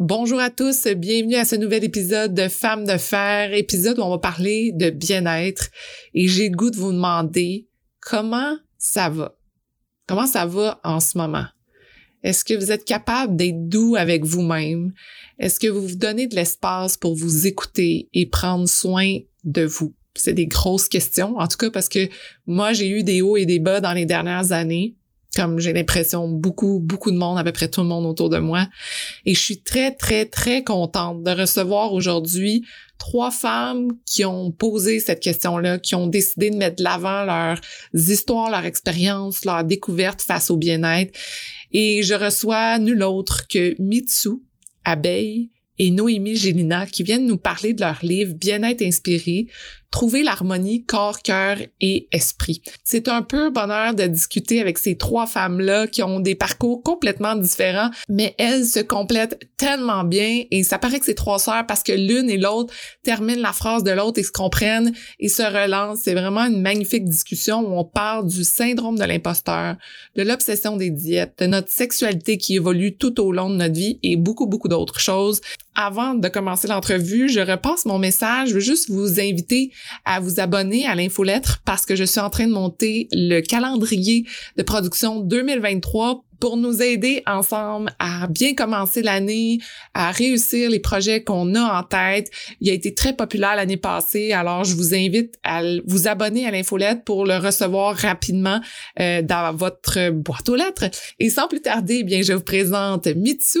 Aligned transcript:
Bonjour 0.00 0.38
à 0.38 0.50
tous, 0.50 0.86
bienvenue 0.86 1.34
à 1.34 1.44
ce 1.44 1.56
nouvel 1.56 1.82
épisode 1.82 2.32
de 2.32 2.46
Femmes 2.46 2.84
de 2.84 2.98
fer, 2.98 3.52
épisode 3.52 3.98
où 3.98 4.02
on 4.02 4.10
va 4.10 4.18
parler 4.18 4.70
de 4.72 4.90
bien-être 4.90 5.70
et 6.14 6.28
j'ai 6.28 6.50
le 6.50 6.56
goût 6.56 6.70
de 6.70 6.76
vous 6.76 6.92
demander 6.92 7.66
comment 8.00 8.56
ça 8.78 9.08
va? 9.08 9.36
Comment 10.06 10.28
ça 10.28 10.46
va 10.46 10.80
en 10.84 11.00
ce 11.00 11.18
moment? 11.18 11.46
Est-ce 12.22 12.44
que 12.44 12.54
vous 12.54 12.70
êtes 12.70 12.84
capable 12.84 13.34
d'être 13.34 13.68
doux 13.68 13.96
avec 13.96 14.24
vous-même? 14.24 14.92
Est-ce 15.40 15.58
que 15.58 15.66
vous 15.66 15.84
vous 15.84 15.96
donnez 15.96 16.28
de 16.28 16.36
l'espace 16.36 16.96
pour 16.96 17.16
vous 17.16 17.48
écouter 17.48 18.08
et 18.12 18.26
prendre 18.26 18.68
soin 18.68 19.18
de 19.42 19.62
vous? 19.62 19.96
C'est 20.14 20.32
des 20.32 20.46
grosses 20.46 20.88
questions, 20.88 21.36
en 21.38 21.48
tout 21.48 21.56
cas 21.56 21.72
parce 21.72 21.88
que 21.88 22.08
moi, 22.46 22.72
j'ai 22.72 22.88
eu 22.88 23.02
des 23.02 23.20
hauts 23.20 23.36
et 23.36 23.46
des 23.46 23.58
bas 23.58 23.80
dans 23.80 23.94
les 23.94 24.06
dernières 24.06 24.52
années 24.52 24.94
comme 25.36 25.60
j'ai 25.60 25.72
l'impression 25.72 26.28
beaucoup, 26.28 26.80
beaucoup 26.80 27.10
de 27.10 27.16
monde, 27.16 27.38
à 27.38 27.44
peu 27.44 27.52
près 27.52 27.68
tout 27.68 27.82
le 27.82 27.86
monde 27.86 28.06
autour 28.06 28.30
de 28.30 28.38
moi. 28.38 28.66
Et 29.24 29.34
je 29.34 29.40
suis 29.40 29.60
très, 29.60 29.94
très, 29.94 30.24
très 30.24 30.64
contente 30.64 31.22
de 31.22 31.30
recevoir 31.30 31.92
aujourd'hui 31.92 32.64
trois 32.98 33.30
femmes 33.30 33.92
qui 34.04 34.24
ont 34.24 34.50
posé 34.50 35.00
cette 35.00 35.20
question-là, 35.20 35.78
qui 35.78 35.94
ont 35.94 36.06
décidé 36.06 36.50
de 36.50 36.56
mettre 36.56 36.76
de 36.76 36.82
l'avant 36.82 37.24
leurs 37.24 37.60
histoires, 37.94 38.50
leurs 38.50 38.64
expériences, 38.64 39.44
leurs 39.44 39.64
découvertes 39.64 40.22
face 40.22 40.50
au 40.50 40.56
bien-être. 40.56 41.16
Et 41.72 42.02
je 42.02 42.14
reçois 42.14 42.78
nul 42.78 43.02
autre 43.02 43.46
que 43.46 43.80
Mitsu, 43.80 44.30
Abeille 44.84 45.50
et 45.78 45.90
Noémie 45.90 46.36
Gélina 46.36 46.86
qui 46.86 47.02
viennent 47.02 47.26
nous 47.26 47.38
parler 47.38 47.72
de 47.72 47.80
leur 47.80 47.98
livre 48.02 48.34
Bien-être 48.34 48.82
inspiré, 48.82 49.46
trouver 49.90 50.22
l'harmonie 50.22 50.84
corps, 50.84 51.22
cœur 51.22 51.56
et 51.80 52.08
esprit. 52.12 52.62
C'est 52.84 53.08
un 53.08 53.22
peu 53.22 53.50
bonheur 53.50 53.94
de 53.94 54.04
discuter 54.04 54.60
avec 54.60 54.78
ces 54.78 54.96
trois 54.96 55.26
femmes-là 55.26 55.86
qui 55.86 56.02
ont 56.02 56.20
des 56.20 56.34
parcours 56.34 56.82
complètement 56.82 57.34
différents, 57.34 57.90
mais 58.08 58.34
elles 58.38 58.66
se 58.66 58.80
complètent 58.80 59.38
tellement 59.56 60.04
bien 60.04 60.44
et 60.50 60.62
ça 60.62 60.78
paraît 60.78 60.98
que 60.98 61.06
c'est 61.06 61.14
trois 61.14 61.38
sœurs 61.38 61.66
parce 61.66 61.82
que 61.82 61.92
l'une 61.92 62.28
et 62.28 62.36
l'autre 62.36 62.72
terminent 63.02 63.40
la 63.40 63.52
phrase 63.52 63.82
de 63.82 63.90
l'autre 63.90 64.18
et 64.18 64.22
se 64.22 64.32
comprennent 64.32 64.92
et 65.18 65.28
se 65.28 65.42
relancent. 65.42 66.00
C'est 66.02 66.14
vraiment 66.14 66.44
une 66.44 66.60
magnifique 66.60 67.04
discussion 67.04 67.60
où 67.60 67.78
on 67.78 67.84
parle 67.84 68.26
du 68.28 68.44
syndrome 68.44 68.98
de 68.98 69.04
l'imposteur, 69.04 69.76
de 70.16 70.22
l'obsession 70.22 70.76
des 70.76 70.90
diètes, 70.90 71.34
de 71.38 71.46
notre 71.46 71.70
sexualité 71.70 72.36
qui 72.36 72.56
évolue 72.56 72.96
tout 72.96 73.20
au 73.20 73.32
long 73.32 73.48
de 73.48 73.56
notre 73.56 73.74
vie 73.74 73.98
et 74.02 74.16
beaucoup, 74.16 74.46
beaucoup 74.46 74.68
d'autres 74.68 75.00
choses. 75.00 75.40
Avant 75.80 76.14
de 76.14 76.26
commencer 76.26 76.66
l'entrevue, 76.66 77.28
je 77.28 77.38
repasse 77.38 77.86
mon 77.86 78.00
message. 78.00 78.48
Je 78.48 78.54
veux 78.54 78.60
juste 78.60 78.90
vous 78.90 79.20
inviter 79.20 79.70
à 80.04 80.18
vous 80.18 80.40
abonner 80.40 80.84
à 80.86 80.96
l'infolettre 80.96 81.62
parce 81.64 81.86
que 81.86 81.94
je 81.94 82.02
suis 82.02 82.18
en 82.18 82.30
train 82.30 82.48
de 82.48 82.52
monter 82.52 83.06
le 83.12 83.40
calendrier 83.42 84.24
de 84.56 84.64
production 84.64 85.20
2023 85.20 86.24
pour 86.40 86.56
nous 86.56 86.82
aider 86.82 87.22
ensemble 87.26 87.92
à 88.00 88.26
bien 88.26 88.56
commencer 88.56 89.02
l'année, 89.02 89.60
à 89.94 90.10
réussir 90.10 90.68
les 90.68 90.80
projets 90.80 91.22
qu'on 91.22 91.54
a 91.54 91.78
en 91.78 91.84
tête. 91.84 92.28
Il 92.60 92.68
a 92.70 92.72
été 92.72 92.92
très 92.92 93.12
populaire 93.12 93.54
l'année 93.54 93.76
passée, 93.76 94.32
alors 94.32 94.64
je 94.64 94.74
vous 94.74 94.96
invite 94.96 95.36
à 95.44 95.62
vous 95.86 96.08
abonner 96.08 96.44
à 96.44 96.50
l'infolettre 96.50 97.04
pour 97.04 97.24
le 97.24 97.36
recevoir 97.36 97.94
rapidement 97.94 98.60
euh, 98.98 99.22
dans 99.22 99.54
votre 99.54 100.10
boîte 100.10 100.48
aux 100.48 100.56
lettres. 100.56 100.90
Et 101.20 101.30
sans 101.30 101.46
plus 101.46 101.60
tarder, 101.60 101.98
eh 102.00 102.04
bien 102.04 102.22
je 102.22 102.32
vous 102.32 102.42
présente 102.42 103.06
Mitsu, 103.06 103.60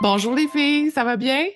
Bonjour 0.00 0.36
les 0.36 0.46
filles, 0.46 0.92
ça 0.92 1.02
va 1.02 1.16
bien? 1.16 1.46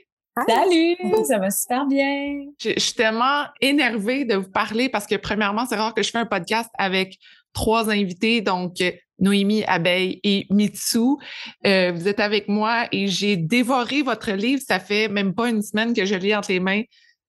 Salut! 0.48 0.96
Ça 1.28 1.38
va 1.38 1.50
super 1.50 1.86
bien. 1.86 2.40
Je, 2.60 2.76
suis 2.76 2.94
tellement 2.94 3.44
énervée 3.60 4.24
de 4.24 4.34
vous 4.34 4.50
parler 4.50 4.88
parce 4.88 5.06
que, 5.06 5.14
premièrement, 5.14 5.64
c'est 5.64 5.76
rare 5.76 5.94
que 5.94 6.02
je 6.02 6.10
fais 6.10 6.18
un 6.18 6.26
podcast 6.26 6.68
avec 6.76 7.18
trois 7.52 7.88
invités, 7.88 8.40
donc 8.40 8.82
Noémie, 9.20 9.62
Abeille 9.64 10.18
et 10.24 10.46
Mitsu. 10.50 11.18
Euh, 11.64 11.92
vous 11.94 12.08
êtes 12.08 12.18
avec 12.18 12.48
moi 12.48 12.86
et 12.90 13.06
j'ai 13.06 13.36
dévoré 13.36 14.02
votre 14.02 14.32
livre. 14.32 14.60
Ça 14.66 14.80
fait 14.80 15.06
même 15.06 15.34
pas 15.34 15.48
une 15.48 15.62
semaine 15.62 15.94
que 15.94 16.04
je 16.04 16.16
lis 16.16 16.34
entre 16.34 16.50
les 16.50 16.60
mains. 16.60 16.82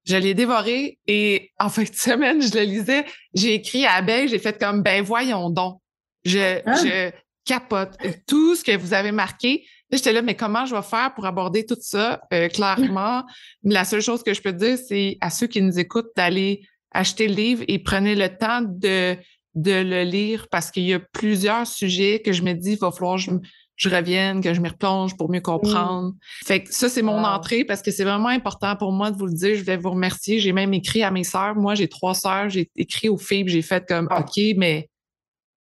Je 0.05 0.17
l'ai 0.17 0.33
dévoré 0.33 0.97
et 1.05 1.51
en 1.59 1.69
fin 1.69 1.83
de 1.83 1.93
semaine, 1.93 2.41
je 2.41 2.57
le 2.57 2.63
lisais. 2.63 3.05
J'ai 3.35 3.53
écrit 3.53 3.85
à 3.85 3.93
Abeille, 3.93 4.29
j'ai 4.29 4.39
fait 4.39 4.57
comme, 4.59 4.81
ben 4.81 5.03
voyons 5.03 5.51
donc. 5.51 5.79
Je, 6.25 6.59
ah! 6.65 6.73
je 6.73 7.11
capote. 7.45 7.97
Tout 8.27 8.55
ce 8.55 8.63
que 8.63 8.75
vous 8.75 8.93
avez 8.93 9.11
marqué, 9.11 9.65
j'étais 9.97 10.13
là, 10.13 10.21
mais 10.21 10.35
comment 10.35 10.65
je 10.65 10.75
vais 10.75 10.81
faire 10.81 11.13
pour 11.13 11.25
aborder 11.25 11.65
tout 11.65 11.77
ça 11.79 12.21
euh, 12.33 12.47
clairement? 12.49 13.23
La 13.63 13.85
seule 13.85 14.01
chose 14.01 14.23
que 14.23 14.33
je 14.33 14.41
peux 14.41 14.53
dire, 14.53 14.77
c'est 14.77 15.17
à 15.21 15.29
ceux 15.29 15.47
qui 15.47 15.61
nous 15.61 15.79
écoutent 15.79 16.11
d'aller 16.15 16.61
acheter 16.91 17.27
le 17.27 17.35
livre 17.35 17.63
et 17.67 17.79
prenez 17.79 18.15
le 18.15 18.29
temps 18.29 18.61
de, 18.61 19.15
de 19.55 19.71
le 19.71 20.03
lire 20.03 20.47
parce 20.49 20.71
qu'il 20.71 20.83
y 20.83 20.93
a 20.93 20.99
plusieurs 20.99 21.67
sujets 21.67 22.21
que 22.23 22.31
je 22.31 22.43
me 22.43 22.53
dis, 22.53 22.73
il 22.73 22.79
va 22.79 22.91
falloir 22.91 23.17
que 23.17 23.31
je, 23.75 23.89
revienne, 23.89 24.41
que 24.41 24.53
je 24.53 24.61
m'y 24.61 24.69
replonge 24.69 25.17
pour 25.17 25.29
mieux 25.29 25.39
mmh. 25.39 25.43
comprendre. 25.43 26.13
Fait 26.45 26.63
que 26.63 26.73
ça, 26.73 26.89
c'est 26.89 27.01
mon 27.01 27.23
entrée 27.23 27.65
parce 27.65 27.81
que 27.81 27.91
c'est 27.91 28.03
vraiment 28.03 28.29
important 28.29 28.75
pour 28.75 28.91
moi 28.91 29.11
de 29.11 29.17
vous 29.17 29.27
le 29.27 29.33
dire. 29.33 29.55
Je 29.55 29.63
vais 29.63 29.77
vous 29.77 29.91
remercier. 29.91 30.39
J'ai 30.39 30.53
même 30.53 30.73
écrit 30.73 31.03
à 31.03 31.11
mes 31.11 31.23
sœurs. 31.23 31.55
Moi, 31.55 31.75
j'ai 31.75 31.87
trois 31.87 32.13
sœurs. 32.13 32.49
J'ai 32.49 32.69
écrit 32.75 33.09
aux 33.09 33.17
filles. 33.17 33.47
J'ai 33.47 33.61
fait 33.61 33.85
comme, 33.87 34.07
ah. 34.11 34.21
OK, 34.21 34.41
mais 34.57 34.89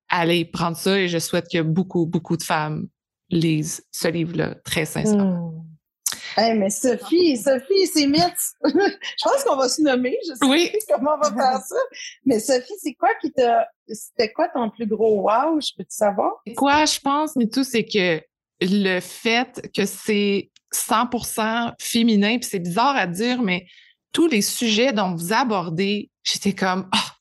allez 0.09 0.46
prendre 0.46 0.75
ça 0.75 1.00
et 1.00 1.08
je 1.08 1.18
souhaite 1.19 1.48
que 1.52 1.62
beaucoup, 1.62 2.06
beaucoup 2.06 2.36
de 2.36 2.44
femmes 2.44 2.88
lisent 3.31 3.84
ce 3.92 4.08
livre-là, 4.08 4.56
très 4.64 4.86
sincèrement. 4.86 5.66
Hmm. 6.38 6.58
mais 6.58 6.69
Sophie, 6.69 7.38
Sophie, 7.38 7.88
c'est 7.88 8.08
mythe. 8.08 8.24
je 8.64 9.24
pense 9.24 9.44
qu'on 9.46 9.56
va 9.56 9.69
se 9.69 9.81
nommer. 9.81 10.18
Je 10.28 10.34
sais 10.36 10.46
oui. 10.46 10.72
pas 10.88 10.96
comment 10.96 11.16
on 11.16 11.30
va 11.30 11.34
faire 11.34 11.62
ça. 11.62 11.75
Mais 12.25 12.40
Sophie, 12.40 12.74
c'est 12.81 12.94
quoi 12.94 13.09
qui 13.22 13.31
t'a. 13.31 13.68
C'était 13.88 14.31
quoi 14.31 14.47
ton 14.50 14.69
plus 14.69 14.86
gros 14.86 15.22
wow? 15.22 15.59
Je 15.59 15.72
peux 15.78 15.84
te 15.84 15.94
savoir? 15.94 16.31
Quoi, 16.56 16.86
je 16.86 17.00
pense, 17.00 17.36
mais 17.36 17.47
tout, 17.47 17.64
c'est 17.64 17.86
que 17.86 18.22
le 18.62 19.00
fait 19.00 19.69
que 19.75 19.86
c'est 19.86 20.52
100% 20.74 21.74
féminin, 21.80 22.38
puis 22.38 22.50
c'est 22.50 22.59
bizarre 22.59 22.96
à 22.96 23.08
dire, 23.08 23.42
mais 23.42 23.66
tous 24.13 24.28
les 24.28 24.42
sujets 24.42 24.94
dont 24.94 25.16
vous 25.16 25.34
abordez, 25.34 26.09
j'étais 26.24 26.53
comme, 26.53 26.88
ah, 26.94 27.16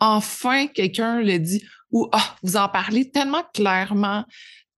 enfin 0.00 0.66
quelqu'un 0.66 1.20
le 1.20 1.38
dit, 1.38 1.64
ou 1.92 2.08
ah, 2.12 2.36
vous 2.42 2.56
en 2.56 2.68
parlez 2.68 3.10
tellement 3.10 3.44
clairement, 3.54 4.24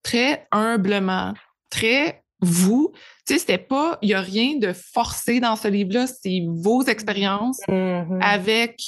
très 0.09 0.47
humblement, 0.53 1.35
très 1.69 2.23
vous. 2.41 2.93
Tu 3.27 3.35
sais, 3.35 3.41
c'était 3.41 3.59
pas, 3.59 3.99
il 4.01 4.09
y 4.09 4.15
a 4.15 4.23
rien 4.23 4.57
de 4.57 4.73
forcé 4.73 5.39
dans 5.39 5.55
ce 5.55 5.69
livre-là, 5.69 6.07
c'est 6.07 6.45
vos 6.49 6.83
expériences 6.83 7.61
mm-hmm. 7.69 8.23
avec 8.23 8.81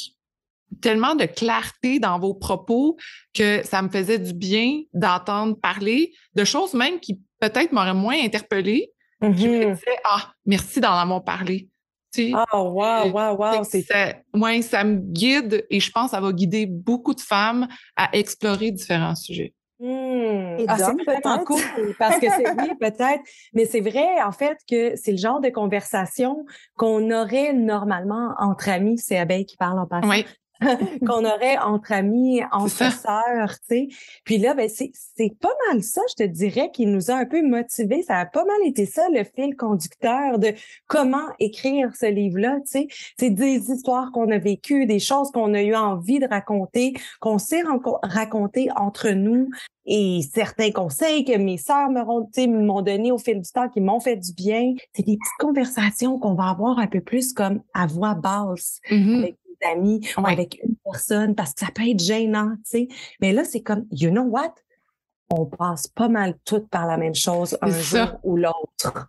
tellement 0.81 1.15
de 1.15 1.27
clarté 1.27 1.99
dans 1.99 2.19
vos 2.19 2.33
propos 2.33 2.97
que 3.35 3.61
ça 3.65 3.83
me 3.83 3.91
faisait 3.91 4.19
du 4.19 4.33
bien 4.33 4.81
d'entendre 4.95 5.61
parler 5.61 6.15
de 6.37 6.45
choses 6.45 6.73
même 6.73 7.01
qui 7.01 7.21
peut-être 7.39 7.73
m'auraient 7.73 7.93
moins 7.93 8.19
interpellée. 8.19 8.91
Je 9.21 9.27
me 9.27 9.33
mm-hmm. 9.35 9.75
disais, 9.75 9.99
ah, 10.09 10.33
merci 10.47 10.81
d'en 10.81 10.93
avoir 10.93 11.23
parlé. 11.23 11.69
Tu 12.15 12.31
sais, 12.31 12.33
oh, 12.55 12.71
wow, 12.73 13.11
wow, 13.11 13.37
wow. 13.37 13.65
Ça, 13.65 14.15
ouais, 14.35 14.63
ça 14.63 14.85
me 14.85 14.97
guide 14.97 15.67
et 15.69 15.81
je 15.81 15.91
pense 15.91 16.07
que 16.07 16.11
ça 16.13 16.21
va 16.21 16.33
guider 16.33 16.65
beaucoup 16.65 17.13
de 17.13 17.21
femmes 17.21 17.69
à 17.95 18.09
explorer 18.17 18.71
différents 18.71 19.15
sujets. 19.17 19.53
Mmh. 19.81 20.67
Ah, 20.69 20.77
c'est 20.77 21.05
peut-être 21.05 21.45
cool 21.45 21.95
parce 21.99 22.19
que 22.19 22.27
c'est 22.29 22.51
oui, 22.51 22.75
peut-être, 22.81 23.23
mais 23.55 23.65
c'est 23.65 23.81
vrai 23.81 24.23
en 24.23 24.33
fait 24.33 24.59
que 24.71 24.95
c'est 24.95 25.13
le 25.13 25.17
genre 25.17 25.41
de 25.41 25.49
conversation 25.49 26.45
qu'on 26.77 27.11
aurait 27.11 27.55
normalement 27.55 28.35
entre 28.39 28.69
amis. 28.69 28.99
C'est 28.99 29.17
Abeille 29.17 29.47
qui 29.47 29.57
parle 29.57 29.79
en 29.79 29.87
passant. 29.87 30.09
Oui. 30.09 30.27
qu'on 31.07 31.25
aurait 31.25 31.59
entre 31.59 31.93
amis, 31.93 32.43
entre 32.53 32.93
sœurs, 32.93 33.59
tu 33.69 33.69
sais. 33.69 33.89
Puis 34.25 34.39
là, 34.39 34.55
ben 34.55 34.69
c'est 34.69 34.93
pas 35.41 35.53
mal 35.69 35.83
ça, 35.83 36.03
je 36.11 36.25
te 36.25 36.29
dirais, 36.29 36.71
qui 36.73 36.87
nous 36.87 37.11
a 37.11 37.15
un 37.15 37.27
peu 37.27 37.43
motivés. 37.43 38.03
Ça 38.03 38.19
a 38.19 38.27
pas 38.27 38.45
mal 38.45 38.59
été 38.65 38.87
ça, 38.87 39.03
le 39.13 39.25
fil 39.25 39.57
conducteur 39.57 40.39
de 40.39 40.53
comment 40.87 41.27
écrire 41.39 41.95
ce 41.99 42.07
livre-là, 42.07 42.59
tu 42.61 42.81
sais. 42.81 42.89
C'est 43.19 43.31
des 43.31 43.71
histoires 43.71 44.13
qu'on 44.13 44.31
a 44.31 44.39
vécues, 44.39 44.87
des 44.87 45.01
choses 45.01 45.31
qu'on 45.31 45.55
a 45.55 45.63
eu 45.63 45.75
envie 45.75 46.19
de 46.19 46.27
raconter, 46.27 46.95
qu'on 47.21 47.39
sait 47.39 47.63
raconter 48.03 48.69
entre 48.77 49.11
nous, 49.11 49.51
et 49.87 50.21
certains 50.33 50.71
conseils 50.71 51.25
que 51.25 51.37
mes 51.37 51.57
sœurs 51.57 51.91
m'ont 51.91 52.83
donné 52.83 53.13
au 53.13 53.19
fil 53.19 53.41
du 53.41 53.51
temps, 53.51 53.69
qui 53.69 53.81
m'ont 53.81 54.01
fait 54.01 54.17
du 54.17 54.33
bien. 54.33 54.75
C'est 54.95 55.05
des 55.05 55.17
petites 55.17 55.39
conversations 55.39 56.19
qu'on 56.19 56.35
va 56.35 56.51
avoir 56.51 56.79
un 56.79 56.87
peu 56.87 57.01
plus 57.01 57.33
comme 57.33 57.63
à 57.75 57.87
voix 57.87 58.15
basse, 58.15 58.79
mm-hmm 58.91 59.35
amis 59.65 60.07
ou 60.17 60.27
avec 60.27 60.61
une 60.65 60.77
personne 60.85 61.35
parce 61.35 61.55
que 61.55 61.65
ça 61.65 61.73
peut 61.75 61.89
être 61.89 62.01
gênant, 62.01 62.53
tu 62.57 62.63
sais. 62.65 62.89
Mais 63.21 63.33
là, 63.33 63.45
c'est 63.45 63.63
comme, 63.63 63.87
you 63.91 64.11
know 64.11 64.23
what? 64.23 64.55
On 65.31 65.47
passe 65.47 65.87
pas 65.87 66.09
mal 66.09 66.35
toutes 66.45 66.69
par 66.69 66.87
la 66.87 66.97
même 66.97 67.15
chose 67.15 67.57
un 67.63 67.71
jour 67.71 68.19
ou 68.25 68.37
l'autre. 68.37 69.09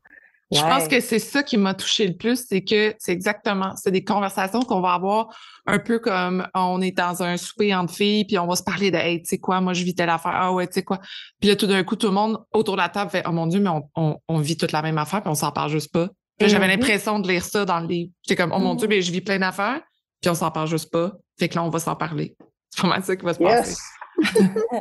Je 0.52 0.60
pense 0.60 0.88
que 0.88 1.00
c'est 1.00 1.20
ça 1.20 1.44
qui 1.44 1.58
m'a 1.58 1.74
touché 1.74 2.06
le 2.06 2.16
plus, 2.16 2.46
c'est 2.48 2.62
que 2.62 2.94
c'est 3.00 3.14
exactement, 3.14 3.74
c'est 3.78 3.92
des 3.92 4.04
conversations 4.04 4.62
qu'on 4.62 4.82
va 4.82 4.94
avoir 4.94 5.34
un 5.66 5.80
peu 5.80 6.00
comme 6.00 6.46
on 6.54 6.82
est 6.82 6.92
dans 6.92 7.24
un 7.24 7.38
souper 7.38 7.74
entre 7.74 7.94
filles, 7.94 8.26
puis 8.26 8.38
on 8.38 8.48
va 8.48 8.56
se 8.58 8.64
parler 8.64 8.92
de 8.92 8.98
Hey, 8.98 9.22
tu 9.22 9.30
sais 9.30 9.38
quoi, 9.38 9.62
moi 9.62 9.74
je 9.74 9.84
vis 9.86 9.96
telle 9.96 10.10
affaire, 10.10 10.34
ah 10.36 10.52
ouais, 10.52 10.68
tu 10.68 10.74
sais 10.74 10.84
quoi. 10.84 11.00
Puis 11.40 11.50
là, 11.50 11.56
tout 11.56 11.68
d'un 11.68 11.84
coup, 11.84 11.96
tout 11.96 12.08
le 12.08 12.14
monde 12.14 12.38
autour 12.54 12.76
de 12.76 12.82
la 12.82 12.90
table 12.90 13.12
fait 13.12 13.24
Oh 13.26 13.32
mon 13.32 13.48
Dieu, 13.48 13.62
mais 13.62 13.70
on, 13.96 14.40
vit 14.40 14.58
toute 14.58 14.74
la 14.74 14.82
même 14.82 14.98
affaire, 14.98 15.22
puis 15.22 15.32
on 15.32 15.36
s'en 15.36 15.52
parle 15.52 15.72
juste 15.72 15.92
pas. 15.94 16.10
Puis 16.38 16.50
j'avais 16.50 16.66
mm-hmm. 16.66 16.70
l'impression 16.70 17.20
de 17.20 17.28
lire 17.30 17.46
ça 17.46 17.64
dans 17.64 17.80
le 17.80 17.88
livre. 17.88 18.12
J'étais 18.24 18.42
comme 18.42 18.52
Oh 18.54 18.60
mon 18.60 18.76
Dieu, 18.76 18.88
mm-hmm. 18.88 18.90
mais 18.90 19.02
je 19.02 19.12
vis 19.12 19.22
plein 19.22 19.40
d'affaires, 19.40 19.82
puis 20.22 20.30
on 20.30 20.36
s'en 20.36 20.52
parle 20.52 20.68
juste 20.68 20.92
pas. 20.92 21.14
Fait 21.38 21.50
que 21.50 21.56
là, 21.56 21.64
on 21.64 21.70
va 21.70 21.80
s'en 21.80 21.96
parler. 21.96 22.36
C'est 22.70 22.82
vraiment 22.82 23.02
ça 23.02 23.16
qui 23.16 23.26
va 23.26 23.34
se 23.34 23.40
passer. 23.40 23.76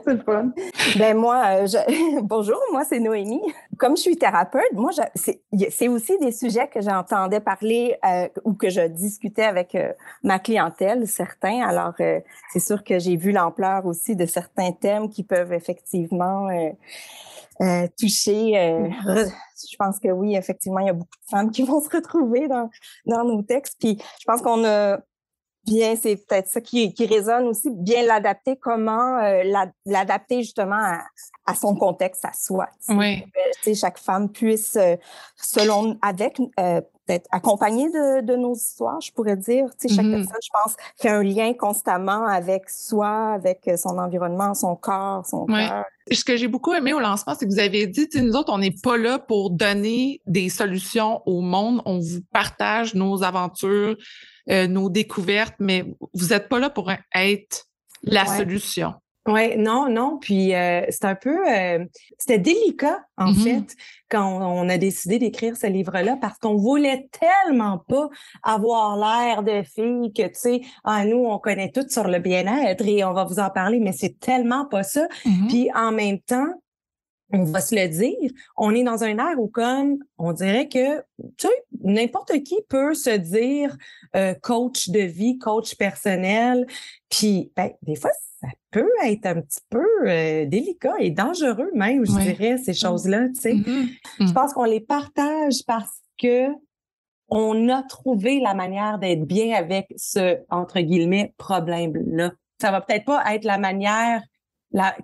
c'est 0.04 0.12
le 0.12 0.22
fun. 0.22 0.52
Ben 0.98 1.16
moi, 1.16 1.62
euh, 1.62 1.66
bonjour, 2.22 2.58
moi 2.72 2.84
c'est 2.84 3.00
Noémie. 3.00 3.40
Comme 3.78 3.96
je 3.96 4.02
suis 4.02 4.16
thérapeute, 4.16 4.72
moi 4.72 4.90
c'est 5.14 5.88
aussi 5.88 6.18
des 6.18 6.32
sujets 6.32 6.68
que 6.68 6.80
j'entendais 6.80 7.40
parler 7.40 7.96
euh, 8.04 8.28
ou 8.44 8.54
que 8.54 8.68
je 8.68 8.86
discutais 8.86 9.44
avec 9.44 9.74
euh, 9.74 9.92
ma 10.22 10.38
clientèle, 10.38 11.06
certains. 11.06 11.62
Alors 11.62 11.94
c'est 12.52 12.60
sûr 12.60 12.84
que 12.84 12.98
j'ai 12.98 13.16
vu 13.16 13.32
l'ampleur 13.32 13.86
aussi 13.86 14.16
de 14.16 14.26
certains 14.26 14.72
thèmes 14.72 15.08
qui 15.08 15.24
peuvent 15.24 15.52
effectivement 15.52 16.48
toucher. 17.98 18.90
je 19.06 19.76
pense 19.78 19.98
que 20.00 20.08
oui, 20.08 20.36
effectivement, 20.36 20.80
il 20.80 20.86
y 20.86 20.90
a 20.90 20.94
beaucoup 20.94 21.08
de 21.24 21.30
femmes 21.30 21.50
qui 21.50 21.62
vont 21.62 21.80
se 21.80 21.88
retrouver 21.88 22.48
dans, 22.48 22.68
dans 23.06 23.24
nos 23.24 23.42
textes. 23.42 23.76
Puis 23.78 23.98
je 24.18 24.24
pense 24.24 24.42
qu'on 24.42 24.64
a 24.64 24.98
bien, 25.70 25.94
c'est 25.94 26.16
peut-être 26.16 26.48
ça 26.48 26.60
qui, 26.60 26.92
qui 26.92 27.06
résonne 27.06 27.46
aussi, 27.46 27.70
bien 27.70 28.02
l'adapter, 28.02 28.56
comment 28.56 29.18
euh, 29.18 29.42
l'adapter 29.86 30.42
justement 30.42 30.98
à, 31.46 31.54
son 31.54 31.76
contexte, 31.76 32.24
à 32.24 32.32
soi. 32.32 32.68
Oui. 32.88 33.24
Que, 33.64 33.74
chaque 33.74 33.98
femme 33.98 34.28
puisse, 34.30 34.76
euh, 34.76 34.96
selon, 35.36 35.96
avec, 36.02 36.40
euh, 36.58 36.80
peut-être 37.10 37.28
accompagnée 37.30 37.88
de, 37.88 38.24
de, 38.24 38.36
nos 38.36 38.54
histoires, 38.54 39.00
je 39.00 39.12
pourrais 39.12 39.36
dire. 39.36 39.66
Tu 39.80 39.88
sais, 39.88 39.94
chaque 39.94 40.04
mm-hmm. 40.04 40.24
personne, 40.24 40.40
je 40.42 40.48
pense, 40.52 40.76
fait 41.00 41.08
un 41.08 41.22
lien 41.22 41.52
constamment 41.54 42.26
avec 42.26 42.68
soi, 42.70 43.32
avec 43.32 43.68
son 43.76 43.98
environnement, 43.98 44.54
son 44.54 44.76
corps, 44.76 45.26
son 45.26 45.46
cœur. 45.46 45.84
Ce 46.10 46.24
que 46.24 46.36
j'ai 46.36 46.48
beaucoup 46.48 46.72
aimé 46.72 46.92
au 46.92 47.00
lancement, 47.00 47.34
c'est 47.38 47.46
que 47.46 47.50
vous 47.50 47.60
avez 47.60 47.86
dit, 47.86 48.08
nous 48.14 48.34
autres, 48.34 48.52
on 48.52 48.58
n'est 48.58 48.74
pas 48.82 48.96
là 48.96 49.18
pour 49.18 49.50
donner 49.50 50.20
des 50.26 50.48
solutions 50.48 51.22
au 51.26 51.40
monde. 51.40 51.82
On 51.84 51.98
vous 51.98 52.20
partage 52.32 52.94
nos 52.94 53.22
aventures, 53.22 53.96
euh, 54.50 54.66
nos 54.66 54.88
découvertes, 54.88 55.54
mais 55.58 55.84
vous 56.14 56.28
n'êtes 56.28 56.48
pas 56.48 56.58
là 56.58 56.70
pour 56.70 56.90
être 57.14 57.66
la 58.02 58.26
solution. 58.26 58.94
Oui, 59.26 59.56
non, 59.58 59.88
non. 59.88 60.18
Puis 60.18 60.54
euh, 60.54 60.82
c'est 60.88 61.04
un 61.04 61.14
peu, 61.14 61.36
euh, 61.48 61.84
c'était 62.18 62.38
délicat 62.38 63.00
en 63.18 63.32
mm-hmm. 63.32 63.42
fait 63.42 63.76
quand 64.08 64.26
on, 64.26 64.68
a 64.68 64.78
décidé 64.78 65.18
d'écrire 65.18 65.56
ce 65.56 65.66
livre-là 65.66 66.16
parce 66.20 66.38
qu'on 66.38 66.56
voulait 66.56 67.08
tellement 67.12 67.78
pas 67.86 68.08
avoir 68.42 68.96
l'air 68.96 69.42
de 69.42 69.62
fille 69.62 70.12
que 70.12 70.26
tu 70.26 70.34
sais, 70.34 70.60
ah 70.84 71.04
nous 71.04 71.24
on 71.26 71.38
connaît 71.38 71.70
tout 71.70 71.86
sur 71.88 72.08
le 72.08 72.18
bien-être 72.18 72.84
et 72.86 73.04
on 73.04 73.12
va 73.12 73.24
vous 73.24 73.38
en 73.38 73.50
parler, 73.50 73.78
mais 73.78 73.92
c'est 73.92 74.18
tellement 74.18 74.64
pas 74.66 74.82
ça. 74.82 75.06
Mm-hmm. 75.26 75.48
Puis 75.48 75.70
en 75.74 75.92
même 75.92 76.18
temps, 76.20 76.48
on 77.32 77.44
va 77.44 77.60
se 77.60 77.74
le 77.74 77.88
dire, 77.88 78.30
on 78.56 78.74
est 78.74 78.82
dans 78.82 79.04
un 79.04 79.18
air 79.18 79.38
où 79.38 79.48
comme 79.48 79.98
on 80.18 80.32
dirait 80.32 80.68
que 80.68 80.98
tu 81.36 81.46
sais 81.46 81.64
n'importe 81.82 82.32
qui 82.42 82.56
peut 82.68 82.94
se 82.94 83.16
dire 83.16 83.76
euh, 84.16 84.34
coach 84.34 84.88
de 84.88 85.00
vie, 85.00 85.38
coach 85.38 85.76
personnel, 85.76 86.66
puis 87.08 87.52
ben, 87.56 87.70
des 87.82 87.96
fois 87.96 88.10
ça 88.40 88.48
peut 88.70 88.90
être 89.04 89.26
un 89.26 89.40
petit 89.42 89.60
peu 89.68 89.86
euh, 90.06 90.46
délicat 90.46 90.94
et 90.98 91.10
dangereux 91.10 91.70
même, 91.74 92.04
je 92.06 92.18
dirais 92.18 92.58
ces 92.58 92.74
choses-là, 92.74 93.28
tu 93.28 93.40
sais. 93.40 93.54
Mm-hmm. 93.54 93.88
Je 94.20 94.24
mm. 94.24 94.32
pense 94.32 94.52
qu'on 94.54 94.64
les 94.64 94.80
partage 94.80 95.62
parce 95.66 96.00
que 96.18 96.48
on 97.28 97.68
a 97.68 97.82
trouvé 97.84 98.40
la 98.40 98.54
manière 98.54 98.98
d'être 98.98 99.24
bien 99.24 99.54
avec 99.54 99.92
ce 99.96 100.38
entre 100.50 100.80
guillemets 100.80 101.32
problème-là. 101.38 102.32
Ça 102.60 102.72
va 102.72 102.80
peut-être 102.80 103.04
pas 103.04 103.22
être 103.34 103.44
la 103.44 103.58
manière 103.58 104.22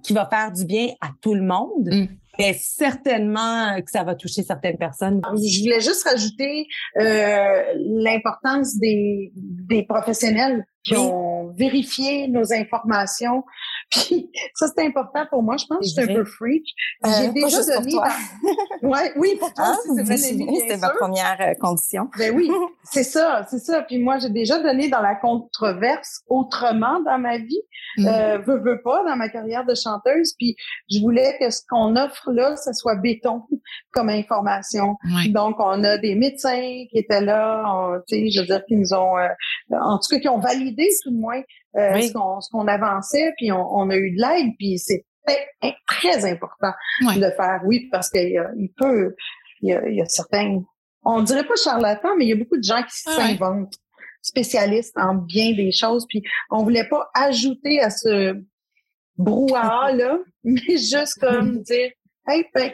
qui 0.02 0.12
va 0.12 0.26
faire 0.26 0.52
du 0.52 0.64
bien 0.64 0.88
à 1.00 1.08
tout 1.20 1.34
le 1.34 1.42
monde, 1.42 1.88
mm. 1.90 2.06
mais 2.38 2.54
certainement 2.54 3.80
que 3.80 3.90
ça 3.90 4.04
va 4.04 4.14
toucher 4.14 4.42
certaines 4.42 4.78
personnes. 4.78 5.20
Je 5.34 5.62
voulais 5.62 5.80
juste 5.80 6.08
rajouter 6.08 6.66
euh, 6.98 7.62
l'importance 7.76 8.78
des, 8.78 9.32
des 9.34 9.82
professionnels 9.82 10.64
qui 10.84 10.96
ont 10.96 11.48
vérifié 11.48 12.28
nos 12.28 12.52
informations. 12.52 13.42
Puis 13.90 14.30
ça, 14.54 14.66
c'est 14.74 14.84
important 14.84 15.26
pour 15.30 15.42
moi. 15.42 15.56
Je 15.56 15.66
pense 15.66 15.78
que 15.78 15.84
je 15.86 15.90
suis 15.90 16.12
un 16.12 16.14
peu 16.14 16.24
freak. 16.24 16.64
Euh, 17.04 17.08
J'ai 17.20 17.28
déjà 17.28 17.62
donné... 17.62 17.92
Dans... 17.92 18.02
ouais, 18.88 19.12
oui, 19.16 19.36
pour 19.38 19.52
toi 19.54 19.64
ah, 19.68 19.76
c'est 19.84 20.76
ma 20.80 20.90
première 20.90 21.36
euh, 21.40 21.54
condition. 21.60 22.08
Ben 22.18 22.34
oui, 22.34 22.50
c'est 22.82 23.04
ça, 23.04 23.46
c'est 23.48 23.58
ça. 23.58 23.82
Puis 23.82 23.98
moi, 23.98 24.18
j'ai 24.18 24.30
déjà 24.30 24.58
donné 24.58 24.88
dans 24.88 25.00
la 25.00 25.14
controverse 25.14 26.22
autrement 26.28 27.00
dans 27.00 27.18
ma 27.18 27.38
vie. 27.38 27.62
Mm. 27.98 28.06
Euh, 28.06 28.38
veux, 28.38 28.58
veux 28.58 28.82
pas, 28.82 29.04
dans 29.04 29.16
ma 29.16 29.28
carrière 29.28 29.64
de 29.64 29.74
chanteuse. 29.74 30.34
Puis 30.38 30.56
je 30.90 31.00
voulais 31.00 31.36
que 31.38 31.50
ce 31.50 31.60
qu'on 31.68 31.94
offre 31.96 32.32
là, 32.32 32.56
ce 32.56 32.72
soit 32.72 32.96
béton 32.96 33.42
comme 33.92 34.08
information. 34.08 34.96
Donc, 35.28 35.56
on 35.58 35.84
a 35.84 35.96
des 35.98 36.14
médecins 36.14 36.84
qui 36.90 36.98
étaient 36.98 37.20
là, 37.20 38.00
tu 38.08 38.16
sais, 38.16 38.30
je 38.30 38.40
veux 38.40 38.46
dire, 38.46 38.64
qui 38.66 38.76
nous 38.76 38.92
ont... 38.92 39.16
Euh, 39.16 39.28
en 39.70 39.98
tout 39.98 40.08
cas, 40.10 40.18
qui 40.18 40.28
ont 40.28 40.38
validé 40.38 40.88
tout 41.02 41.10
de 41.10 41.18
moins 41.18 41.40
euh, 41.76 42.00
ce 42.00 42.50
qu'on 42.50 42.66
avançait, 42.66 43.32
puis 43.36 43.52
on, 43.52 43.90
a 43.90 43.96
eu 43.96 44.16
de 44.16 44.20
l'aide, 44.20 44.52
puis 44.58 44.78
c'est 44.78 45.04
très 45.86 46.24
important 46.24 46.72
de 47.02 47.30
faire 47.36 47.60
oui 47.64 47.88
parce 47.90 48.08
qu'il 48.08 48.70
peut, 48.76 49.14
il 49.62 49.70
y, 49.70 50.00
a, 50.00 50.06
certains, 50.06 50.62
on 51.04 51.22
dirait 51.22 51.44
pas 51.44 51.56
charlatans, 51.62 52.16
mais 52.16 52.24
il 52.26 52.28
y 52.28 52.32
a 52.32 52.36
beaucoup 52.36 52.56
de 52.56 52.62
gens 52.62 52.82
qui 52.82 52.98
s'inventent 53.00 53.74
spécialistes 54.22 54.96
en 54.96 55.14
bien 55.14 55.52
des 55.52 55.72
choses, 55.72 56.06
puis 56.08 56.22
on 56.50 56.62
voulait 56.62 56.88
pas 56.88 57.08
ajouter 57.14 57.80
à 57.80 57.90
ce 57.90 58.40
brouhaha 59.16 59.92
là, 59.92 60.18
mais 60.44 60.76
juste 60.76 61.18
comme 61.20 61.62
dire, 61.62 61.90
hey, 62.28 62.46
ben, 62.54 62.72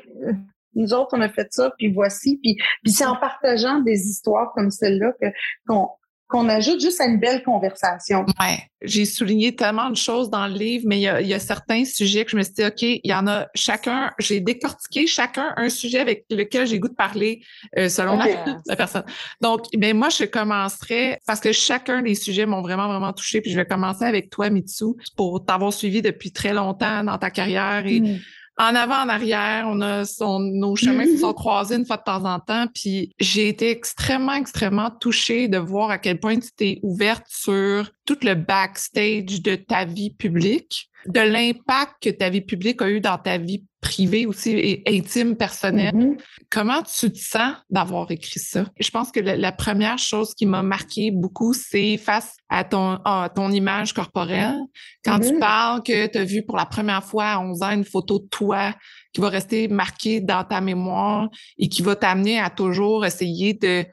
nous 0.75 0.95
autres, 0.95 1.11
on 1.13 1.21
a 1.21 1.29
fait 1.29 1.49
ça, 1.51 1.73
puis 1.77 1.93
voici. 1.93 2.39
Puis, 2.43 2.57
puis 2.83 2.93
c'est 2.93 3.05
en 3.05 3.17
partageant 3.17 3.81
des 3.81 4.09
histoires 4.09 4.53
comme 4.55 4.71
celle-là 4.71 5.13
que 5.21 5.27
qu'on 5.67 5.89
qu'on 6.33 6.49
ajoute 6.49 6.81
juste 6.81 7.01
à 7.01 7.05
une 7.05 7.21
belle 7.21 7.43
conversation. 7.43 8.25
Ouais, 8.41 8.59
j'ai 8.81 9.05
souligné 9.05 9.55
tellement 9.55 9.91
de 9.91 9.97
choses 9.97 10.31
dans 10.31 10.47
le 10.47 10.55
livre, 10.55 10.85
mais 10.89 10.99
il 10.99 11.27
y 11.27 11.35
a, 11.35 11.39
certains 11.39 11.85
sujets 11.85 12.25
que 12.25 12.31
je 12.31 12.37
me 12.39 12.43
suis 12.43 12.55
dit, 12.55 12.65
OK, 12.65 12.83
il 12.83 13.01
y 13.05 13.13
en 13.13 13.27
a 13.27 13.49
chacun, 13.55 14.13
j'ai 14.19 14.41
décortiqué 14.41 15.07
chacun 15.07 15.53
un 15.57 15.69
sujet 15.69 15.99
avec 15.99 16.25
lequel 16.31 16.67
j'ai 16.67 16.79
goût 16.79 16.89
de 16.89 16.95
parler 16.95 17.43
euh, 17.79 17.91
selon 17.91 18.17
la, 18.17 18.77
personne. 18.77 19.05
Donc, 19.43 19.67
ben 19.77 19.95
moi, 19.95 20.09
je 20.09 20.25
commencerai 20.25 21.19
parce 21.27 21.41
que 21.41 21.53
chacun 21.53 22.01
des 22.01 22.15
sujets 22.15 22.47
m'ont 22.47 22.63
vraiment, 22.63 22.89
vraiment 22.89 23.13
touché. 23.13 23.43
Puis 23.43 23.51
je 23.51 23.57
vais 23.57 23.67
commencer 23.67 24.05
avec 24.05 24.31
toi, 24.31 24.49
Mitsu, 24.49 24.95
pour 25.17 25.45
t'avoir 25.45 25.73
suivi 25.73 26.01
depuis 26.01 26.33
très 26.33 26.55
longtemps 26.55 27.05
dans 27.05 27.19
ta 27.19 27.31
carrière 27.31 27.87
et 27.87 28.01
mm 28.01 28.19
en 28.59 28.75
avant, 28.75 29.03
en 29.03 29.09
arrière, 29.09 29.67
on 29.69 29.81
a 29.81 30.05
son, 30.05 30.39
nos 30.39 30.77
chemins 30.77 31.07
se 31.07 31.19
sont 31.19 31.33
croisés 31.33 31.77
une 31.77 31.87
fois 31.87 31.97
de 31.97 32.03
temps 32.03 32.25
en 32.25 32.39
temps. 32.39 32.67
Puis 32.75 33.13
j'ai 33.19 33.49
été 33.49 33.71
extrêmement, 33.71 34.35
extrêmement 34.35 34.91
touchée 34.91 35.49
de 35.49 35.59
voir 35.59 35.91
à 35.91 35.99
quel 35.99 36.21
point 36.21 36.39
tu 36.39 36.51
t'es 36.53 36.79
ouverte 36.83 37.25
sur 37.29 37.91
tout 38.05 38.19
le 38.23 38.35
backstage 38.35 39.43
de 39.43 39.55
ta 39.55 39.85
vie 39.85 40.11
publique, 40.11 40.89
de 41.07 41.21
l'impact 41.21 41.95
que 42.01 42.11
ta 42.11 42.31
vie 42.31 42.41
publique 42.41 42.83
a 42.83 42.91
eu 42.91 43.01
dans 43.01 43.19
ta 43.19 43.39
vie 43.39 43.65
privée 43.81 44.27
aussi 44.27 44.51
et 44.51 44.83
intime, 44.87 45.37
personnelle. 45.37 45.95
Mm-hmm. 45.95 46.19
Comment 46.49 46.83
tu 46.83 47.11
te 47.11 47.19
sens 47.19 47.57
d'avoir 47.69 48.11
écrit 48.13 48.39
ça? 48.39 48.65
Je 48.79 48.89
pense 48.91 49.11
que 49.11 49.19
la, 49.19 49.53
première 49.53 49.99
chose 49.99 50.35
qui 50.35 50.47
m'a 50.47 50.63
marqué 50.63 51.11
beaucoup, 51.11 51.53
c'est 51.53 51.97
face 51.97 52.37
à 52.49 52.63
ton, 52.63 53.01
ton 53.35 53.51
image 53.51 53.93
corporelle. 53.93 54.57
Quand 55.05 55.19
tu 55.19 55.33
mm-hmm. 55.33 55.39
parles 55.41 55.83
que 55.83 56.07
tu 56.07 56.19
as 56.19 56.25
vu 56.25 56.45
pour 56.45 56.57
la 56.57 56.67
première 56.67 57.03
fois 57.03 57.27
à 57.27 57.41
11 57.41 57.63
ans 57.63 57.71
une 57.73 57.85
photo 57.85 58.21
de 58.21 58.29
toi 58.29 58.73
qui 59.13 59.21
va 59.21 59.29
rester 59.29 59.67
marquée 59.67 60.21
dans 60.21 60.45
ta 60.45 60.61
mémoire 60.61 61.29
et 61.59 61.69
qui 61.69 61.83
va 61.83 61.97
t'amener 61.97 62.39
à 62.39 62.51
toujours 62.51 63.05
essayer 63.05 63.55
de 63.55 63.85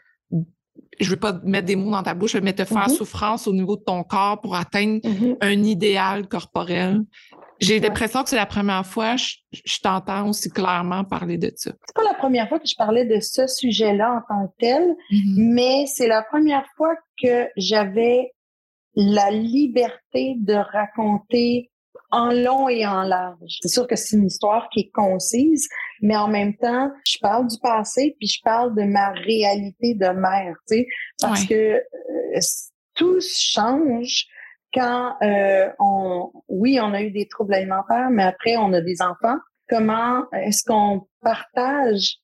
je 1.00 1.10
veux 1.10 1.18
pas 1.18 1.40
mettre 1.44 1.68
des 1.68 1.76
mots 1.76 1.92
dans 1.92 2.04
ta 2.04 2.14
bouche, 2.14 2.36
mais 2.36 2.54
te 2.54 2.66
faire 2.66 2.88
mm-hmm. 2.88 2.96
souffrance 2.96 3.48
au 3.48 3.54
niveau 3.54 3.78
de 3.78 3.84
ton 3.84 4.04
corps 4.04 4.42
pour 4.42 4.56
atteindre 4.56 5.02
un 5.42 5.64
idéal 5.64 6.28
corporel. 6.28 7.04
J'ai 7.60 7.80
l'impression 7.80 8.24
que 8.24 8.30
c'est 8.30 8.38
la 8.38 8.46
première 8.46 8.86
fois 8.86 9.16
que 9.16 9.22
je, 9.66 9.80
t'entends 9.80 10.30
aussi 10.30 10.50
clairement 10.50 11.04
parler 11.04 11.38
de 11.38 11.52
ça. 11.56 11.72
C'est 11.86 11.96
pas 11.96 12.04
la 12.04 12.14
première 12.14 12.48
fois 12.48 12.60
que 12.60 12.68
je 12.68 12.76
parlais 12.76 13.06
de 13.06 13.20
ce 13.20 13.48
sujet-là 13.48 14.14
en 14.14 14.34
tant 14.34 14.48
que 14.48 14.54
tel, 14.60 14.96
mm-hmm. 15.12 15.54
mais 15.54 15.86
c'est 15.88 16.08
la 16.08 16.24
première 16.24 16.66
fois 16.78 16.96
que 17.22 17.48
j'avais 17.58 18.32
la 18.96 19.30
liberté 19.32 20.36
de 20.38 20.54
raconter 20.54 21.70
en 22.12 22.32
long 22.32 22.70
et 22.70 22.86
en 22.86 23.04
large. 23.04 23.58
C'est 23.62 23.70
sûr 23.70 23.88
que 23.88 23.96
c'est 23.96 24.16
une 24.16 24.26
histoire 24.26 24.70
qui 24.70 24.82
est 24.82 24.92
concise, 24.92 25.68
mais 26.02 26.16
en 26.16 26.28
même 26.28 26.56
temps, 26.58 26.92
je 27.06 27.18
parle 27.22 27.48
du 27.48 27.58
passé 27.62 28.16
puis 28.18 28.28
je 28.28 28.42
parle 28.44 28.76
de 28.76 28.84
ma 28.84 29.12
réalité 29.12 29.94
de 29.94 30.08
mère, 30.10 30.56
tu 30.68 30.78
sais, 30.78 30.88
parce 31.22 31.46
que 31.46 31.54
euh, 31.54 32.40
tout 32.96 33.20
change 33.22 34.26
quand 34.74 35.16
euh, 35.22 35.70
on, 35.80 36.32
oui, 36.48 36.80
on 36.82 36.94
a 36.94 37.02
eu 37.02 37.12
des 37.12 37.28
troubles 37.28 37.54
alimentaires, 37.54 38.10
mais 38.12 38.24
après 38.24 38.58
on 38.58 38.74
a 38.74 38.82
des 38.82 39.02
enfants. 39.02 39.38
Comment 39.68 40.24
est-ce 40.32 40.64
qu'on 40.64 41.08
partage 41.22 42.18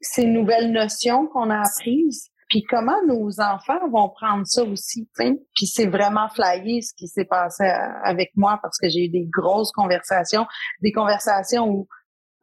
ces 0.00 0.26
nouvelles 0.26 0.72
notions 0.72 1.26
qu'on 1.26 1.50
a 1.50 1.60
apprises, 1.60 2.30
puis 2.50 2.64
comment 2.64 3.00
nos 3.06 3.40
enfants 3.40 3.88
vont 3.90 4.10
prendre 4.10 4.44
ça 4.44 4.64
aussi. 4.64 5.08
Puis 5.16 5.66
c'est 5.66 5.86
vraiment 5.86 6.28
flyé 6.28 6.82
ce 6.82 6.92
qui 6.94 7.06
s'est 7.06 7.24
passé 7.24 7.64
avec 8.02 8.32
moi 8.34 8.58
parce 8.60 8.76
que 8.76 8.88
j'ai 8.88 9.04
eu 9.04 9.08
des 9.08 9.26
grosses 9.30 9.70
conversations, 9.70 10.46
des 10.82 10.92
conversations 10.92 11.68
où 11.68 11.88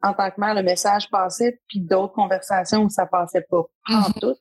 en 0.02 0.14
tant 0.14 0.30
que 0.30 0.40
mère, 0.40 0.54
le 0.54 0.62
message 0.62 1.10
passait, 1.10 1.60
puis 1.68 1.80
d'autres 1.80 2.14
conversations 2.14 2.84
où 2.84 2.88
ça 2.88 3.06
passait 3.06 3.44
pas 3.50 3.64
en 3.90 4.00
mm-hmm. 4.00 4.20
tout 4.20 4.36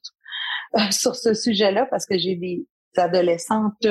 euh, 0.77 0.79
sur 0.91 1.15
ce 1.15 1.33
sujet-là 1.33 1.85
parce 1.89 2.05
que 2.05 2.17
j'ai 2.17 2.35
des 2.35 2.65
adolescentes 2.95 3.87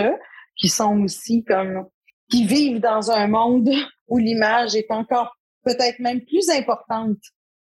qui 0.57 0.69
sont 0.69 1.01
aussi 1.01 1.45
comme 1.45 1.87
qui 2.31 2.47
vivent 2.47 2.81
dans 2.81 3.11
un 3.11 3.29
monde 3.29 3.69
où 4.09 4.19
l'image 4.19 4.75
est 4.75 4.91
encore 4.91 5.37
peut-être 5.63 5.99
même 5.99 6.25
plus 6.25 6.49
importante 6.51 7.19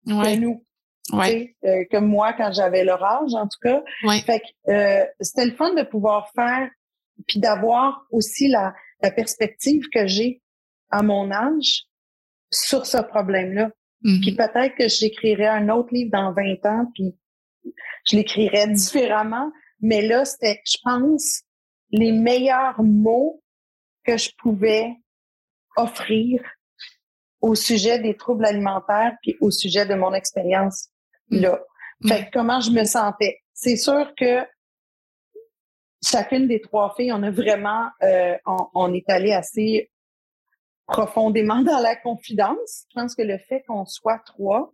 que 0.07 0.35
nous. 0.37 0.65
Ouais. 1.11 1.55
Euh, 1.65 1.83
comme 1.91 2.07
moi 2.07 2.33
quand 2.33 2.51
j'avais 2.51 2.83
leur 2.83 3.03
âge, 3.03 3.33
en 3.33 3.47
tout 3.47 3.59
cas. 3.61 3.83
Fait 4.25 4.39
que 4.39 4.71
euh, 4.71 5.05
c'était 5.19 5.45
le 5.45 5.55
fun 5.55 5.73
de 5.73 5.83
pouvoir 5.83 6.31
faire, 6.35 6.69
puis 7.27 7.39
d'avoir 7.39 8.05
aussi 8.11 8.47
la, 8.47 8.73
la 9.01 9.11
perspective 9.11 9.83
que 9.93 10.07
j'ai 10.07 10.41
à 10.91 11.01
mon 11.01 11.31
âge 11.31 11.83
sur 12.51 12.85
ce 12.85 12.97
problème-là. 12.97 13.71
Mm-hmm. 14.03 14.21
Puis 14.21 14.35
peut-être 14.35 14.75
que 14.75 14.87
j'écrirais 14.87 15.47
un 15.47 15.69
autre 15.69 15.93
livre 15.93 16.11
dans 16.11 16.33
20 16.33 16.65
ans, 16.65 16.91
puis 16.93 17.15
je 18.05 18.15
l'écrirais 18.15 18.67
différemment. 18.67 19.51
Mais 19.81 20.01
là, 20.01 20.25
c'était, 20.25 20.61
je 20.65 20.77
pense, 20.83 21.43
les 21.91 22.11
meilleurs 22.11 22.81
mots 22.81 23.41
que 24.05 24.17
je 24.17 24.31
pouvais 24.37 24.95
offrir 25.75 26.41
au 27.41 27.55
sujet 27.55 27.99
des 27.99 28.15
troubles 28.15 28.45
alimentaires 28.45 29.13
puis 29.21 29.35
au 29.39 29.51
sujet 29.51 29.85
de 29.85 29.95
mon 29.95 30.13
expérience 30.13 30.89
là. 31.31 31.59
Mm. 32.01 32.07
Fait 32.07 32.29
comment 32.31 32.61
je 32.61 32.71
me 32.71 32.83
sentais? 32.83 33.39
C'est 33.53 33.75
sûr 33.75 34.13
que 34.15 34.45
chacune 36.05 36.47
des 36.47 36.61
trois 36.61 36.93
filles, 36.95 37.11
on 37.11 37.23
a 37.23 37.31
vraiment, 37.31 37.87
euh, 38.03 38.35
on, 38.45 38.93
est 38.93 39.09
allé 39.09 39.33
assez 39.33 39.91
profondément 40.87 41.61
dans 41.61 41.79
la 41.79 41.95
confidence. 41.95 42.85
Je 42.89 43.01
pense 43.01 43.15
que 43.15 43.21
le 43.21 43.37
fait 43.37 43.63
qu'on 43.67 43.85
soit 43.85 44.19
trois, 44.25 44.73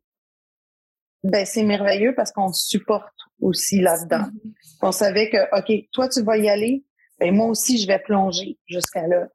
ben 1.24 1.46
c'est 1.46 1.64
merveilleux 1.64 2.14
parce 2.16 2.32
qu'on 2.32 2.54
supporte 2.54 3.16
aussi 3.42 3.82
là-dedans. 3.82 4.26
Mm-hmm. 4.26 4.78
On 4.84 4.92
savait 4.92 5.30
que, 5.30 5.58
OK, 5.58 5.90
toi, 5.92 6.08
tu 6.08 6.22
vas 6.22 6.38
y 6.38 6.48
aller, 6.48 6.86
ben 7.20 7.34
moi 7.34 7.48
aussi, 7.48 7.80
je 7.80 7.88
vais 7.88 8.00
plonger 8.00 8.60
jusqu'à 8.68 9.08
là, 9.08 9.28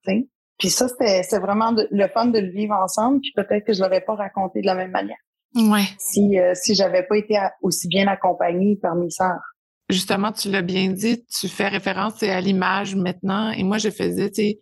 Puis 0.58 0.70
ça, 0.70 0.86
c'était 0.88 1.38
vraiment 1.38 1.74
le 1.74 2.08
fun 2.08 2.26
de 2.26 2.38
le 2.38 2.50
vivre 2.50 2.74
ensemble, 2.74 3.20
puis 3.20 3.32
peut-être 3.34 3.66
que 3.66 3.72
je 3.72 3.82
l'aurais 3.82 4.02
pas 4.02 4.14
raconté 4.14 4.60
de 4.60 4.66
la 4.66 4.74
même 4.76 4.92
manière. 4.92 5.18
Ouais. 5.54 5.88
Si, 5.98 6.38
euh, 6.38 6.52
si 6.54 6.74
j'avais 6.74 7.02
pas 7.02 7.16
été 7.16 7.36
aussi 7.62 7.88
bien 7.88 8.06
accompagnée 8.06 8.76
par 8.76 8.94
mes 8.94 9.10
sœurs. 9.10 9.40
Justement, 9.88 10.30
tu 10.30 10.50
l'as 10.50 10.62
bien 10.62 10.90
dit, 10.90 11.24
tu 11.26 11.48
fais 11.48 11.68
référence 11.68 12.22
à 12.22 12.40
l'image 12.40 12.94
maintenant. 12.94 13.50
Et 13.50 13.64
moi, 13.64 13.78
je 13.78 13.90
faisais, 13.90 14.30
tu 14.30 14.42
sais, 14.42 14.60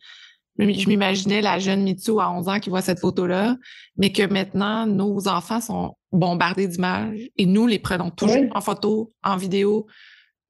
je 0.58 0.88
m'imaginais 0.88 1.40
la 1.40 1.58
jeune 1.58 1.82
Mitsu 1.82 2.18
à 2.20 2.30
11 2.30 2.48
ans 2.48 2.60
qui 2.60 2.70
voit 2.70 2.80
cette 2.80 2.98
photo-là, 2.98 3.56
mais 3.96 4.10
que 4.10 4.22
maintenant, 4.22 4.86
nos 4.86 5.28
enfants 5.28 5.60
sont 5.60 5.94
bombardés 6.10 6.66
d'images 6.66 7.28
et 7.36 7.46
nous 7.46 7.66
les 7.66 7.78
prenons 7.78 8.10
toujours 8.10 8.46
en 8.52 8.60
photo, 8.60 9.10
en 9.22 9.36
vidéo, 9.36 9.86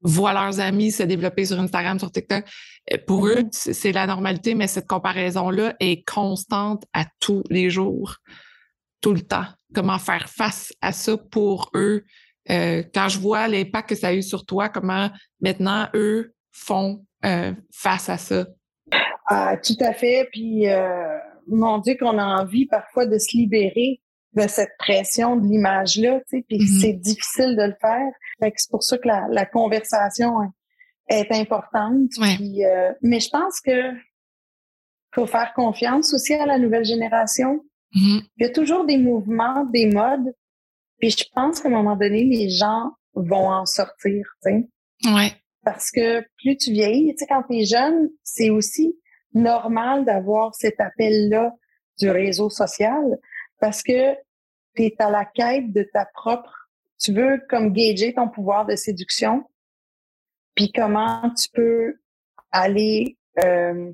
voient 0.01 0.33
leurs 0.33 0.59
amis 0.59 0.91
se 0.91 1.03
développer 1.03 1.45
sur 1.45 1.59
Instagram, 1.59 1.99
sur 1.99 2.11
TikTok. 2.11 2.45
Euh, 2.93 2.97
pour 3.05 3.27
eux, 3.27 3.41
mm-hmm. 3.41 3.73
c'est 3.73 3.91
la 3.91 4.07
normalité, 4.07 4.55
mais 4.55 4.67
cette 4.67 4.87
comparaison-là 4.87 5.75
est 5.79 6.07
constante 6.07 6.83
à 6.93 7.05
tous 7.19 7.43
les 7.49 7.69
jours, 7.69 8.15
tout 9.01 9.13
le 9.13 9.21
temps. 9.21 9.45
Comment 9.73 9.99
faire 9.99 10.29
face 10.29 10.73
à 10.81 10.91
ça 10.91 11.17
pour 11.17 11.69
eux? 11.75 12.03
Euh, 12.49 12.83
quand 12.93 13.09
je 13.09 13.19
vois 13.19 13.47
l'impact 13.47 13.89
que 13.89 13.95
ça 13.95 14.07
a 14.07 14.13
eu 14.13 14.23
sur 14.23 14.45
toi, 14.45 14.69
comment 14.69 15.09
maintenant 15.41 15.87
eux 15.93 16.33
font 16.51 17.05
euh, 17.25 17.53
face 17.73 18.09
à 18.09 18.17
ça? 18.17 18.47
Ah, 19.27 19.55
tout 19.57 19.77
à 19.79 19.93
fait. 19.93 20.27
Puis, 20.31 20.67
euh, 20.67 21.17
mon 21.47 21.77
Dieu, 21.77 21.95
qu'on 21.99 22.17
a 22.17 22.25
envie 22.41 22.65
parfois 22.65 23.05
de 23.05 23.17
se 23.17 23.37
libérer 23.37 24.01
de 24.33 24.47
cette 24.47 24.71
pression 24.77 25.35
de 25.35 25.47
l'image-là, 25.47 26.19
tu 26.21 26.37
sais, 26.37 26.45
puis 26.47 26.57
mm-hmm. 26.57 26.81
c'est 26.81 26.93
difficile 26.93 27.55
de 27.55 27.63
le 27.63 27.75
faire. 27.81 28.11
c'est 28.55 28.69
pour 28.69 28.83
ça 28.83 28.97
que 28.97 29.07
la, 29.07 29.27
la 29.29 29.45
conversation 29.45 30.31
est 31.09 31.31
importante. 31.31 32.11
Euh, 32.21 32.93
mais 33.01 33.19
je 33.19 33.29
pense 33.29 33.59
que 33.59 33.91
faut 35.13 35.25
faire 35.25 35.53
confiance 35.55 36.13
aussi 36.13 36.33
à 36.35 36.45
la 36.45 36.59
nouvelle 36.59 36.85
génération. 36.85 37.65
Mm-hmm. 37.95 38.21
Il 38.37 38.43
y 38.43 38.45
a 38.45 38.49
toujours 38.49 38.85
des 38.85 38.97
mouvements, 38.97 39.65
des 39.65 39.87
modes. 39.87 40.33
Puis 40.99 41.11
je 41.11 41.25
pense 41.33 41.61
qu'à 41.61 41.69
un 41.69 41.71
moment 41.71 41.95
donné, 41.95 42.23
les 42.23 42.49
gens 42.49 42.91
vont 43.13 43.49
en 43.49 43.65
sortir, 43.65 44.25
tu 44.43 44.51
sais. 44.51 44.69
Ouais. 45.05 45.31
Parce 45.63 45.91
que 45.91 46.21
plus 46.37 46.57
tu 46.57 46.71
vieillis, 46.71 47.13
tu 47.15 47.19
sais, 47.19 47.27
quand 47.27 47.43
tu 47.49 47.57
es 47.57 47.65
jeune, 47.65 48.09
c'est 48.23 48.49
aussi 48.49 48.95
normal 49.33 50.05
d'avoir 50.05 50.55
cet 50.55 50.79
appel-là 50.79 51.53
du 51.99 52.09
réseau 52.09 52.49
social 52.49 53.19
parce 53.59 53.83
que 53.83 54.13
tu 54.75 54.83
es 54.83 54.95
à 54.99 55.09
la 55.09 55.25
quête 55.25 55.71
de 55.71 55.87
ta 55.93 56.05
propre, 56.05 56.69
tu 56.99 57.13
veux 57.13 57.41
comme 57.49 57.73
gager 57.73 58.13
ton 58.13 58.29
pouvoir 58.29 58.65
de 58.65 58.75
séduction, 58.75 59.43
puis 60.55 60.71
comment 60.71 61.29
tu 61.31 61.49
peux 61.53 61.99
aller 62.51 63.17
euh, 63.43 63.91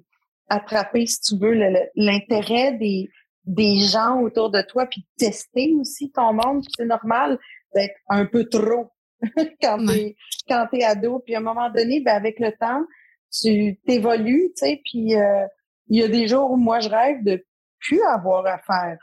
attraper, 0.50 1.06
si 1.06 1.22
tu 1.22 1.38
veux, 1.38 1.54
l'intérêt 1.96 2.74
des, 2.74 3.10
des 3.46 3.80
gens 3.80 4.22
autour 4.22 4.50
de 4.50 4.62
toi, 4.62 4.86
puis 4.88 5.06
tester 5.18 5.74
aussi 5.80 6.12
ton 6.12 6.34
monde. 6.34 6.64
C'est 6.76 6.86
normal 6.86 7.40
d'être 7.74 7.96
un 8.10 8.26
peu 8.26 8.46
trop 8.46 8.92
quand 9.62 9.86
t'es 9.86 10.16
quand 10.48 10.68
t'es 10.72 10.84
ado. 10.84 11.20
Puis 11.20 11.36
à 11.36 11.40
un 11.40 11.42
moment 11.42 11.70
donné, 11.70 12.02
ben 12.02 12.16
avec 12.16 12.40
le 12.40 12.52
temps, 12.52 12.84
tu 13.32 13.80
t'évolues, 13.86 14.52
tu 14.58 14.66
sais, 14.66 14.82
puis 14.84 15.16
euh, 15.16 15.46
il 15.88 16.00
y 16.00 16.04
a 16.04 16.08
des 16.08 16.28
jours 16.28 16.52
où 16.52 16.58
moi, 16.58 16.80
je 16.80 16.90
rêve 16.90 17.24
de 17.24 17.44
plus 17.80 18.02
avoir 18.04 18.46
affaire 18.46 18.98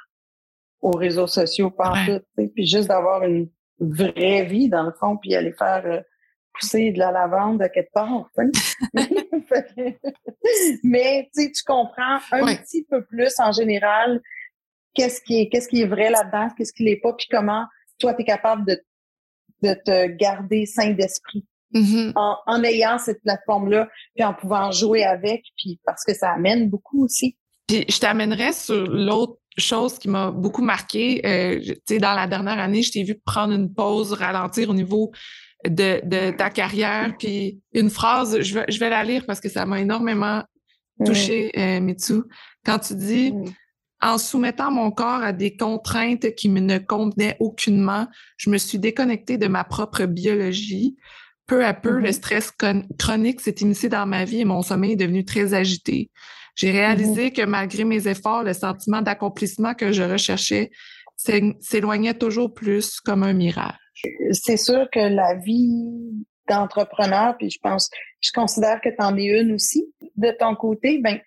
aux 0.80 0.96
réseaux 0.96 1.28
sociaux 1.28 1.70
par 1.70 1.94
tout, 2.06 2.20
puis 2.37 2.66
juste 2.66 2.88
d'avoir 2.88 3.22
une 3.22 3.49
vraie 3.78 4.44
vie, 4.44 4.68
dans 4.68 4.82
le 4.82 4.92
fond, 4.92 5.16
puis 5.16 5.34
aller 5.34 5.52
faire 5.52 5.82
euh, 5.87 6.00
pousser 6.59 6.92
de 6.92 6.99
la 6.99 7.11
lavande 7.11 7.61
à 7.62 7.68
quelque 7.68 7.92
part. 7.92 8.30
Mais 10.82 11.30
tu 11.35 11.50
comprends 11.66 12.18
un 12.32 12.56
petit 12.56 12.87
peu 12.88 13.04
plus 13.04 13.32
en 13.38 13.52
général 13.52 14.21
qu'est-ce 14.94 15.21
qui 15.23 15.40
est 15.40 15.49
qu'est-ce 15.49 15.68
qui 15.68 15.82
est 15.82 15.87
vrai 15.87 16.11
là-dedans, 16.11 16.49
qu'est-ce 16.56 16.73
qui 16.73 16.85
l'est 16.85 17.00
pas, 17.00 17.12
puis 17.12 17.26
comment 17.30 17.66
toi, 17.99 18.14
tu 18.14 18.23
es 18.23 18.25
capable 18.25 18.66
de, 18.66 18.82
de 19.62 19.75
te 19.75 20.06
garder 20.06 20.66
sain 20.66 20.90
d'esprit. 20.90 21.47
Mm-hmm. 21.75 22.12
en, 22.14 22.64
ayant 22.64 22.99
cette 22.99 23.23
plateforme-là, 23.23 23.88
puis 24.14 24.23
en 24.23 24.35
pouvant 24.35 24.71
jouer 24.71 25.04
avec, 25.04 25.42
puis 25.56 25.80
parce 25.87 26.04
que 26.04 26.12
ça 26.12 26.32
amène 26.32 26.68
beaucoup 26.68 27.02
aussi. 27.02 27.38
Puis 27.66 27.87
je 27.88 27.99
t'amènerais 27.99 28.52
sur 28.52 28.87
l'autre 28.87 29.38
chose 29.56 29.99
qui 29.99 30.11
m'a 30.11 30.30
beaucoup 30.30 30.61
marqué. 30.61 31.23
Euh, 31.25 31.61
tu 31.61 31.75
sais, 31.88 31.99
dans 31.99 32.12
la 32.12 32.26
dernière 32.26 32.59
année, 32.59 32.82
je 32.82 32.92
t'ai 32.92 33.04
vu 33.04 33.18
prendre 33.25 33.54
une 33.54 33.73
pause, 33.73 34.12
ralentir 34.12 34.68
au 34.68 34.75
niveau 34.75 35.12
de, 35.66 36.00
de 36.04 36.37
ta 36.37 36.50
carrière. 36.50 37.14
Puis 37.19 37.61
une 37.73 37.90
phrase, 37.90 38.40
je 38.40 38.54
vais, 38.54 38.64
je 38.69 38.78
vais 38.78 38.90
la 38.90 39.04
lire 39.04 39.25
parce 39.26 39.40
que 39.40 39.49
ça 39.49 39.66
m'a 39.66 39.81
énormément 39.81 40.42
touché, 41.04 41.50
euh, 41.57 41.81
Mitsu. 41.81 42.23
Quand 42.64 42.78
tu 42.78 42.95
dis 42.95 43.33
en 44.00 44.19
soumettant 44.19 44.71
mon 44.71 44.90
corps 44.90 45.23
à 45.23 45.33
des 45.33 45.57
contraintes 45.57 46.35
qui 46.35 46.49
me 46.49 46.61
ne 46.61 46.78
convenaient 46.78 47.37
aucunement, 47.40 48.09
je 48.37 48.50
me 48.50 48.59
suis 48.59 48.78
déconnectée 48.78 49.38
de 49.38 49.47
ma 49.47 49.64
propre 49.64 50.04
biologie. 50.04 50.97
Peu 51.47 51.64
à 51.64 51.75
peu, 51.75 51.99
le 51.99 52.09
mm-hmm. 52.09 52.12
stress 52.12 52.52
chronique 52.99 53.40
s'est 53.40 53.57
immiscé 53.61 53.88
dans 53.88 54.07
ma 54.07 54.25
vie 54.25 54.40
et 54.40 54.45
mon 54.45 54.62
sommeil 54.62 54.92
est 54.92 54.97
devenu 54.97 55.25
très 55.25 55.54
agité. 55.54 56.11
J'ai 56.54 56.71
réalisé 56.71 57.28
mm-hmm. 57.28 57.33
que 57.33 57.42
malgré 57.42 57.85
mes 57.85 58.09
efforts, 58.09 58.42
le 58.42 58.52
sentiment 58.52 59.02
d'accomplissement 59.02 59.75
que 59.75 59.92
je 59.92 60.02
recherchais 60.02 60.71
s'éloignait 61.61 62.14
toujours 62.14 62.52
plus 62.52 63.00
comme 63.00 63.23
un 63.23 63.33
mirage. 63.33 63.82
C'est 64.32 64.56
sûr 64.56 64.88
que 64.90 65.00
la 65.00 65.35
vie 65.35 66.25
d'entrepreneur, 66.49 67.37
puis 67.37 67.50
je 67.50 67.59
pense, 67.61 67.90
je 68.21 68.30
considère 68.32 68.80
que 68.80 68.88
tu 68.88 68.97
en 68.99 69.16
es 69.16 69.40
une 69.40 69.52
aussi, 69.52 69.92
de 70.16 70.30
ton 70.30 70.54
côté, 70.54 70.99
ben, 70.99 71.21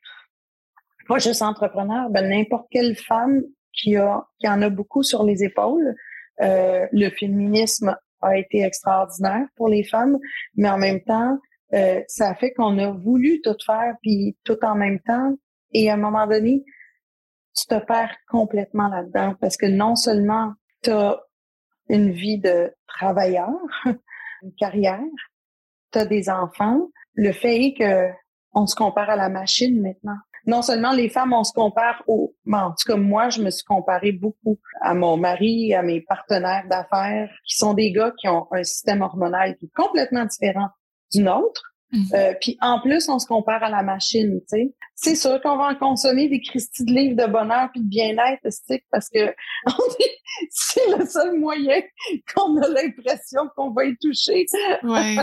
pas 1.07 1.19
juste 1.19 1.41
entrepreneur, 1.41 2.09
ben 2.09 2.27
n'importe 2.27 2.67
quelle 2.71 2.95
femme 2.95 3.43
qui 3.71 3.95
a, 3.95 4.23
qui 4.39 4.47
en 4.47 4.61
a 4.61 4.69
beaucoup 4.69 5.03
sur 5.03 5.23
les 5.23 5.43
épaules, 5.43 5.95
euh, 6.41 6.85
le 6.91 7.09
féminisme 7.09 7.95
a 8.21 8.37
été 8.37 8.61
extraordinaire 8.61 9.47
pour 9.55 9.69
les 9.69 9.83
femmes, 9.83 10.17
mais 10.55 10.69
en 10.69 10.77
même 10.77 11.01
temps, 11.01 11.37
euh, 11.73 12.01
ça 12.07 12.33
fait 12.35 12.53
qu'on 12.53 12.77
a 12.79 12.91
voulu 12.91 13.41
tout 13.41 13.55
faire, 13.65 13.95
puis 14.01 14.35
tout 14.43 14.57
en 14.63 14.75
même 14.75 14.99
temps, 14.99 15.33
et 15.73 15.89
à 15.89 15.93
un 15.93 15.97
moment 15.97 16.27
donné, 16.27 16.63
tu 17.55 17.65
te 17.67 17.79
perds 17.85 18.15
complètement 18.27 18.87
là-dedans 18.89 19.35
parce 19.39 19.57
que 19.57 19.65
non 19.65 19.95
seulement 19.95 20.53
tu 20.83 20.89
as 20.89 21.21
une 21.89 22.11
vie 22.11 22.39
de 22.39 22.73
travailleur, 22.87 23.53
une 24.43 24.53
carrière, 24.57 24.99
tu 25.91 25.99
as 25.99 26.05
des 26.05 26.29
enfants, 26.29 26.89
le 27.13 27.31
fait 27.31 27.55
est 27.55 27.73
que 27.73 28.11
on 28.53 28.65
se 28.67 28.75
compare 28.75 29.09
à 29.09 29.15
la 29.15 29.29
machine 29.29 29.81
maintenant. 29.81 30.17
non 30.47 30.61
seulement 30.61 30.93
les 30.93 31.09
femmes, 31.09 31.33
on 31.33 31.43
se 31.43 31.51
compare 31.51 32.01
au, 32.07 32.33
en 32.51 32.69
tout 32.69 32.87
cas 32.87 32.95
moi, 32.95 33.29
je 33.29 33.41
me 33.41 33.49
suis 33.49 33.65
comparée 33.65 34.13
beaucoup 34.13 34.59
à 34.81 34.93
mon 34.93 35.17
mari, 35.17 35.73
à 35.73 35.81
mes 35.81 36.01
partenaires 36.01 36.65
d'affaires, 36.69 37.29
qui 37.45 37.57
sont 37.57 37.73
des 37.73 37.91
gars 37.91 38.13
qui 38.17 38.29
ont 38.29 38.47
un 38.51 38.63
système 38.63 39.01
hormonal 39.01 39.57
qui 39.57 39.65
est 39.65 39.75
complètement 39.75 40.25
différent 40.25 40.69
du 41.11 41.21
nôtre. 41.21 41.74
Mhm. 41.91 42.05
Euh, 42.13 42.33
puis 42.41 42.57
en 42.61 42.81
plus, 42.81 43.07
on 43.09 43.19
se 43.19 43.27
compare 43.27 43.63
à 43.63 43.69
la 43.69 43.83
machine, 43.83 44.39
tu 44.41 44.45
sais. 44.47 44.75
C'est 44.95 45.15
sûr 45.15 45.41
qu'on 45.41 45.57
va 45.57 45.69
en 45.69 45.75
consommer 45.75 46.27
des 46.27 46.41
Christie 46.41 46.83
de 46.83 46.91
livres 46.91 47.15
de 47.15 47.31
bonheur 47.31 47.69
puis 47.71 47.81
de 47.81 47.87
bien-être, 47.87 48.41
parce 48.91 49.09
que 49.09 49.33
c'est 50.49 50.97
le 50.97 51.05
seul 51.05 51.37
moyen 51.39 51.81
qu'on 52.33 52.57
a 52.61 52.67
l'impression 52.67 53.41
qu'on 53.55 53.71
va 53.71 53.85
y 53.85 53.95
toucher. 53.97 54.45
Ouais. 54.83 55.15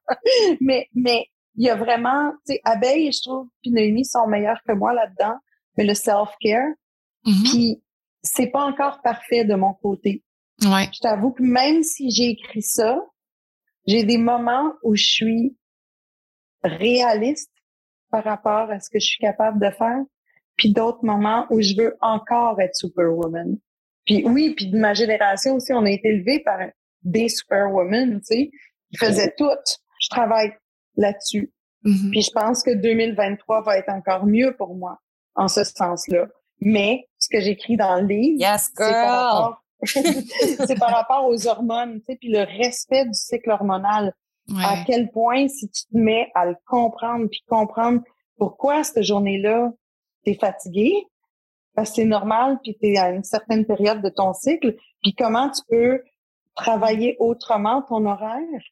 mais 0.60 0.88
mais 0.94 1.26
il 1.56 1.66
y 1.66 1.70
a 1.70 1.76
vraiment, 1.76 2.32
tu 2.46 2.54
sais, 2.54 2.60
Abeille, 2.64 3.12
je 3.12 3.22
trouve, 3.22 3.48
puis 3.62 3.70
Noémie 3.70 4.04
sont 4.04 4.26
meilleurs 4.26 4.60
que 4.66 4.72
moi 4.72 4.94
là-dedans, 4.94 5.36
mais 5.76 5.84
le 5.84 5.94
self-care, 5.94 6.68
mhm. 7.24 7.44
puis 7.44 7.82
c'est 8.22 8.48
pas 8.48 8.64
encore 8.64 9.00
parfait 9.02 9.44
de 9.44 9.54
mon 9.54 9.74
côté. 9.74 10.24
Ouais. 10.62 10.88
Je 10.92 11.00
t'avoue 11.00 11.32
que 11.32 11.42
même 11.42 11.82
si 11.82 12.10
j'ai 12.10 12.30
écrit 12.30 12.62
ça, 12.62 12.98
j'ai 13.86 14.04
des 14.04 14.18
moments 14.18 14.72
où 14.82 14.94
je 14.94 15.04
suis 15.04 15.56
réaliste 16.62 17.52
par 18.10 18.24
rapport 18.24 18.70
à 18.70 18.80
ce 18.80 18.90
que 18.90 18.98
je 18.98 19.06
suis 19.06 19.18
capable 19.18 19.60
de 19.60 19.70
faire, 19.70 20.00
puis 20.56 20.72
d'autres 20.72 21.04
moments 21.04 21.46
où 21.50 21.60
je 21.60 21.74
veux 21.76 21.96
encore 22.00 22.60
être 22.60 22.74
superwoman. 22.74 23.56
Puis 24.04 24.24
oui, 24.26 24.54
puis 24.54 24.66
de 24.66 24.78
ma 24.78 24.94
génération 24.94 25.54
aussi, 25.54 25.72
on 25.72 25.84
a 25.84 25.90
été 25.90 26.08
élevé 26.08 26.40
par 26.40 26.58
des 27.02 27.28
superwomen, 27.28 28.20
tu 28.20 28.26
sais, 28.26 28.50
qui 28.90 28.96
faisaient 28.98 29.34
tout. 29.36 29.48
Je 30.00 30.08
travaille 30.08 30.52
là-dessus. 30.96 31.52
Mm-hmm. 31.84 32.10
Puis 32.10 32.22
je 32.22 32.30
pense 32.32 32.62
que 32.62 32.74
2023 32.74 33.62
va 33.62 33.78
être 33.78 33.90
encore 33.90 34.26
mieux 34.26 34.54
pour 34.56 34.74
moi 34.74 34.98
en 35.34 35.48
ce 35.48 35.64
sens-là. 35.64 36.26
Mais 36.60 37.06
ce 37.18 37.28
que 37.30 37.40
j'écris 37.40 37.76
dans 37.76 38.00
le 38.00 38.06
livre, 38.06 38.58
c'est 38.58 38.74
par 38.76 39.06
rapport 39.06 39.64
c'est 39.86 40.78
par 40.78 40.90
rapport 40.90 41.26
aux 41.26 41.46
hormones, 41.46 42.00
tu 42.00 42.06
sais, 42.06 42.16
puis 42.16 42.28
le 42.30 42.40
respect 42.40 43.06
du 43.06 43.14
cycle 43.14 43.50
hormonal. 43.50 44.12
À 44.58 44.84
quel 44.86 45.10
point, 45.10 45.48
si 45.48 45.68
tu 45.68 45.82
te 45.86 45.96
mets 45.96 46.30
à 46.34 46.46
le 46.46 46.56
comprendre, 46.66 47.26
puis 47.30 47.40
comprendre 47.48 48.00
pourquoi 48.36 48.82
cette 48.84 49.02
journée-là, 49.02 49.70
tu 50.24 50.32
es 50.32 50.34
fatigué, 50.34 50.92
parce 51.74 51.90
que 51.90 51.96
c'est 51.96 52.04
normal, 52.04 52.58
puis 52.62 52.76
tu 52.80 52.88
es 52.88 52.98
à 52.98 53.10
une 53.10 53.24
certaine 53.24 53.64
période 53.64 54.02
de 54.02 54.08
ton 54.08 54.32
cycle, 54.32 54.76
puis 55.02 55.14
comment 55.14 55.50
tu 55.50 55.62
peux 55.68 56.02
travailler 56.56 57.16
autrement 57.20 57.82
ton 57.82 58.04
horaire 58.06 58.62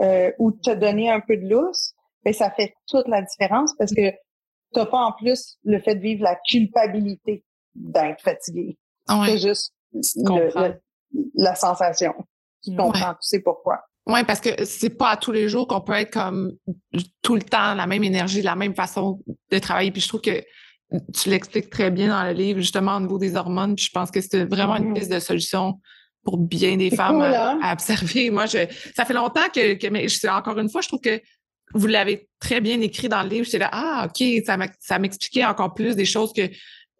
euh, 0.00 0.32
ou 0.38 0.52
te 0.52 0.70
donner 0.70 1.10
un 1.10 1.20
peu 1.20 1.36
de 1.36 1.48
lousse, 1.48 1.94
ben 2.24 2.32
ça 2.34 2.50
fait 2.50 2.74
toute 2.88 3.08
la 3.08 3.22
différence 3.22 3.72
parce 3.78 3.92
que 3.94 4.10
tu 4.10 4.80
n'as 4.80 4.86
pas 4.86 4.98
en 4.98 5.12
plus 5.12 5.58
le 5.64 5.80
fait 5.80 5.94
de 5.94 6.00
vivre 6.00 6.22
la 6.22 6.36
culpabilité 6.48 7.44
d'être 7.74 8.20
fatigué. 8.20 8.78
C'est 9.26 9.38
juste 9.38 9.72
la 11.34 11.54
sensation. 11.54 12.14
Tu 12.64 12.74
comprends, 12.74 13.12
tu 13.12 13.18
sais 13.20 13.40
pourquoi. 13.40 13.80
Oui, 14.06 14.22
parce 14.24 14.40
que 14.40 14.64
c'est 14.64 14.90
pas 14.90 15.10
à 15.10 15.16
tous 15.16 15.32
les 15.32 15.48
jours 15.48 15.66
qu'on 15.66 15.80
peut 15.80 15.94
être 15.94 16.12
comme 16.12 16.52
tout 17.22 17.34
le 17.34 17.42
temps 17.42 17.74
la 17.74 17.86
même 17.86 18.04
énergie, 18.04 18.40
la 18.40 18.54
même 18.54 18.74
façon 18.74 19.20
de 19.50 19.58
travailler. 19.58 19.90
Puis 19.90 20.00
je 20.00 20.08
trouve 20.08 20.20
que 20.20 20.42
tu 21.12 21.28
l'expliques 21.28 21.70
très 21.70 21.90
bien 21.90 22.08
dans 22.08 22.24
le 22.24 22.32
livre, 22.32 22.60
justement 22.60 22.96
au 22.96 23.00
niveau 23.00 23.18
des 23.18 23.34
hormones. 23.34 23.74
Puis 23.74 23.86
je 23.86 23.90
pense 23.90 24.12
que 24.12 24.20
c'est 24.20 24.44
vraiment 24.44 24.76
une 24.76 24.92
mm-hmm. 24.92 24.98
piste 24.98 25.12
de 25.12 25.18
solution 25.18 25.80
pour 26.22 26.38
bien 26.38 26.76
des 26.76 26.90
femmes 26.90 27.20
hein? 27.20 27.58
à, 27.62 27.72
observer. 27.72 28.30
Moi, 28.30 28.46
je, 28.46 28.58
ça 28.94 29.04
fait 29.04 29.14
longtemps 29.14 29.48
que, 29.52 29.74
que 29.74 29.86
mais 29.88 30.08
je, 30.08 30.28
encore 30.28 30.58
une 30.58 30.70
fois, 30.70 30.82
je 30.82 30.88
trouve 30.88 31.00
que 31.00 31.20
vous 31.74 31.86
l'avez 31.88 32.28
très 32.38 32.60
bien 32.60 32.80
écrit 32.80 33.08
dans 33.08 33.22
le 33.22 33.28
livre. 33.28 33.44
J'étais 33.44 33.58
là, 33.58 33.70
ah, 33.72 34.08
OK, 34.08 34.24
ça 34.44 34.98
m'expliquait 34.98 35.44
encore 35.44 35.74
plus 35.74 35.96
des 35.96 36.04
choses 36.04 36.32
que 36.32 36.48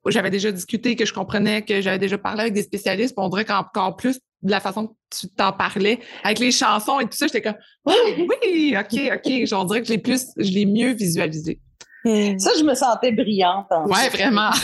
j'avais 0.08 0.30
déjà 0.30 0.50
discuté, 0.52 0.96
que 0.96 1.04
je 1.04 1.12
comprenais, 1.12 1.62
que 1.62 1.80
j'avais 1.80 1.98
déjà 1.98 2.18
parlé 2.18 2.42
avec 2.42 2.54
des 2.54 2.62
spécialistes. 2.62 3.14
on 3.16 3.28
dirait 3.28 3.44
qu'encore 3.44 3.96
plus 3.96 4.20
de 4.42 4.50
la 4.50 4.60
façon 4.60 4.88
que 4.88 4.92
tu 5.10 5.28
t'en 5.28 5.52
parlais, 5.52 6.00
avec 6.22 6.38
les 6.38 6.52
chansons 6.52 7.00
et 7.00 7.04
tout 7.04 7.16
ça, 7.16 7.26
j'étais 7.26 7.42
comme, 7.42 7.56
oui, 7.86 8.26
oui, 8.42 8.76
OK, 8.78 9.00
OK. 9.14 9.52
On 9.52 9.64
dirait 9.64 9.80
que 9.80 9.88
je 9.88 9.92
l'ai 9.92 9.98
plus, 9.98 10.26
je 10.36 10.50
l'ai 10.50 10.66
mieux 10.66 10.92
visualisé. 10.92 11.60
Hmm. 12.04 12.38
Ça, 12.38 12.50
je 12.58 12.62
me 12.62 12.74
sentais 12.74 13.12
brillante. 13.12 13.66
En 13.70 13.86
ouais, 13.86 14.08
vraiment. 14.08 14.50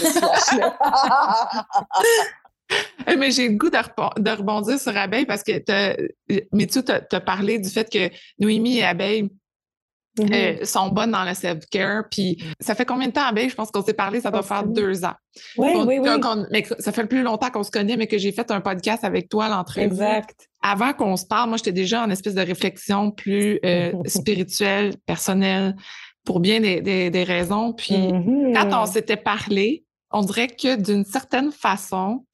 Eh, 3.07 3.17
mais 3.17 3.31
j'ai 3.31 3.49
le 3.49 3.57
goût 3.57 3.69
de, 3.69 4.31
rebondir 4.31 4.79
sur 4.81 4.97
Abeille 4.97 5.27
parce 5.27 5.43
que 5.43 5.63
mais 6.53 6.67
tu 6.67 6.81
as 6.89 7.21
parlé 7.21 7.59
du 7.59 7.69
fait 7.69 7.91
que 7.91 8.11
Noémie 8.39 8.79
et 8.79 8.85
Abeille 8.85 9.29
Mm-hmm. 10.19 10.61
Euh, 10.61 10.65
sont 10.65 10.89
bonnes 10.89 11.11
dans 11.13 11.25
le 11.25 11.33
self-care. 11.33 12.05
Puis 12.11 12.37
ça 12.61 12.75
fait 12.75 12.85
combien 12.85 13.09
de 13.09 13.13
temps, 13.13 13.25
Abeille? 13.25 13.49
Je 13.49 13.55
pense 13.55 13.71
qu'on 13.71 13.83
s'est 13.83 13.95
parlé, 13.95 14.21
ça 14.21 14.31
doit 14.31 14.43
faire 14.43 14.65
deux 14.65 15.05
ans. 15.05 15.15
Oui, 15.57 15.71
oui, 15.87 15.99
oui. 16.01 16.21
mais 16.51 16.65
ça 16.79 16.93
fait 16.93 17.03
le 17.03 17.09
plus 17.09 17.23
longtemps 17.23 17.51
qu'on 17.51 17.63
se 17.63 17.71
connaît, 17.71 17.97
mais 17.97 18.07
que 18.07 18.19
j'ai 18.19 18.33
fait 18.33 18.51
un 18.51 18.61
podcast 18.61 19.05
avec 19.05 19.31
toi 19.31 19.47
à 19.47 19.49
l'entrée. 19.49 19.85
Exact. 19.85 20.49
Avant 20.63 20.93
qu'on 20.93 21.17
se 21.17 21.25
parle, 21.25 21.49
moi, 21.49 21.57
j'étais 21.57 21.73
déjà 21.73 22.03
en 22.03 22.11
espèce 22.11 22.35
de 22.35 22.43
réflexion 22.43 23.11
plus 23.11 23.59
euh, 23.65 23.93
spirituelle, 24.07 24.95
personnelle, 25.07 25.77
pour 26.25 26.41
bien 26.41 26.61
des, 26.61 26.83
des, 27.11 27.25
raisons. 27.25 27.73
Puis 27.73 27.95
mm-hmm. 27.95 28.53
quand 28.55 28.83
on 28.83 28.87
s'était 28.87 29.17
parlé, 29.17 29.85
on 30.11 30.21
dirait 30.21 30.49
que 30.49 30.77
d'une 30.77 31.07
certaine 31.07 31.53
façon, 31.53 32.27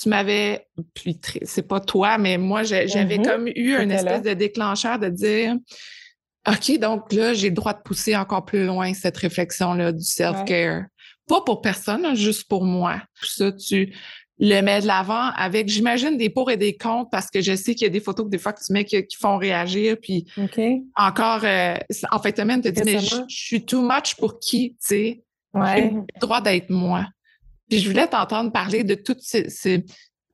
tu 0.00 0.08
m'avais, 0.08 0.66
puis 0.94 1.20
c'est 1.42 1.68
pas 1.68 1.80
toi, 1.80 2.16
mais 2.16 2.38
moi, 2.38 2.62
j'avais 2.62 2.88
mm-hmm. 3.18 3.24
comme 3.24 3.48
eu 3.48 3.76
une 3.76 3.90
espèce 3.90 4.22
de 4.22 4.32
déclencheur 4.32 4.98
de 4.98 5.08
dire, 5.08 5.54
OK, 6.46 6.78
donc 6.78 7.12
là, 7.12 7.34
j'ai 7.34 7.48
le 7.48 7.54
droit 7.54 7.74
de 7.74 7.82
pousser 7.82 8.16
encore 8.16 8.44
plus 8.44 8.64
loin 8.64 8.94
cette 8.94 9.16
réflexion-là 9.16 9.92
du 9.92 10.04
self-care. 10.04 10.84
Pas 11.28 11.40
pour 11.40 11.60
personne, 11.60 12.14
juste 12.14 12.48
pour 12.48 12.64
moi. 12.64 13.02
Ça, 13.20 13.50
tu 13.52 13.92
le 14.38 14.60
mets 14.60 14.82
de 14.82 14.86
l'avant 14.86 15.30
avec, 15.36 15.68
j'imagine, 15.68 16.16
des 16.16 16.30
pour 16.30 16.50
et 16.50 16.56
des 16.56 16.76
contre 16.76 17.10
parce 17.10 17.30
que 17.30 17.40
je 17.40 17.56
sais 17.56 17.74
qu'il 17.74 17.86
y 17.86 17.90
a 17.90 17.92
des 17.92 18.00
photos 18.00 18.26
que 18.26 18.30
des 18.30 18.38
fois 18.38 18.52
que 18.52 18.60
tu 18.64 18.72
mets 18.72 18.84
qui, 18.84 19.04
font 19.18 19.38
réagir. 19.38 19.96
Puis 20.00 20.26
encore, 20.94 21.40
euh, 21.44 21.76
en 22.10 22.18
fait, 22.20 22.38
même 22.38 22.60
te 22.60 22.68
dis, 22.68 22.82
mais 22.84 22.98
je, 23.00 23.16
suis 23.28 23.64
too 23.64 23.82
much 23.82 24.14
pour 24.16 24.38
qui, 24.38 24.72
tu 24.72 24.76
sais? 24.80 25.22
Ouais. 25.54 25.76
J'ai 25.76 25.90
le 25.90 26.20
droit 26.20 26.40
d'être 26.40 26.70
moi. 26.70 27.06
Puis 27.68 27.80
je 27.80 27.88
voulais 27.88 28.06
t'entendre 28.06 28.52
parler 28.52 28.84
de 28.84 28.94
toutes 28.94 29.22
ces, 29.22 29.48
ces, 29.48 29.84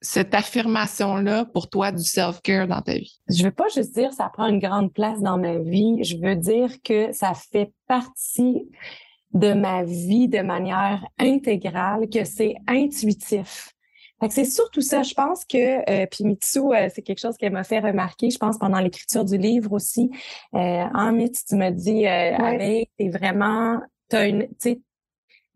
cette 0.02 0.34
affirmation-là 0.34 1.46
pour 1.46 1.70
toi 1.70 1.92
du 1.92 2.02
self-care 2.02 2.66
dans 2.66 2.82
ta 2.82 2.94
vie? 2.94 3.20
Je 3.30 3.44
veux 3.44 3.52
pas 3.52 3.68
juste 3.74 3.94
dire 3.94 4.12
ça 4.12 4.28
prend 4.32 4.46
une 4.46 4.58
grande 4.58 4.92
place 4.92 5.20
dans 5.20 5.38
ma 5.38 5.58
vie. 5.58 6.02
Je 6.04 6.16
veux 6.16 6.36
dire 6.36 6.82
que 6.82 7.12
ça 7.12 7.32
fait 7.34 7.72
partie 7.86 8.68
de 9.32 9.54
ma 9.54 9.84
vie 9.84 10.28
de 10.28 10.40
manière 10.40 11.02
intégrale, 11.18 12.08
que 12.10 12.24
c'est 12.24 12.56
intuitif. 12.66 13.72
c'est 14.28 14.44
surtout 14.44 14.82
ça. 14.82 15.02
Je 15.02 15.14
pense 15.14 15.44
que 15.44 15.88
euh, 15.90 16.06
puis 16.10 16.24
Mitsu, 16.24 16.58
euh, 16.58 16.88
c'est 16.94 17.02
quelque 17.02 17.20
chose 17.20 17.36
qu'elle 17.36 17.52
m'a 17.52 17.64
fait 17.64 17.80
remarquer. 17.80 18.28
Je 18.30 18.38
pense 18.38 18.58
pendant 18.58 18.80
l'écriture 18.80 19.24
du 19.24 19.38
livre 19.38 19.72
aussi. 19.72 20.10
Euh, 20.54 20.84
en 20.94 21.12
Mitsu, 21.12 21.44
tu 21.48 21.56
m'as 21.56 21.70
dit, 21.70 22.06
euh, 22.06 22.36
ouais. 22.36 22.88
t'es 22.98 23.08
vraiment, 23.08 23.80
t'as 24.08 24.28
une, 24.28 24.48
tu 24.60 24.82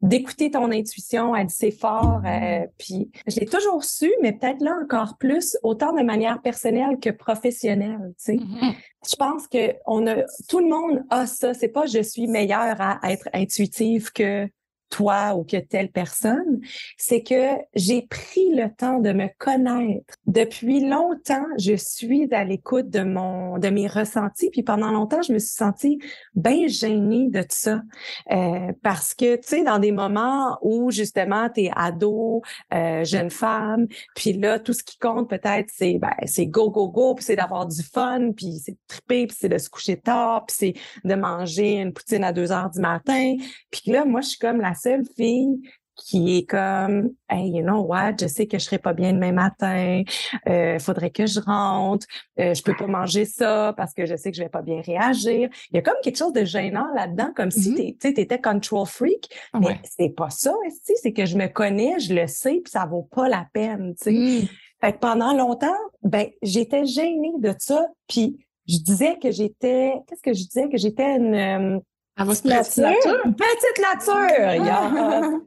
d'écouter 0.06 0.50
ton 0.50 0.70
intuition, 0.70 1.34
elle 1.34 1.46
dit 1.46 1.54
c'est 1.54 1.70
fort. 1.70 2.22
Euh, 2.24 2.66
puis 2.78 3.10
je 3.26 3.40
l'ai 3.40 3.46
toujours 3.46 3.84
su, 3.84 4.10
mais 4.22 4.32
peut-être 4.32 4.60
là 4.60 4.76
encore 4.82 5.16
plus, 5.18 5.56
autant 5.62 5.92
de 5.92 6.02
manière 6.02 6.40
personnelle 6.40 6.98
que 7.00 7.10
professionnelle. 7.10 8.14
Tu 8.18 8.24
sais. 8.24 8.36
Mm-hmm. 8.36 8.74
Je 9.10 9.16
pense 9.16 9.46
que 9.46 9.74
on 9.86 10.06
a 10.06 10.22
tout 10.48 10.60
le 10.60 10.68
monde 10.68 11.04
a 11.10 11.26
ça. 11.26 11.54
C'est 11.54 11.68
pas 11.68 11.86
je 11.86 12.02
suis 12.02 12.26
meilleure 12.26 12.80
à 12.80 12.98
être 13.10 13.28
intuitive 13.32 14.12
que 14.12 14.48
toi 14.90 15.34
ou 15.34 15.44
que 15.44 15.56
telle 15.56 15.90
personne, 15.90 16.60
c'est 16.96 17.22
que 17.22 17.56
j'ai 17.74 18.02
pris 18.02 18.54
le 18.54 18.68
temps 18.74 19.00
de 19.00 19.12
me 19.12 19.28
connaître. 19.38 20.14
Depuis 20.26 20.88
longtemps, 20.88 21.46
je 21.58 21.74
suis 21.74 22.28
à 22.32 22.44
l'écoute 22.44 22.88
de 22.90 23.02
mon 23.02 23.58
de 23.58 23.68
mes 23.68 23.86
ressentis, 23.86 24.50
puis 24.50 24.62
pendant 24.62 24.90
longtemps, 24.90 25.22
je 25.22 25.32
me 25.32 25.38
suis 25.38 25.54
sentie 25.54 25.98
bien 26.34 26.66
gênée 26.66 27.28
de 27.30 27.44
ça 27.48 27.82
euh, 28.30 28.72
parce 28.82 29.14
que 29.14 29.36
tu 29.36 29.48
sais 29.48 29.64
dans 29.64 29.78
des 29.78 29.92
moments 29.92 30.58
où 30.62 30.90
justement 30.90 31.48
tu 31.50 31.62
es 31.62 31.70
ado, 31.74 32.42
euh, 32.74 33.04
jeune 33.04 33.30
femme, 33.30 33.86
puis 34.14 34.34
là 34.34 34.58
tout 34.58 34.72
ce 34.72 34.82
qui 34.82 34.98
compte 34.98 35.28
peut-être 35.28 35.68
c'est 35.72 35.98
ben 35.98 36.14
c'est 36.26 36.46
go 36.46 36.70
go 36.70 36.88
go, 36.88 37.14
puis 37.14 37.24
c'est 37.24 37.36
d'avoir 37.36 37.66
du 37.66 37.82
fun, 37.82 38.32
puis 38.36 38.60
c'est 38.64 38.72
de 38.72 38.78
triper, 38.86 39.26
puis 39.26 39.36
c'est 39.38 39.48
de 39.48 39.58
se 39.58 39.68
coucher 39.68 39.96
tard, 39.96 40.46
puis 40.46 40.56
c'est 40.58 40.74
de 41.04 41.14
manger 41.14 41.80
une 41.80 41.92
poutine 41.92 42.24
à 42.24 42.32
deux 42.32 42.52
heures 42.52 42.70
du 42.70 42.80
matin, 42.80 43.34
puis 43.70 43.90
là 43.90 44.04
moi 44.04 44.20
je 44.20 44.28
suis 44.28 44.38
comme 44.38 44.60
la 44.60 44.74
seule 44.76 45.04
fille 45.16 45.60
qui 45.96 46.36
est 46.36 46.42
comme 46.44 47.10
hey 47.28 47.50
you 47.50 47.62
know 47.62 47.80
what? 47.80 48.16
Je 48.20 48.26
sais 48.26 48.46
que 48.46 48.58
je 48.58 48.64
serai 48.64 48.78
pas 48.78 48.92
bien 48.92 49.12
demain 49.14 49.32
matin. 49.32 50.02
Euh, 50.48 50.78
faudrait 50.78 51.10
que 51.10 51.26
je 51.26 51.40
rentre. 51.40 52.06
Euh, 52.38 52.54
je 52.54 52.62
peux 52.62 52.76
pas 52.76 52.86
manger 52.86 53.24
ça 53.24 53.72
parce 53.76 53.94
que 53.94 54.04
je 54.04 54.14
sais 54.14 54.30
que 54.30 54.36
je 54.36 54.42
vais 54.42 54.50
pas 54.50 54.62
bien 54.62 54.80
réagir. 54.82 55.48
Il 55.70 55.76
y 55.76 55.78
a 55.78 55.82
comme 55.82 55.96
quelque 56.02 56.18
chose 56.18 56.32
de 56.32 56.44
gênant 56.44 56.86
là-dedans 56.94 57.32
comme 57.34 57.50
si 57.50 57.72
mm-hmm. 57.72 58.14
tu 58.14 58.20
étais 58.20 58.40
control 58.40 58.86
freak 58.86 59.34
mais 59.58 59.80
c'est 59.84 60.10
pas 60.10 60.30
ça 60.30 60.52
c'est 60.82 61.12
que 61.12 61.24
je 61.24 61.36
me 61.36 61.46
connais 61.46 61.98
je 61.98 62.14
le 62.14 62.26
sais 62.26 62.60
puis 62.62 62.70
ça 62.70 62.84
vaut 62.84 63.08
pas 63.10 63.28
la 63.28 63.46
peine 63.52 63.94
tu 64.00 64.04
sais. 64.04 64.12
Mm. 64.12 64.48
fait 64.80 64.92
que 64.92 64.98
pendant 64.98 65.32
longtemps 65.32 65.76
ben 66.02 66.28
j'étais 66.42 66.84
gênée 66.84 67.32
de 67.38 67.54
ça 67.58 67.86
puis 68.06 68.46
je 68.68 68.78
disais 68.78 69.16
que 69.18 69.30
j'étais 69.30 69.94
qu'est-ce 70.06 70.22
que 70.22 70.32
je 70.32 70.44
disais? 70.44 70.68
Que 70.68 70.76
j'étais 70.76 71.16
une 71.16 71.80
euh, 72.20 72.24
Petite 72.24 72.44
nature? 72.44 73.22
Petite 73.36 73.80
nature. 73.80 75.40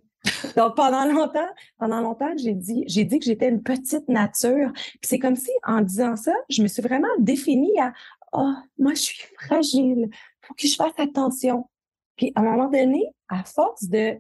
Donc 0.56 0.76
pendant 0.76 1.06
longtemps, 1.06 1.50
pendant 1.78 2.02
longtemps, 2.02 2.32
j'ai 2.38 2.54
dit, 2.54 2.84
j'ai 2.88 3.06
dit 3.06 3.20
que 3.20 3.26
j'étais 3.26 3.50
une 3.50 3.64
petite 3.64 4.08
nature. 4.10 4.72
Puis 4.74 5.00
c'est 5.04 5.20
comme 5.20 5.36
si 5.36 5.52
en 5.66 5.82
disant 5.82 6.16
ça, 6.16 6.34
je 6.50 6.62
me 6.62 6.68
suis 6.68 6.82
vraiment 6.82 7.08
définie 7.20 7.80
à 7.80 7.94
oh, 8.34 8.54
moi 8.78 8.94
je 8.94 9.02
suis 9.02 9.24
fragile, 9.40 10.10
faut 10.42 10.54
que 10.54 10.68
je 10.68 10.76
fasse 10.76 10.98
attention. 10.98 11.70
Puis 12.16 12.32
à 12.36 12.42
un 12.42 12.44
moment 12.44 12.70
donné, 12.70 13.06
à 13.30 13.44
force 13.44 13.86
de, 13.86 14.16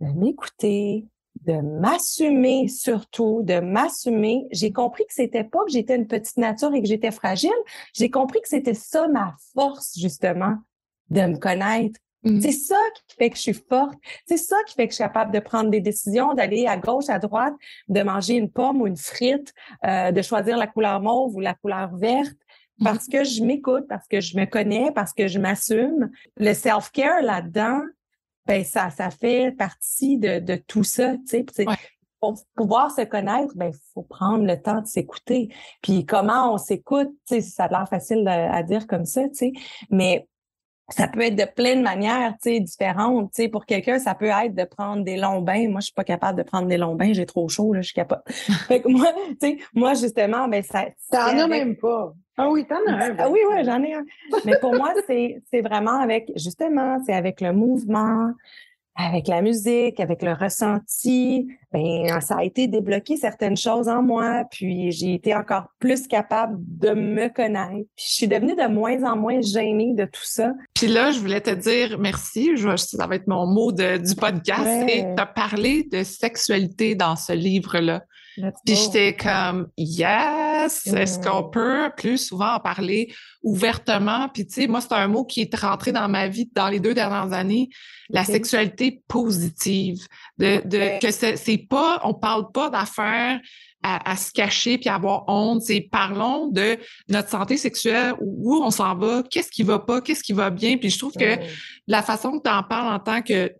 de 0.00 0.06
m'écouter, 0.14 1.06
de 1.46 1.60
m'assumer 1.60 2.68
surtout, 2.68 3.42
de 3.42 3.60
m'assumer, 3.60 4.46
j'ai 4.52 4.72
compris 4.72 5.04
que 5.06 5.14
c'était 5.14 5.44
pas 5.44 5.64
que 5.64 5.72
j'étais 5.72 5.96
une 5.96 6.06
petite 6.06 6.36
nature 6.36 6.72
et 6.74 6.82
que 6.82 6.88
j'étais 6.88 7.10
fragile, 7.10 7.50
j'ai 7.94 8.10
compris 8.10 8.40
que 8.40 8.48
c'était 8.48 8.74
ça 8.74 9.08
ma 9.08 9.34
force 9.54 9.98
justement 9.98 10.58
de 11.10 11.22
me 11.22 11.36
connaître, 11.36 11.98
Mm. 12.22 12.40
C'est 12.40 12.52
ça 12.52 12.76
qui 12.94 13.16
fait 13.16 13.30
que 13.30 13.36
je 13.36 13.42
suis 13.42 13.52
forte. 13.68 13.98
C'est 14.26 14.36
ça 14.36 14.56
qui 14.66 14.74
fait 14.74 14.86
que 14.86 14.92
je 14.92 14.96
suis 14.96 15.04
capable 15.04 15.32
de 15.32 15.40
prendre 15.40 15.70
des 15.70 15.80
décisions, 15.80 16.34
d'aller 16.34 16.66
à 16.66 16.76
gauche, 16.76 17.08
à 17.08 17.18
droite, 17.18 17.54
de 17.88 18.02
manger 18.02 18.34
une 18.34 18.50
pomme 18.50 18.82
ou 18.82 18.86
une 18.86 18.96
frite, 18.96 19.52
euh, 19.86 20.12
de 20.12 20.22
choisir 20.22 20.56
la 20.56 20.66
couleur 20.66 21.00
mauve 21.00 21.34
ou 21.34 21.40
la 21.40 21.54
couleur 21.54 21.96
verte. 21.96 22.36
Mm. 22.78 22.84
Parce 22.84 23.06
que 23.06 23.24
je 23.24 23.42
m'écoute, 23.42 23.86
parce 23.88 24.06
que 24.06 24.20
je 24.20 24.36
me 24.36 24.44
connais, 24.44 24.90
parce 24.92 25.12
que 25.12 25.28
je 25.28 25.38
m'assume. 25.38 26.10
Le 26.36 26.52
self-care 26.52 27.22
là-dedans, 27.22 27.80
ben 28.46 28.64
ça, 28.64 28.90
ça 28.90 29.10
fait 29.10 29.52
partie 29.56 30.18
de, 30.18 30.40
de 30.40 30.56
tout 30.56 30.84
ça. 30.84 31.14
Tu 31.28 31.44
sais, 31.52 31.64
Pour 32.20 32.38
pouvoir 32.54 32.90
se 32.90 33.02
connaître, 33.02 33.54
ben 33.56 33.72
faut 33.94 34.02
prendre 34.02 34.44
le 34.44 34.60
temps 34.60 34.82
de 34.82 34.86
s'écouter. 34.86 35.54
Puis 35.82 36.04
comment 36.04 36.52
on 36.52 36.58
s'écoute, 36.58 37.08
tu 37.26 37.36
sais, 37.36 37.40
ça 37.40 37.64
a 37.64 37.68
l'air 37.68 37.88
facile 37.88 38.26
à 38.28 38.62
dire 38.62 38.86
comme 38.86 39.06
ça, 39.06 39.26
tu 39.28 39.34
sais, 39.34 39.52
mais 39.90 40.26
ça 40.90 41.08
peut 41.08 41.20
être 41.20 41.36
de 41.36 41.44
plein 41.44 41.76
de 41.76 41.82
manières, 41.82 42.32
tu 42.42 42.50
sais, 42.50 42.60
différentes. 42.60 43.32
Tu 43.32 43.42
sais, 43.42 43.48
pour 43.48 43.66
quelqu'un, 43.66 43.98
ça 43.98 44.14
peut 44.14 44.26
être 44.26 44.54
de 44.54 44.64
prendre 44.64 45.04
des 45.04 45.16
longs 45.16 45.40
bains. 45.40 45.68
Moi, 45.68 45.80
je 45.80 45.86
suis 45.86 45.94
pas 45.94 46.04
capable 46.04 46.38
de 46.38 46.42
prendre 46.42 46.68
des 46.68 46.76
longs 46.76 46.94
bains. 46.94 47.12
J'ai 47.12 47.26
trop 47.26 47.48
chaud, 47.48 47.72
là, 47.72 47.80
je 47.80 47.86
suis 47.86 47.94
capable. 47.94 48.22
fait 48.68 48.80
que 48.80 48.88
moi, 48.88 49.12
tu 49.40 49.48
sais, 49.48 49.58
moi, 49.74 49.94
justement, 49.94 50.48
ben, 50.48 50.62
ça. 50.62 50.86
T'en 51.10 51.38
as 51.38 51.46
même 51.46 51.76
pas. 51.76 52.12
Ah 52.36 52.48
oui, 52.48 52.66
t'en 52.66 52.76
as 52.86 53.04
un. 53.04 53.16
Ah 53.18 53.28
oui, 53.30 53.40
oui, 53.50 53.64
j'en 53.64 53.82
ai 53.82 53.94
un. 53.94 54.04
Mais 54.44 54.58
pour 54.60 54.74
moi, 54.74 54.92
c'est, 55.06 55.42
c'est 55.50 55.60
vraiment 55.60 56.00
avec, 56.00 56.32
justement, 56.36 56.98
c'est 57.04 57.14
avec 57.14 57.40
le 57.40 57.52
mouvement, 57.52 58.32
avec 58.96 59.28
la 59.28 59.40
musique, 59.40 60.00
avec 60.00 60.22
le 60.22 60.32
ressenti, 60.32 61.48
ben 61.72 62.20
ça 62.20 62.36
a 62.38 62.44
été 62.44 62.66
débloqué 62.66 63.16
certaines 63.16 63.56
choses 63.56 63.88
en 63.88 64.02
moi, 64.02 64.44
puis 64.50 64.90
j'ai 64.92 65.14
été 65.14 65.34
encore 65.34 65.68
plus 65.78 66.06
capable 66.06 66.56
de 66.58 66.90
me 66.90 67.28
connaître. 67.28 67.88
Puis 67.96 68.06
je 68.08 68.14
suis 68.14 68.28
devenue 68.28 68.54
de 68.54 68.66
moins 68.66 69.02
en 69.04 69.16
moins 69.16 69.40
gênée 69.40 69.94
de 69.94 70.04
tout 70.04 70.24
ça. 70.24 70.52
Puis 70.74 70.88
là, 70.88 71.12
je 71.12 71.20
voulais 71.20 71.40
te 71.40 71.50
dire 71.50 71.98
merci, 71.98 72.56
je, 72.56 72.76
ça 72.76 73.06
va 73.06 73.14
être 73.14 73.28
mon 73.28 73.46
mot 73.46 73.72
de, 73.72 73.96
du 73.98 74.14
podcast, 74.14 74.88
et 74.88 75.02
tu 75.02 75.22
as 75.22 75.26
parlé 75.26 75.84
de 75.84 76.02
sexualité 76.02 76.94
dans 76.94 77.16
ce 77.16 77.32
livre-là. 77.32 78.02
Puis 78.64 78.76
j'étais 78.76 79.16
comme 79.16 79.68
est-ce 80.66 81.18
qu'on 81.18 81.48
peut 81.48 81.90
plus 81.96 82.18
souvent 82.18 82.54
en 82.54 82.60
parler 82.60 83.12
ouvertement? 83.42 84.28
Puis 84.28 84.46
tu 84.46 84.54
sais, 84.54 84.66
moi 84.66 84.80
c'est 84.80 84.92
un 84.92 85.08
mot 85.08 85.24
qui 85.24 85.42
est 85.42 85.54
rentré 85.56 85.92
dans 85.92 86.08
ma 86.08 86.28
vie 86.28 86.50
dans 86.54 86.68
les 86.68 86.80
deux 86.80 86.94
dernières 86.94 87.32
années, 87.32 87.68
la 88.08 88.24
sexualité 88.24 89.02
positive, 89.08 90.06
de, 90.38 90.60
de 90.64 91.00
que 91.00 91.10
c'est 91.10 91.66
pas, 91.68 92.00
on 92.04 92.14
parle 92.14 92.50
pas 92.52 92.70
d'affaires 92.70 93.40
à, 93.82 94.16
se 94.16 94.30
cacher 94.32 94.78
puis 94.78 94.88
avoir 94.88 95.24
honte. 95.28 95.62
C'est 95.62 95.80
parlons 95.80 96.48
de 96.48 96.76
notre 97.08 97.28
santé 97.28 97.56
sexuelle, 97.56 98.14
où 98.20 98.56
on 98.56 98.70
s'en 98.70 98.94
va, 98.94 99.22
qu'est-ce 99.30 99.50
qui 99.50 99.62
va 99.62 99.78
pas, 99.78 100.00
qu'est-ce 100.00 100.22
qui 100.22 100.32
va 100.32 100.50
bien. 100.50 100.76
Puis 100.76 100.90
je 100.90 100.98
trouve 100.98 101.14
que 101.14 101.38
la 101.86 102.02
façon 102.02 102.38
que 102.38 102.42
tu 102.44 102.50
en 102.50 102.62
parles 102.62 102.94
en 102.94 102.98
tant 102.98 103.22
que 103.22 103.52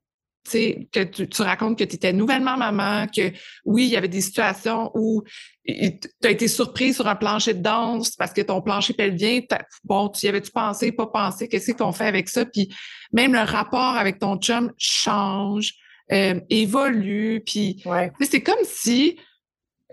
que 0.44 1.04
tu, 1.04 1.28
tu, 1.28 1.42
racontes 1.42 1.78
que 1.78 1.84
tu 1.84 1.96
étais 1.96 2.12
nouvellement 2.12 2.56
maman, 2.56 3.06
que 3.06 3.32
oui, 3.64 3.84
il 3.84 3.90
y 3.90 3.96
avait 3.96 4.08
des 4.08 4.20
situations 4.20 4.90
où 4.94 5.22
tu 5.66 6.00
as 6.24 6.30
été 6.30 6.48
surprise 6.48 6.96
sur 6.96 7.06
un 7.06 7.16
plancher 7.16 7.54
de 7.54 7.62
danse 7.62 8.12
parce 8.16 8.32
que 8.32 8.40
ton 8.40 8.60
plancher 8.62 8.94
pelvien, 8.94 9.40
bon, 9.84 10.08
tu 10.08 10.26
y 10.26 10.28
avais-tu 10.28 10.50
pensé, 10.50 10.92
pas 10.92 11.06
pensé, 11.06 11.48
qu'est-ce 11.48 11.72
qu'on 11.72 11.92
fait 11.92 12.06
avec 12.06 12.28
ça? 12.28 12.44
Puis 12.44 12.72
même 13.12 13.32
le 13.32 13.40
rapport 13.40 13.96
avec 13.96 14.18
ton 14.18 14.36
chum 14.36 14.72
change, 14.78 15.74
euh, 16.12 16.40
évolue, 16.48 17.42
puis 17.46 17.82
c'est 18.20 18.42
comme 18.42 18.64
si 18.64 19.16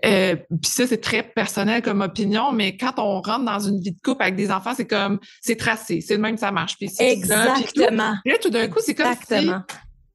euh, 0.04 0.36
puis 0.36 0.70
ça, 0.70 0.86
c'est 0.86 1.00
très 1.00 1.22
personnel 1.22 1.82
comme 1.82 2.02
opinion, 2.02 2.52
mais 2.52 2.76
quand 2.76 2.98
on 2.98 3.20
rentre 3.20 3.44
dans 3.44 3.58
une 3.58 3.80
vie 3.80 3.92
de 3.92 4.00
couple 4.02 4.22
avec 4.22 4.36
des 4.36 4.50
enfants, 4.50 4.72
c'est 4.76 4.86
comme, 4.86 5.18
c'est 5.40 5.56
tracé, 5.56 6.00
c'est 6.00 6.14
le 6.14 6.20
même, 6.20 6.36
ça 6.36 6.52
marche. 6.52 6.76
Puis 6.76 6.90
Exactement. 6.98 8.14
puis 8.24 8.32
là, 8.32 8.38
tout 8.40 8.50
d'un 8.50 8.68
coup, 8.68 8.78
c'est 8.84 8.94
comme 8.94 9.12
Exactement. 9.12 9.62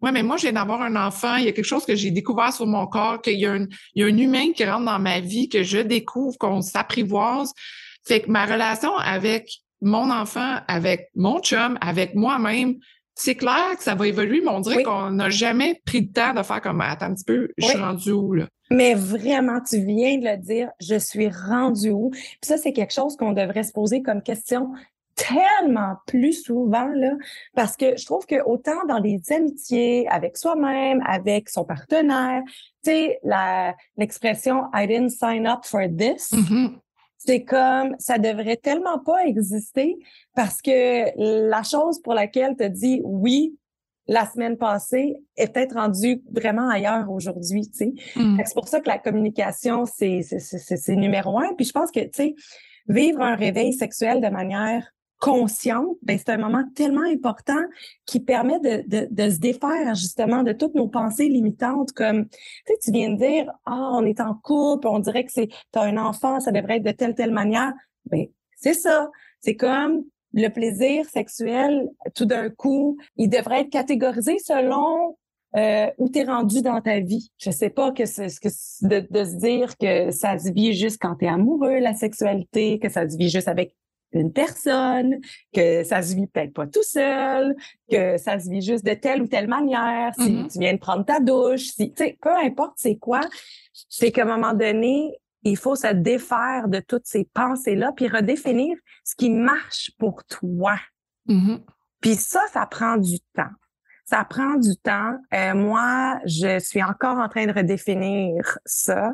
Oui, 0.04 0.12
mais 0.12 0.22
moi, 0.22 0.36
je 0.36 0.44
viens 0.44 0.52
d'avoir 0.52 0.82
un 0.82 0.98
enfant. 0.98 1.38
Il 1.38 1.46
y 1.46 1.48
a 1.48 1.54
quelque 1.54 1.64
chose 1.64 1.86
que 1.86 1.96
j'ai 1.96 2.12
découvert 2.12 2.52
sur 2.52 2.68
mon 2.68 2.86
corps, 2.88 3.22
qu'il 3.22 3.40
y, 3.40 3.46
a 3.46 3.54
un, 3.54 3.66
il 3.96 4.02
y 4.02 4.04
a 4.04 4.08
un 4.08 4.18
humain 4.18 4.52
qui 4.54 4.66
rentre 4.66 4.84
dans 4.84 5.00
ma 5.00 5.22
vie, 5.22 5.48
que 5.48 5.64
je 5.64 5.80
découvre, 5.80 6.38
qu'on 6.38 6.62
s'apprivoise. 6.62 7.54
Fait 8.06 8.20
que 8.20 8.30
ma 8.30 8.46
relation 8.46 8.94
avec 8.98 9.50
mon 9.82 10.12
enfant, 10.12 10.58
avec 10.68 11.10
mon 11.16 11.40
chum, 11.40 11.78
avec 11.80 12.16
moi-même, 12.16 12.76
c'est 13.16 13.36
clair 13.36 13.78
que 13.78 13.84
ça 13.84 13.96
va 13.96 14.08
évoluer, 14.08 14.42
mais 14.42 14.50
on 14.50 14.60
dirait 14.60 14.84
qu'on 14.84 15.12
n'a 15.12 15.30
jamais 15.30 15.80
pris 15.86 16.02
le 16.02 16.12
temps 16.12 16.34
de 16.34 16.44
faire 16.44 16.62
comme 16.62 16.82
attends 16.82 17.06
un 17.06 17.14
petit 17.14 17.24
peu, 17.24 17.50
je 17.58 17.68
suis 17.68 17.78
rendu 17.78 18.12
où 18.12 18.34
là? 18.34 18.48
Mais 18.72 18.96
vraiment, 18.96 19.60
tu 19.62 19.86
viens 19.86 20.18
de 20.18 20.26
le 20.26 20.38
dire, 20.38 20.70
je 20.82 20.98
suis 20.98 21.30
rendu 21.30 21.92
où? 21.92 22.10
Puis 22.10 22.40
ça, 22.42 22.58
c'est 22.58 22.74
quelque 22.74 22.94
chose 22.94 23.16
qu'on 23.16 23.32
devrait 23.32 23.64
se 23.64 23.72
poser 23.72 24.02
comme 24.02 24.24
question 24.24 24.72
tellement 25.16 25.96
plus 26.08 26.44
souvent 26.44 26.88
là 26.88 27.12
parce 27.56 27.78
que 27.78 27.98
je 27.98 28.06
trouve 28.06 28.26
que 28.26 28.42
autant 28.46 28.86
dans 28.88 29.00
les 29.00 29.22
amitiés 29.32 30.08
avec 30.10 30.38
soi-même, 30.38 31.04
avec 31.06 31.50
son 31.50 31.66
partenaire, 31.66 32.42
tu 32.84 32.92
sais 32.92 33.20
la 33.24 33.76
l'expression 33.98 34.64
I 34.74 34.88
didn't 34.88 35.10
sign 35.10 35.48
up 35.48 35.66
for 35.66 35.84
this. 35.88 36.32
Mm-hmm. 36.32 36.78
C'est 37.18 37.44
comme 37.44 37.96
ça 38.00 38.18
devrait 38.18 38.58
tellement 38.58 39.00
pas 39.00 39.26
exister 39.26 39.98
parce 40.36 40.62
que 40.62 41.50
la 41.50 41.64
chose 41.64 42.02
pour 42.02 42.14
laquelle 42.14 42.56
tu 42.58 42.70
dis 42.70 43.02
oui 43.04 43.58
la 44.08 44.26
semaine 44.26 44.58
passée 44.58 45.16
est 45.38 45.54
peut-être 45.54 45.76
rendue 45.76 46.22
vraiment 46.30 46.70
ailleurs 46.70 47.10
aujourd'hui, 47.10 47.70
tu 47.70 47.78
sais. 47.78 47.94
Mm. 48.18 48.38
C'est 48.46 48.54
pour 48.54 48.68
ça 48.68 48.82
que 48.82 48.90
la 48.90 48.98
communication 48.98 49.86
c'est 49.86 50.22
c'est 50.24 50.96
numéro 50.96 51.40
un. 51.40 51.54
Puis 51.56 51.66
je 51.66 51.72
pense 51.72 51.92
que 51.92 52.02
tu 52.02 52.10
sais 52.14 52.36
vivre 52.88 53.22
un 53.22 53.36
réveil 53.36 53.74
sexuel 53.74 54.20
de 54.22 54.28
manière 54.28 54.94
consciente, 55.24 55.96
ben 56.02 56.18
c'est 56.18 56.32
un 56.32 56.38
moment 56.38 56.66
tellement 56.76 57.10
important 57.10 57.62
qui 58.06 58.20
permet 58.20 58.60
de, 58.60 58.84
de, 58.90 59.08
de, 59.10 59.30
se 59.30 59.40
défaire 59.40 59.96
justement 59.96 60.44
de 60.44 60.52
toutes 60.52 60.76
nos 60.76 60.90
pensées 60.90 61.30
limitantes 61.30 61.94
comme 61.94 62.28
tu 62.28 62.38
sais 62.68 62.78
tu 62.84 62.92
viens 62.92 63.10
de 63.10 63.16
dire 63.16 63.50
ah 63.66 63.92
on 63.94 64.06
est 64.06 64.20
en 64.20 64.34
couple 64.34 64.86
on 64.90 65.00
dirait 65.00 65.24
que 65.24 65.32
c'est 65.32 65.48
as 65.76 65.82
un 65.84 65.96
enfant 65.96 66.42
ça 66.42 66.52
devrait 66.52 66.76
être 66.76 66.84
de 66.84 66.92
telle 66.92 67.16
telle 67.16 67.32
manière 67.32 67.72
ben 68.12 68.26
c'est 68.58 68.74
ça 68.74 69.10
c'est 69.40 69.56
comme 69.56 70.04
le 70.34 70.50
plaisir 70.50 71.06
sexuel 71.06 71.88
tout 72.16 72.26
d'un 72.26 72.50
coup 72.50 72.98
il 73.16 73.30
devrait 73.30 73.62
être 73.62 73.70
catégorisé 73.70 74.40
selon 74.40 75.16
euh, 75.56 75.90
où 76.00 76.10
tu 76.10 76.20
es 76.20 76.24
rendu 76.24 76.64
dans 76.64 76.82
ta 76.82 77.00
vie. 77.00 77.30
Je 77.38 77.52
sais 77.52 77.70
pas 77.70 77.92
que, 77.92 78.08
ce, 78.08 78.24
que 78.40 78.50
de, 78.88 79.08
de 79.08 79.24
se 79.24 79.36
dire 79.36 79.78
que 79.78 80.10
ça 80.10 80.40
se 80.40 80.52
vit 80.52 80.74
juste 80.74 80.98
quand 81.00 81.14
tu 81.18 81.26
es 81.26 81.28
amoureux, 81.28 81.78
la 81.78 81.94
sexualité, 81.94 82.80
que 82.80 82.90
ça 82.90 83.08
se 83.08 83.16
vit 83.18 83.30
juste 83.30 83.48
avec 83.48 83.76
une 84.14 84.32
personne, 84.32 85.20
que 85.54 85.84
ça 85.84 86.02
se 86.02 86.16
vit 86.16 86.28
peut-être 86.28 86.54
pas 86.54 86.68
tout 86.68 86.84
seul, 86.84 87.56
que 87.92 88.18
ça 88.18 88.40
se 88.40 88.50
vit 88.50 88.62
juste 88.62 88.86
de 88.86 88.94
telle 88.94 89.22
ou 89.22 89.28
telle 89.28 89.48
manière, 89.48 90.14
si 90.16 90.30
mm-hmm. 90.30 90.52
tu 90.52 90.60
viens 90.60 90.74
de 90.74 90.80
prendre 90.80 91.06
ta 91.06 91.20
douche, 91.20 91.66
si, 91.66 91.92
tu 91.92 92.04
sais, 92.04 92.18
peu 92.22 92.36
importe 92.36 92.74
c'est 92.78 92.96
quoi, 92.96 93.22
c'est 93.90 94.12
qu'à 94.12 94.24
un 94.24 94.26
moment 94.26 94.54
donné, 94.54 95.18
il 95.44 95.58
faut 95.58 95.76
se 95.76 95.92
défaire 95.94 96.68
de 96.68 96.80
toutes 96.80 97.06
ces 97.06 97.26
pensées-là, 97.34 97.92
puis 97.96 98.08
redéfinir 98.08 98.78
ce 99.04 99.16
qui 99.16 99.30
marche 99.30 99.92
pour 99.98 100.24
toi. 100.24 100.78
Mm-hmm. 101.28 101.60
Puis 102.00 102.16
ça, 102.16 102.42
ça 102.52 102.66
prend 102.66 102.98
du 102.98 103.20
temps. 103.36 103.52
Ça 104.06 104.26
prend 104.26 104.56
du 104.56 104.76
temps. 104.78 105.18
Euh, 105.34 105.54
moi, 105.54 106.20
je 106.26 106.60
suis 106.60 106.84
encore 106.84 107.18
en 107.18 107.30
train 107.30 107.46
de 107.46 107.54
redéfinir 107.54 108.58
ça. 108.66 109.14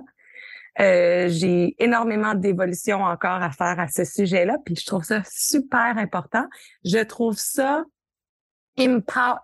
Euh, 0.80 1.28
j'ai 1.30 1.76
énormément 1.80 2.36
d'évolution 2.36 3.04
encore 3.04 3.42
à 3.42 3.52
faire 3.52 3.80
à 3.80 3.88
ce 3.88 4.06
sujet-là, 4.06 4.58
puis 4.66 4.76
je 4.76 4.86
trouve 4.86 5.04
ça 5.04 5.22
super 5.26 5.98
important. 5.98 6.46
Je 6.86 7.00
trouve 7.00 7.38
ça 7.38 7.84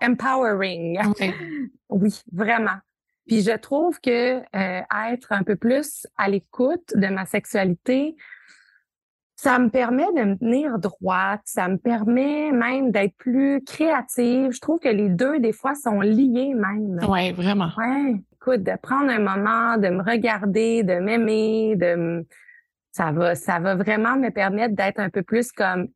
empowering. 0.02 1.00
oui, 1.90 2.22
vraiment. 2.32 2.78
Puis 3.28 3.42
je 3.42 3.58
trouve 3.58 4.00
que 4.00 4.38
euh, 4.38 4.82
être 5.10 5.32
un 5.32 5.44
peu 5.44 5.56
plus 5.56 6.08
à 6.18 6.30
l'écoute 6.30 6.94
de 6.96 7.08
ma 7.08 7.26
sexualité, 7.26 8.16
ça 9.36 9.60
me 9.60 9.70
permet 9.70 10.06
de 10.16 10.24
me 10.24 10.38
tenir 10.38 10.80
droite, 10.80 11.42
ça 11.44 11.68
me 11.68 11.78
permet 11.78 12.52
même 12.52 12.92
d'être 12.92 13.16
plus 13.18 13.62
créative. 13.66 14.52
Je 14.52 14.62
trouve 14.62 14.80
que 14.80 14.88
les 14.88 15.10
deux, 15.10 15.40
des 15.40 15.52
fois, 15.52 15.76
sont 15.76 16.00
liés 16.00 16.54
même. 16.54 17.00
Oui, 17.10 17.34
vraiment. 17.34 17.72
Ouais 17.78 18.16
de 18.48 18.72
prendre 18.82 19.10
un 19.10 19.20
moment, 19.20 19.78
de 19.78 19.90
me 19.90 20.04
regarder, 20.04 20.84
de 20.84 20.96
m'aimer, 21.00 21.76
de 21.76 22.26
ça 22.92 23.12
va, 23.12 23.36
ça 23.36 23.60
va 23.60 23.76
vraiment 23.76 24.16
me 24.16 24.30
permettre 24.30 24.76
d'être 24.76 25.00
un 25.00 25.10
peu 25.10 25.22
plus 25.22 25.52
comme 25.52 25.88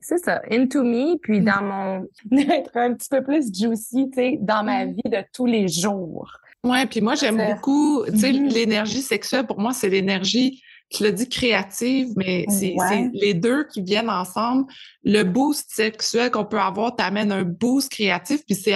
c'est 0.00 0.18
ça, 0.18 0.42
into 0.50 0.82
me, 0.82 1.16
puis 1.16 1.40
dans 1.40 1.62
mon 1.62 2.08
être 2.50 2.76
un 2.76 2.94
petit 2.94 3.08
peu 3.08 3.22
plus 3.22 3.54
juicy, 3.54 4.10
tu 4.10 4.14
sais, 4.14 4.38
dans 4.40 4.64
ma 4.64 4.84
vie 4.84 5.00
de 5.04 5.22
tous 5.32 5.46
les 5.46 5.68
jours. 5.68 6.30
Ouais, 6.64 6.86
puis 6.86 7.00
moi 7.00 7.14
j'aime 7.14 7.36
beaucoup, 7.36 8.04
tu 8.06 8.18
sais, 8.18 8.32
mm-hmm. 8.32 8.52
l'énergie 8.52 9.02
sexuelle 9.02 9.46
pour 9.46 9.60
moi 9.60 9.72
c'est 9.72 9.88
l'énergie 9.88 10.62
tu 10.90 11.02
l'as 11.02 11.10
dit 11.10 11.28
créative, 11.28 12.12
mais 12.16 12.46
c'est 12.48 12.74
les 13.12 13.34
deux 13.34 13.64
qui 13.64 13.82
viennent 13.82 14.10
ensemble. 14.10 14.66
Le 15.02 15.24
boost 15.24 15.70
sexuel 15.70 16.30
qu'on 16.30 16.44
peut 16.44 16.60
avoir 16.60 16.94
t'amène 16.94 17.32
un 17.32 17.42
boost 17.42 17.90
créatif, 17.90 18.44
puis 18.46 18.54
c'est 18.54 18.74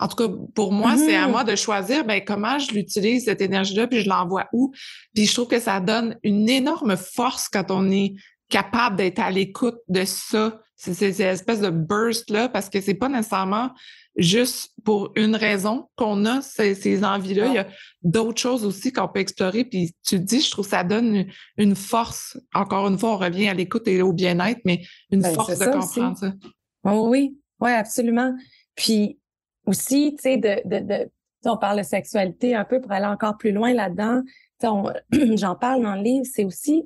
en 0.00 0.08
tout 0.08 0.16
cas, 0.16 0.34
pour 0.54 0.72
moi, 0.72 0.96
c'est 0.96 1.14
à 1.14 1.26
mm-hmm. 1.26 1.30
moi 1.30 1.44
de 1.44 1.54
choisir 1.54 2.04
ben, 2.04 2.22
comment 2.24 2.58
je 2.58 2.72
l'utilise, 2.72 3.26
cette 3.26 3.42
énergie-là, 3.42 3.86
puis 3.86 4.00
je 4.00 4.08
l'envoie 4.08 4.46
où. 4.52 4.72
Puis 5.14 5.26
je 5.26 5.34
trouve 5.34 5.48
que 5.48 5.60
ça 5.60 5.78
donne 5.78 6.16
une 6.22 6.48
énorme 6.48 6.96
force 6.96 7.48
quand 7.48 7.70
on 7.70 7.90
est 7.90 8.14
capable 8.48 8.96
d'être 8.96 9.20
à 9.20 9.30
l'écoute 9.30 9.78
de 9.88 10.04
ça, 10.04 10.60
c'est 10.74 10.94
cette 10.94 11.20
espèce 11.20 11.60
de 11.60 11.68
burst-là, 11.68 12.48
parce 12.48 12.70
que 12.70 12.80
c'est 12.80 12.94
pas 12.94 13.10
nécessairement 13.10 13.70
juste 14.16 14.72
pour 14.84 15.12
une 15.14 15.36
raison 15.36 15.88
qu'on 15.96 16.24
a 16.24 16.40
ces, 16.40 17.04
envies-là. 17.04 17.46
Il 17.46 17.54
y 17.54 17.58
a 17.58 17.66
d'autres 18.02 18.40
choses 18.40 18.64
aussi 18.64 18.92
qu'on 18.92 19.06
peut 19.06 19.20
explorer. 19.20 19.64
Puis 19.64 19.94
tu 20.04 20.18
dis, 20.18 20.40
je 20.40 20.50
trouve 20.50 20.64
que 20.64 20.70
ça 20.70 20.82
donne 20.82 21.26
une, 21.58 21.76
force. 21.76 22.38
Encore 22.54 22.88
une 22.88 22.98
fois, 22.98 23.10
on 23.10 23.18
revient 23.18 23.48
à 23.48 23.54
l'écoute 23.54 23.86
et 23.88 24.00
au 24.02 24.12
bien-être, 24.12 24.60
mais 24.64 24.82
une 25.10 25.20
ben, 25.20 25.34
force 25.34 25.58
de 25.58 25.64
comprendre 25.66 26.18
ça. 26.18 26.32
Oh 26.84 27.08
oui, 27.08 27.36
oui, 27.60 27.70
absolument. 27.70 28.34
Puis 28.74 29.18
aussi, 29.66 30.14
tu 30.16 30.22
sais, 30.22 30.36
de, 30.36 30.60
de, 30.64 30.78
de 30.80 31.10
on 31.44 31.56
parle 31.56 31.78
de 31.78 31.82
sexualité 31.82 32.54
un 32.54 32.64
peu 32.64 32.80
pour 32.80 32.92
aller 32.92 33.06
encore 33.06 33.38
plus 33.38 33.52
loin 33.52 33.72
là-dedans. 33.72 34.22
J'en 35.36 35.54
parle 35.54 35.82
dans 35.82 35.94
le 35.94 36.02
livre, 36.02 36.26
c'est 36.30 36.44
aussi 36.44 36.84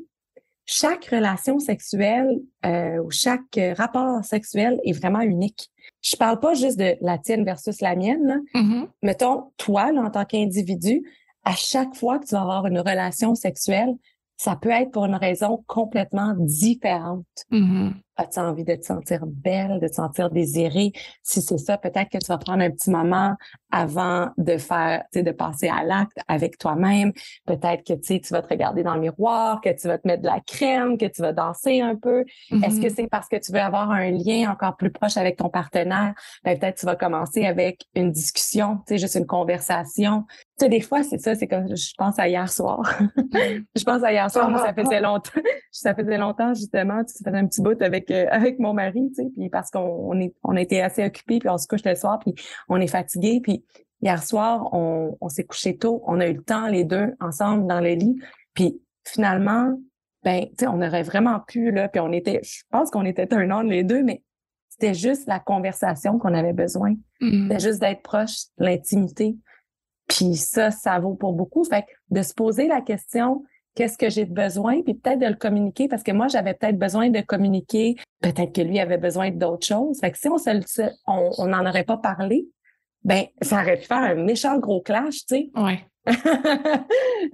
chaque 0.66 1.06
relation 1.06 1.58
sexuelle 1.58 2.40
euh, 2.64 3.02
ou 3.02 3.10
chaque 3.10 3.58
rapport 3.76 4.24
sexuel 4.24 4.80
est 4.84 4.92
vraiment 4.92 5.20
unique. 5.20 5.70
Je 6.02 6.16
parle 6.16 6.40
pas 6.40 6.54
juste 6.54 6.78
de 6.78 6.96
la 7.00 7.18
tienne 7.18 7.44
versus 7.44 7.80
la 7.80 7.96
mienne. 7.96 8.42
Mm-hmm. 8.54 8.88
Mettons, 9.02 9.52
toi, 9.56 9.90
en 9.94 10.10
tant 10.10 10.24
qu'individu, 10.24 11.02
à 11.44 11.54
chaque 11.54 11.94
fois 11.94 12.18
que 12.18 12.26
tu 12.26 12.34
vas 12.34 12.42
avoir 12.42 12.66
une 12.66 12.78
relation 12.78 13.34
sexuelle, 13.34 13.94
ça 14.36 14.56
peut 14.56 14.70
être 14.70 14.90
pour 14.90 15.04
une 15.04 15.14
raison 15.14 15.62
complètement 15.66 16.34
différente. 16.38 17.26
Mm-hmm. 17.50 17.92
As-tu 18.16 18.38
envie 18.38 18.64
de 18.64 18.74
te 18.74 18.84
sentir 18.84 19.26
belle, 19.26 19.80
de 19.80 19.88
te 19.88 19.94
sentir 19.94 20.30
désirée? 20.30 20.92
Si 21.22 21.42
c'est 21.42 21.58
ça, 21.58 21.78
peut-être 21.78 22.10
que 22.10 22.18
tu 22.18 22.26
vas 22.26 22.38
prendre 22.38 22.62
un 22.62 22.70
petit 22.70 22.90
moment 22.90 23.34
avant 23.70 24.28
de 24.38 24.56
faire, 24.56 25.02
tu 25.12 25.18
sais, 25.18 25.22
de 25.24 25.32
passer 25.32 25.68
à 25.68 25.82
l'acte 25.82 26.18
avec 26.28 26.58
toi-même. 26.58 27.12
Peut-être 27.44 27.84
que, 27.84 27.94
tu 27.94 28.04
sais, 28.04 28.20
tu 28.20 28.32
vas 28.32 28.40
te 28.40 28.48
regarder 28.48 28.84
dans 28.84 28.94
le 28.94 29.00
miroir, 29.00 29.60
que 29.60 29.70
tu 29.70 29.88
vas 29.88 29.98
te 29.98 30.06
mettre 30.06 30.22
de 30.22 30.28
la 30.28 30.40
crème, 30.40 30.96
que 30.96 31.06
tu 31.06 31.22
vas 31.22 31.32
danser 31.32 31.80
un 31.80 31.96
peu. 31.96 32.24
Est-ce 32.50 32.80
que 32.80 32.86
mm-hmm. 32.86 32.94
c'est 32.94 33.08
parce 33.08 33.28
que 33.28 33.36
tu 33.36 33.50
veux 33.50 33.60
avoir 33.60 33.90
un 33.90 34.10
lien 34.10 34.50
encore 34.50 34.76
plus 34.76 34.92
proche 34.92 35.16
avec 35.16 35.36
ton 35.36 35.48
partenaire? 35.48 36.14
Ben, 36.44 36.56
peut-être 36.56 36.78
tu 36.78 36.86
vas 36.86 36.94
commencer 36.94 37.46
avec 37.46 37.84
une 37.96 38.12
discussion, 38.12 38.76
tu 38.86 38.94
sais, 38.94 38.98
juste 38.98 39.16
une 39.16 39.26
conversation. 39.26 40.24
Tu 40.56 40.66
sais, 40.66 40.68
des 40.68 40.80
fois, 40.80 41.02
c'est 41.02 41.18
ça, 41.18 41.34
c'est 41.34 41.48
comme, 41.48 41.76
je 41.76 41.92
pense 41.98 42.16
à 42.20 42.28
hier 42.28 42.48
soir. 42.48 42.82
Je 43.76 43.82
pense 43.82 44.02
à 44.04 44.12
hier 44.12 44.30
soir, 44.30 44.48
moi, 44.48 44.64
ça 44.64 44.72
faisait 44.72 45.00
longtemps, 45.00 45.40
ça 45.72 45.94
faisait 45.94 46.16
longtemps, 46.16 46.54
justement, 46.54 47.02
tu 47.04 47.12
faisais 47.24 47.36
un 47.36 47.46
petit 47.46 47.60
bout 47.60 47.80
avec 47.82 48.03
avec 48.10 48.58
mon 48.58 48.72
mari, 48.72 49.08
tu 49.08 49.22
sais, 49.22 49.30
puis 49.36 49.48
parce 49.48 49.70
qu'on 49.70 50.18
est 50.20 50.34
on 50.42 50.56
était 50.56 50.80
assez 50.80 51.04
occupés, 51.04 51.38
puis 51.38 51.48
on 51.48 51.58
se 51.58 51.66
couche 51.66 51.84
le 51.84 51.94
soir, 51.94 52.18
puis 52.18 52.34
on 52.68 52.80
est 52.80 52.86
fatigué, 52.86 53.40
puis 53.42 53.64
hier 54.02 54.22
soir 54.22 54.68
on, 54.72 55.16
on 55.20 55.28
s'est 55.28 55.44
couché 55.44 55.76
tôt, 55.76 56.02
on 56.06 56.20
a 56.20 56.28
eu 56.28 56.34
le 56.34 56.42
temps 56.42 56.68
les 56.68 56.84
deux 56.84 57.14
ensemble 57.20 57.66
dans 57.66 57.80
le 57.80 57.90
lit, 57.90 58.16
puis 58.54 58.80
finalement 59.06 59.78
ben 60.22 60.46
tu 60.46 60.54
sais 60.60 60.66
on 60.66 60.80
aurait 60.80 61.02
vraiment 61.02 61.40
pu 61.40 61.70
là, 61.70 61.88
puis 61.88 62.00
on 62.00 62.12
était 62.12 62.40
je 62.42 62.62
pense 62.70 62.90
qu'on 62.90 63.04
était 63.04 63.32
un 63.34 63.50
an 63.50 63.62
les 63.62 63.84
deux, 63.84 64.02
mais 64.02 64.22
c'était 64.68 64.94
juste 64.94 65.26
la 65.28 65.38
conversation 65.38 66.18
qu'on 66.18 66.34
avait 66.34 66.52
besoin, 66.52 66.94
mm-hmm. 67.20 67.42
c'était 67.42 67.60
juste 67.60 67.80
d'être 67.80 68.02
proche, 68.02 68.46
l'intimité. 68.58 69.36
Puis 70.08 70.36
ça, 70.36 70.70
ça 70.70 70.98
vaut 70.98 71.14
pour 71.14 71.32
beaucoup. 71.32 71.64
Fait 71.64 71.82
que 71.82 71.86
de 72.10 72.22
se 72.22 72.34
poser 72.34 72.68
la 72.68 72.80
question, 72.80 73.42
qu'est-ce 73.74 73.98
que 73.98 74.08
j'ai 74.08 74.24
besoin, 74.24 74.82
puis 74.82 74.94
peut-être 74.94 75.18
de 75.18 75.26
le 75.26 75.34
communiquer, 75.34 75.88
parce 75.88 76.02
que 76.02 76.12
moi, 76.12 76.28
j'avais 76.28 76.54
peut-être 76.54 76.78
besoin 76.78 77.10
de 77.10 77.20
communiquer, 77.20 77.96
peut-être 78.20 78.52
que 78.52 78.60
lui 78.60 78.78
avait 78.78 78.98
besoin 78.98 79.30
d'autres 79.30 79.66
choses. 79.66 79.98
Fait 80.00 80.10
que 80.10 80.18
si 80.18 80.28
on 80.28 80.36
on 81.06 81.46
n'en 81.46 81.66
aurait 81.66 81.84
pas 81.84 81.96
parlé, 81.96 82.46
ben 83.04 83.24
ça 83.42 83.60
aurait 83.60 83.76
pu 83.76 83.84
faire 83.86 83.98
un 83.98 84.14
méchant 84.14 84.58
gros 84.58 84.80
clash, 84.80 85.26
tu 85.26 85.36
sais. 85.36 85.50
Ouais. 85.56 85.84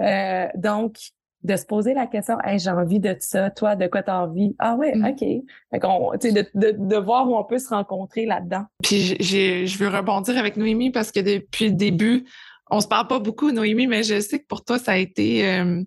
euh, 0.00 0.46
donc, 0.56 0.96
de 1.42 1.56
se 1.56 1.64
poser 1.64 1.94
la 1.94 2.06
question, 2.06 2.38
hey, 2.44 2.58
j'ai 2.58 2.70
envie 2.70 3.00
de 3.00 3.16
ça, 3.18 3.50
toi, 3.50 3.74
de 3.74 3.86
quoi 3.86 4.02
t'as 4.02 4.20
envie? 4.20 4.54
Ah 4.58 4.74
ouais, 4.74 4.94
mm. 4.94 5.06
OK. 5.06 5.26
Fait 5.70 5.78
qu'on, 5.80 6.12
de, 6.12 6.46
de, 6.54 6.76
de 6.76 6.96
voir 6.96 7.28
où 7.28 7.36
on 7.36 7.44
peut 7.44 7.58
se 7.58 7.68
rencontrer 7.68 8.26
là-dedans. 8.26 8.64
Puis 8.82 9.16
j'ai, 9.20 9.66
je 9.66 9.78
veux 9.78 9.88
rebondir 9.88 10.36
avec 10.36 10.56
Noémie 10.56 10.90
parce 10.90 11.10
que 11.10 11.20
depuis 11.20 11.66
le 11.66 11.74
début, 11.74 12.24
on 12.70 12.80
se 12.80 12.88
parle 12.88 13.08
pas 13.08 13.18
beaucoup, 13.18 13.52
Noémie, 13.52 13.86
mais 13.86 14.02
je 14.02 14.20
sais 14.20 14.38
que 14.38 14.46
pour 14.46 14.64
toi, 14.64 14.78
ça 14.78 14.92
a 14.92 14.96
été 14.96 15.48
euh, 15.48 15.82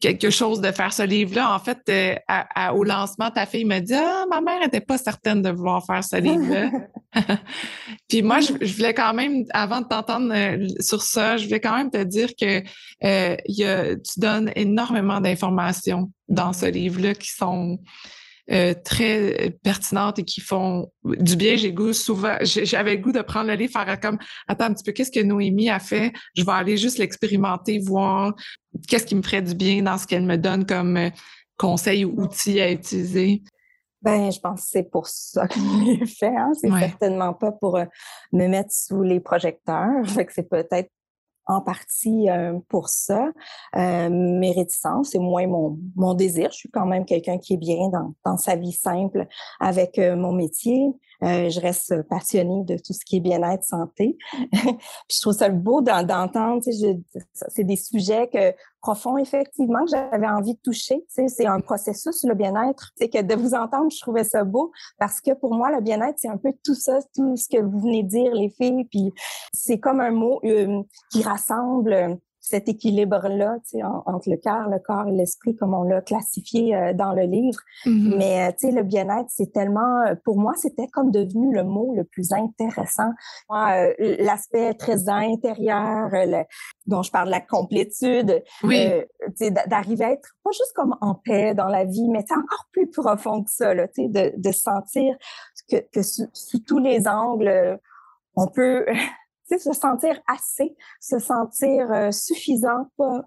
quelque 0.00 0.30
chose 0.30 0.60
de 0.60 0.70
faire 0.72 0.92
ce 0.92 1.02
livre-là. 1.02 1.54
En 1.54 1.58
fait, 1.58 1.78
euh, 1.88 2.72
au 2.74 2.84
lancement, 2.84 3.30
ta 3.30 3.46
fille 3.46 3.64
me 3.64 3.80
dit 3.80 3.94
Ah, 3.94 4.24
ma 4.30 4.40
mère 4.40 4.60
n'était 4.60 4.80
pas 4.80 4.98
certaine 4.98 5.42
de 5.42 5.50
vouloir 5.50 5.84
faire 5.84 6.04
ce 6.04 6.16
livre-là. 6.16 6.70
Puis 8.08 8.22
moi, 8.22 8.40
je, 8.40 8.52
voulais 8.74 8.94
quand 8.94 9.14
même, 9.14 9.44
avant 9.50 9.80
de 9.80 9.86
t'entendre 9.86 10.32
euh, 10.34 10.66
sur 10.80 11.02
ça, 11.02 11.36
je 11.36 11.44
voulais 11.46 11.60
quand 11.60 11.76
même 11.76 11.90
te 11.90 12.02
dire 12.02 12.30
que 12.38 12.62
euh, 13.04 13.36
y 13.46 13.64
a, 13.64 13.96
tu 13.96 14.20
donnes 14.20 14.52
énormément 14.54 15.20
d'informations 15.20 16.10
dans 16.28 16.52
ce 16.52 16.66
livre-là 16.66 17.14
qui 17.14 17.30
sont 17.30 17.78
euh, 18.52 18.74
très 18.84 19.56
pertinentes 19.64 20.20
et 20.20 20.24
qui 20.24 20.40
font 20.40 20.92
du 21.04 21.36
bien. 21.36 21.56
J'ai 21.56 21.72
goût 21.72 21.92
souvent, 21.92 22.36
j'avais 22.42 22.94
le 22.94 23.02
goût 23.02 23.12
de 23.12 23.22
prendre 23.22 23.48
le 23.48 23.54
livre, 23.54 23.72
faire 23.72 23.98
comme 24.00 24.18
attends 24.46 24.66
un 24.66 24.74
petit 24.74 24.84
peu, 24.84 24.92
qu'est-ce 24.92 25.10
que 25.10 25.24
Noémie 25.24 25.68
a 25.68 25.80
fait? 25.80 26.12
Je 26.36 26.44
vais 26.44 26.52
aller 26.52 26.76
juste 26.76 26.98
l'expérimenter, 26.98 27.80
voir 27.80 28.34
qu'est-ce 28.88 29.06
qui 29.06 29.14
me 29.14 29.22
ferait 29.22 29.42
du 29.42 29.54
bien 29.54 29.82
dans 29.82 29.98
ce 29.98 30.06
qu'elle 30.06 30.24
me 30.24 30.36
donne 30.36 30.66
comme 30.66 30.96
euh, 30.96 31.10
conseil 31.58 32.04
ou 32.04 32.22
outil 32.22 32.60
à 32.60 32.70
utiliser? 32.70 33.42
Ben, 34.02 34.30
je 34.30 34.38
pense 34.38 34.60
que 34.60 34.68
c'est 34.70 34.90
pour 34.90 35.08
ça 35.08 35.48
que 35.48 35.54
je 35.54 35.84
l'ai 35.84 36.06
fait. 36.06 36.34
Hein? 36.36 36.52
C'est 36.54 36.70
certainement 36.70 37.34
pas 37.34 37.50
pour 37.50 37.76
euh, 37.76 37.86
me 38.32 38.46
mettre 38.46 38.70
sous 38.70 39.02
les 39.02 39.18
projecteurs. 39.18 39.88
Fait 40.06 40.24
que 40.24 40.32
c'est 40.32 40.48
peut-être 40.48 40.90
en 41.48 41.60
partie 41.60 42.30
euh, 42.30 42.58
pour 42.68 42.88
ça. 42.88 43.32
Euh, 43.74 44.08
mes 44.10 44.52
réticences, 44.52 45.10
c'est 45.10 45.18
moins 45.18 45.48
mon, 45.48 45.78
mon 45.96 46.14
désir. 46.14 46.50
Je 46.52 46.56
suis 46.56 46.70
quand 46.70 46.86
même 46.86 47.04
quelqu'un 47.04 47.38
qui 47.38 47.54
est 47.54 47.58
bien 47.58 47.88
dans, 47.88 48.14
dans 48.24 48.36
sa 48.36 48.54
vie 48.54 48.72
simple 48.72 49.26
avec 49.58 49.98
mon 49.98 50.32
métier. 50.32 50.88
Euh, 51.22 51.48
je 51.48 51.60
reste 51.60 52.02
passionnée 52.08 52.64
de 52.64 52.76
tout 52.76 52.92
ce 52.92 53.04
qui 53.04 53.16
est 53.16 53.20
bien-être, 53.20 53.64
santé. 53.64 54.16
je 54.52 55.20
trouve 55.20 55.34
ça 55.34 55.48
beau 55.48 55.80
d'entendre. 55.80 56.62
C'est 57.48 57.64
des 57.64 57.76
sujets 57.76 58.28
que 58.28 58.54
profonds, 58.80 59.18
effectivement, 59.18 59.84
que 59.84 59.90
j'avais 59.90 60.28
envie 60.28 60.54
de 60.54 60.60
toucher. 60.62 61.04
C'est 61.08 61.46
un 61.46 61.60
processus, 61.60 62.22
le 62.24 62.34
bien-être. 62.34 62.92
C'est 62.96 63.08
que 63.08 63.22
de 63.22 63.34
vous 63.34 63.54
entendre, 63.54 63.90
je 63.90 64.00
trouvais 64.00 64.24
ça 64.24 64.44
beau 64.44 64.70
parce 64.98 65.20
que 65.20 65.32
pour 65.32 65.54
moi, 65.54 65.70
le 65.72 65.80
bien-être, 65.80 66.18
c'est 66.18 66.28
un 66.28 66.36
peu 66.36 66.52
tout 66.64 66.74
ça, 66.74 67.00
tout 67.14 67.36
ce 67.36 67.48
que 67.48 67.60
vous 67.60 67.80
venez 67.80 68.02
de 68.02 68.08
dire, 68.08 68.32
les 68.32 68.50
filles. 68.50 68.84
Puis 68.84 69.12
c'est 69.52 69.78
comme 69.78 70.00
un 70.00 70.12
mot 70.12 70.40
euh, 70.44 70.82
qui 71.10 71.22
rassemble 71.22 72.18
cet 72.46 72.68
équilibre-là 72.68 73.58
entre 74.06 74.30
le 74.30 74.36
cœur, 74.36 74.68
le 74.68 74.78
corps 74.78 75.08
et 75.08 75.10
l'esprit, 75.10 75.56
comme 75.56 75.74
on 75.74 75.82
l'a 75.82 76.00
classifié 76.00 76.76
euh, 76.76 76.92
dans 76.92 77.12
le 77.12 77.22
livre. 77.22 77.58
Mm-hmm. 77.84 78.16
Mais 78.16 78.48
euh, 78.48 78.70
le 78.70 78.84
bien-être, 78.84 79.26
c'est 79.28 79.52
tellement, 79.52 80.02
euh, 80.06 80.14
pour 80.24 80.38
moi, 80.38 80.52
c'était 80.56 80.86
comme 80.86 81.10
devenu 81.10 81.52
le 81.52 81.64
mot 81.64 81.92
le 81.96 82.04
plus 82.04 82.32
intéressant. 82.32 83.10
L'aspect 83.50 84.74
très 84.74 85.08
intérieur, 85.08 86.08
le, 86.12 86.44
dont 86.86 87.02
je 87.02 87.10
parle, 87.10 87.30
la 87.30 87.40
complétude, 87.40 88.44
oui. 88.62 88.90
d'arriver 89.66 90.04
à 90.04 90.12
être 90.12 90.36
pas 90.44 90.50
juste 90.52 90.72
comme 90.76 90.96
en 91.00 91.16
paix 91.16 91.52
dans 91.52 91.66
la 91.66 91.84
vie, 91.84 92.08
mais 92.08 92.24
encore 92.30 92.66
plus 92.70 92.88
profond 92.88 93.42
que 93.42 93.50
ça, 93.50 93.74
là, 93.74 93.88
de, 93.98 94.32
de 94.36 94.52
sentir 94.52 95.16
que, 95.68 95.78
que 95.92 96.02
sous, 96.02 96.28
sous 96.32 96.60
tous 96.60 96.78
les 96.78 97.08
angles, 97.08 97.80
on 98.36 98.46
peut 98.46 98.86
se 99.48 99.72
sentir 99.72 100.20
assez, 100.26 100.76
se 101.00 101.18
sentir 101.18 101.92
euh, 101.92 102.10
suffisant, 102.10 102.90
pas, 102.96 103.22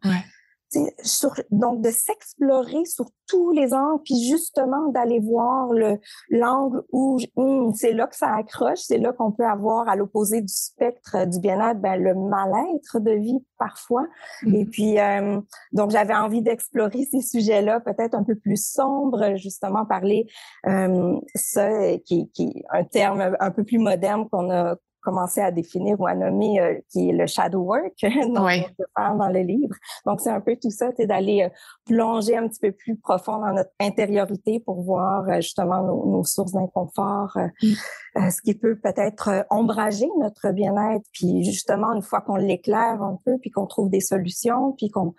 sur, 1.04 1.34
donc 1.52 1.82
de 1.82 1.90
s'explorer 1.90 2.86
sur 2.86 3.06
tous 3.28 3.52
les 3.52 3.74
angles, 3.74 4.02
puis 4.04 4.24
justement 4.28 4.90
d'aller 4.90 5.20
voir 5.20 5.72
le 5.72 5.98
l'angle 6.30 6.84
où 6.92 7.18
hum, 7.36 7.74
c'est 7.74 7.94
là 7.94 8.08
que 8.08 8.16
ça 8.16 8.34
accroche, 8.36 8.80
c'est 8.80 8.98
là 8.98 9.14
qu'on 9.14 9.32
peut 9.32 9.46
avoir 9.46 9.88
à 9.88 9.96
l'opposé 9.96 10.42
du 10.42 10.54
spectre 10.54 11.28
du 11.28 11.40
bien-être, 11.40 11.80
ben, 11.80 11.96
le 11.96 12.14
mal-être 12.14 13.00
de 13.00 13.12
vie 13.12 13.44
parfois. 13.58 14.06
Mmh. 14.44 14.56
Et 14.56 14.66
puis 14.66 15.00
euh, 15.00 15.42
donc 15.72 15.92
j'avais 15.92 16.16
envie 16.16 16.42
d'explorer 16.42 17.08
ces 17.12 17.22
sujets-là, 17.22 17.80
peut-être 17.80 18.16
un 18.16 18.24
peu 18.24 18.36
plus 18.36 18.64
sombres, 18.64 19.36
justement 19.38 19.86
parler 19.86 20.28
euh, 20.68 21.20
ça 21.36 21.98
qui, 22.06 22.30
qui 22.32 22.44
est 22.44 22.64
un 22.72 22.84
terme 22.84 23.36
un 23.40 23.52
peu 23.52 23.64
plus 23.64 23.80
moderne 23.80 24.28
qu'on 24.30 24.52
a 24.52 24.76
commencé 25.02 25.42
à 25.42 25.52
définir 25.52 26.00
ou 26.00 26.08
à 26.08 26.16
nommer, 26.16 26.60
euh, 26.60 26.80
qui 26.90 27.10
est 27.10 27.14
le 27.14 27.28
shadow 27.28 27.62
work 27.62 27.94
dont 28.02 28.46
on 28.46 28.74
peut 28.78 28.86
faire 28.96 29.16
dans 29.16 29.30
le 29.30 29.40
livre. 29.40 29.76
Donc, 30.06 30.22
c'est 30.22 30.30
un 30.30 30.42
peu 30.42 30.56
tout 30.62 30.72
ça, 30.72 30.90
c'est 30.98 31.08
d'aller 31.08 31.44
euh, 31.44 31.50
plonger 31.86 32.38
un 32.38 32.48
petit 32.48 32.60
peu 32.60 32.72
plus 32.72 32.98
profond 32.98 33.40
dans 33.40 33.54
notre 33.54 33.72
intériorité 33.80 34.60
pour 34.60 34.82
voir 34.82 35.28
euh, 35.30 35.36
justement 35.36 35.82
nos, 35.84 36.24
sources 36.24 36.52
d'inconfort, 36.52 37.38
mm. 37.62 38.30
ce 38.30 38.42
qui 38.42 38.54
peut 38.54 38.78
peut-être 38.78 39.46
ombrager 39.50 40.08
notre 40.20 40.52
bien-être. 40.52 41.06
Puis 41.14 41.44
justement, 41.44 41.94
une 41.94 42.02
fois 42.02 42.22
qu'on 42.22 42.36
l'éclaire 42.36 43.02
un 43.02 43.18
peu, 43.26 43.38
puis 43.40 43.52
qu'on 43.52 43.66
trouve 43.66 43.90
des 43.90 44.02
solutions, 44.02 44.74
puis 44.74 44.90
qu'on 44.90 45.14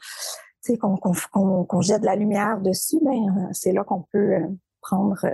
qu'on 0.83 1.81
jette 1.81 2.03
de 2.03 2.07
la 2.07 2.17
lumière 2.17 2.61
dessus, 2.61 2.99
ben, 3.03 3.49
c'est 3.53 3.73
là 3.73 3.83
qu'on 3.83 4.05
peut 4.13 4.37
prendre 4.83 5.25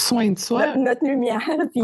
soin 0.00 0.30
de 0.32 0.38
soi. 0.38 0.76
Notre, 0.76 1.06
lumière. 1.06 1.40
Puis, 1.72 1.82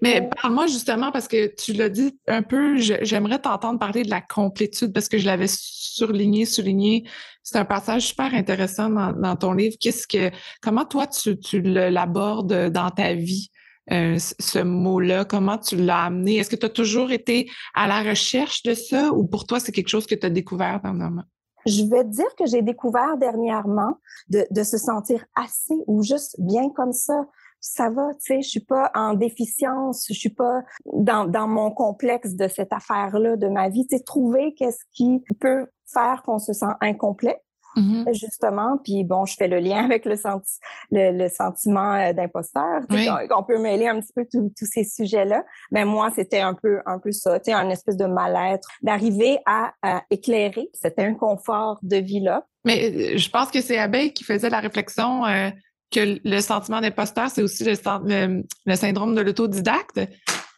mais 0.00 0.28
parle-moi 0.40 0.66
justement, 0.66 1.12
parce 1.12 1.28
que 1.28 1.54
tu 1.54 1.72
l'as 1.72 1.88
dit 1.88 2.18
un 2.26 2.42
peu, 2.42 2.76
j'aimerais 2.76 3.38
t'entendre 3.38 3.78
parler 3.78 4.02
de 4.02 4.10
la 4.10 4.20
complétude, 4.20 4.92
parce 4.92 5.08
que 5.08 5.18
je 5.18 5.26
l'avais 5.26 5.48
surligné, 5.48 6.44
souligné. 6.44 7.04
C'est 7.42 7.58
un 7.58 7.64
passage 7.64 8.08
super 8.08 8.34
intéressant 8.34 8.88
dans, 8.90 9.36
ton 9.36 9.52
livre. 9.52 9.76
Qu'est-ce 9.80 10.06
que, 10.06 10.30
comment 10.60 10.84
toi, 10.84 11.06
tu, 11.06 11.38
tu 11.38 11.60
l'abordes 11.60 12.70
dans 12.70 12.90
ta 12.90 13.14
vie? 13.14 13.50
Euh, 13.90 14.16
ce 14.18 14.60
mot-là, 14.60 15.24
comment 15.24 15.58
tu 15.58 15.74
l'as 15.76 16.04
amené? 16.04 16.36
Est-ce 16.36 16.50
que 16.50 16.56
tu 16.56 16.66
as 16.66 16.70
toujours 16.70 17.10
été 17.10 17.50
à 17.74 17.88
la 17.88 18.02
recherche 18.02 18.62
de 18.62 18.74
ça 18.74 19.12
ou 19.12 19.26
pour 19.26 19.44
toi, 19.44 19.58
c'est 19.58 19.72
quelque 19.72 19.88
chose 19.88 20.06
que 20.06 20.14
tu 20.14 20.24
as 20.24 20.30
découvert 20.30 20.80
dernièrement? 20.80 21.24
Je 21.66 21.84
vais 21.84 22.04
dire 22.04 22.32
que 22.38 22.46
j'ai 22.46 22.62
découvert 22.62 23.16
dernièrement 23.18 23.98
de, 24.28 24.46
de, 24.50 24.62
se 24.62 24.78
sentir 24.78 25.24
assez 25.34 25.74
ou 25.86 26.02
juste 26.02 26.36
bien 26.38 26.70
comme 26.70 26.92
ça 26.92 27.14
ça 27.62 27.90
va, 27.90 28.10
tu 28.14 28.34
sais, 28.34 28.42
je 28.42 28.48
suis 28.48 28.60
pas 28.60 28.90
en 28.94 29.14
déficience, 29.14 30.06
je 30.08 30.14
suis 30.14 30.34
pas 30.34 30.62
dans, 30.84 31.26
dans 31.26 31.46
mon 31.46 31.70
complexe 31.70 32.34
de 32.34 32.48
cette 32.48 32.72
affaire-là 32.72 33.36
de 33.36 33.48
ma 33.48 33.68
vie. 33.68 33.86
Tu 33.86 33.96
sais, 33.96 34.02
trouver 34.02 34.52
qu'est-ce 34.54 34.84
qui 34.92 35.22
peut 35.40 35.66
faire 35.86 36.22
qu'on 36.24 36.38
se 36.38 36.52
sent 36.52 36.74
incomplet. 36.80 37.40
Mm-hmm. 37.74 38.12
justement 38.12 38.76
puis 38.84 39.02
bon 39.02 39.24
je 39.24 39.34
fais 39.34 39.48
le 39.48 39.58
lien 39.58 39.82
avec 39.86 40.04
le, 40.04 40.14
senti 40.14 40.58
le, 40.90 41.26
sentiment 41.30 41.94
euh, 41.94 42.12
d'imposteur 42.12 42.82
oui. 42.90 43.08
on 43.34 43.42
peut 43.44 43.58
mêler 43.58 43.88
un 43.88 43.98
petit 43.98 44.12
peu 44.14 44.26
tous 44.30 44.66
ces 44.66 44.84
sujets 44.84 45.24
là 45.24 45.42
mais 45.70 45.86
moi 45.86 46.10
c'était 46.14 46.40
un 46.40 46.52
peu 46.52 46.80
un 46.84 46.98
peu 46.98 47.12
ça 47.12 47.40
tu 47.40 47.46
sais 47.46 47.54
un 47.54 47.70
espèce 47.70 47.96
de 47.96 48.04
mal-être 48.04 48.68
d'arriver 48.82 49.38
à, 49.46 49.72
éclairer 50.10 50.68
cet 50.74 50.98
inconfort 50.98 51.78
de 51.80 51.96
vie 51.96 52.20
là 52.20 52.44
mais 52.66 53.14
euh, 53.14 53.16
je 53.16 53.30
pense 53.30 53.50
que 53.50 53.62
c'est 53.62 53.78
Abeille 53.78 54.12
qui 54.12 54.24
faisait 54.24 54.50
la 54.50 54.60
réflexion 54.60 55.24
euh, 55.24 55.48
que 55.92 56.20
le 56.24 56.40
sentiment 56.40 56.80
d'imposteur, 56.80 57.30
c'est 57.30 57.42
aussi 57.42 57.64
le, 57.64 58.42
le, 58.66 58.76
syndrome 58.76 59.14
de 59.14 59.20
l'autodidacte. 59.20 60.00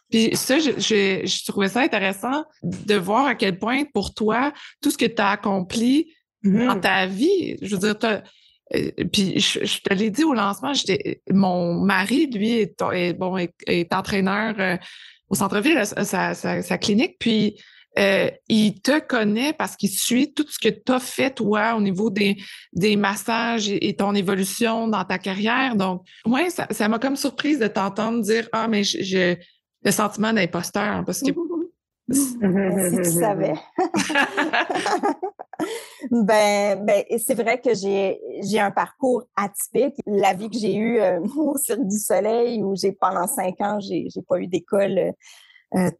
Puis 0.09 0.35
ça, 0.35 0.59
je, 0.59 0.71
je, 0.79 1.45
trouvais 1.45 1.69
ça 1.69 1.81
intéressant 1.81 2.45
de 2.63 2.95
voir 2.95 3.25
à 3.25 3.35
quel 3.35 3.59
point, 3.59 3.83
pour 3.93 4.13
toi, 4.13 4.53
tout 4.81 4.91
ce 4.91 4.97
que 4.97 5.05
tu 5.05 5.21
as 5.21 5.31
accompli 5.31 6.13
mm-hmm. 6.43 6.65
dans 6.67 6.79
ta 6.79 7.05
vie, 7.05 7.57
je 7.61 7.75
veux 7.75 7.93
dire, 7.93 7.95
euh, 8.73 8.91
puis 9.11 9.39
je, 9.39 9.81
te 9.81 9.93
l'ai 9.93 10.09
dit 10.09 10.23
au 10.23 10.33
lancement, 10.33 10.71
mon 11.31 11.73
mari, 11.73 12.27
lui, 12.27 12.51
est, 12.53 13.13
bon, 13.13 13.37
est, 13.37 13.93
entraîneur 13.93 14.55
euh, 14.59 14.77
au 15.29 15.35
centre-ville, 15.35 15.85
sa, 15.85 16.33
sa, 16.33 16.61
sa, 16.61 16.77
clinique, 16.77 17.17
puis 17.19 17.57
euh, 17.97 18.29
il 18.49 18.81
te 18.81 18.99
connaît 18.99 19.53
parce 19.53 19.75
qu'il 19.75 19.89
suit 19.89 20.33
tout 20.33 20.45
ce 20.47 20.59
que 20.59 20.69
tu 20.69 20.91
as 20.91 20.99
fait, 20.99 21.31
toi, 21.31 21.75
au 21.75 21.81
niveau 21.81 22.09
des, 22.09 22.37
des 22.73 22.97
massages 22.97 23.69
et, 23.69 23.95
ton 23.95 24.13
évolution 24.13 24.87
dans 24.87 25.05
ta 25.05 25.17
carrière. 25.17 25.75
Donc, 25.75 26.05
ouais, 26.25 26.49
ça 26.49 26.89
m'a 26.89 26.99
comme 26.99 27.15
surprise 27.15 27.59
de 27.59 27.67
t'entendre 27.67 28.21
dire 28.21 28.49
Ah, 28.51 28.67
mais 28.67 28.83
j'ai 28.83 29.39
le 29.83 29.91
sentiment 29.91 30.33
d'imposteur 30.33 31.03
parce 31.05 31.21
que. 31.21 31.31
si 32.11 32.37
tu 32.37 33.03
savais. 33.05 33.55
ben, 36.11 36.85
ben 36.85 37.03
c'est 37.17 37.33
vrai 37.33 37.59
que 37.59 37.73
j'ai 37.73 38.19
j'ai 38.41 38.59
un 38.59 38.71
parcours 38.71 39.23
atypique. 39.35 39.95
La 40.05 40.33
vie 40.33 40.49
que 40.49 40.57
j'ai 40.57 40.75
eue 40.75 40.99
euh, 40.99 41.19
au 41.37 41.57
Cirque 41.57 41.87
du 41.87 41.97
Soleil, 41.97 42.61
où 42.61 42.75
j'ai 42.75 42.91
pendant 42.91 43.27
cinq 43.27 43.59
ans, 43.61 43.79
j'ai 43.79 44.07
j'ai 44.13 44.21
pas 44.21 44.39
eu 44.39 44.47
d'école 44.47 45.13
euh, 45.75 45.91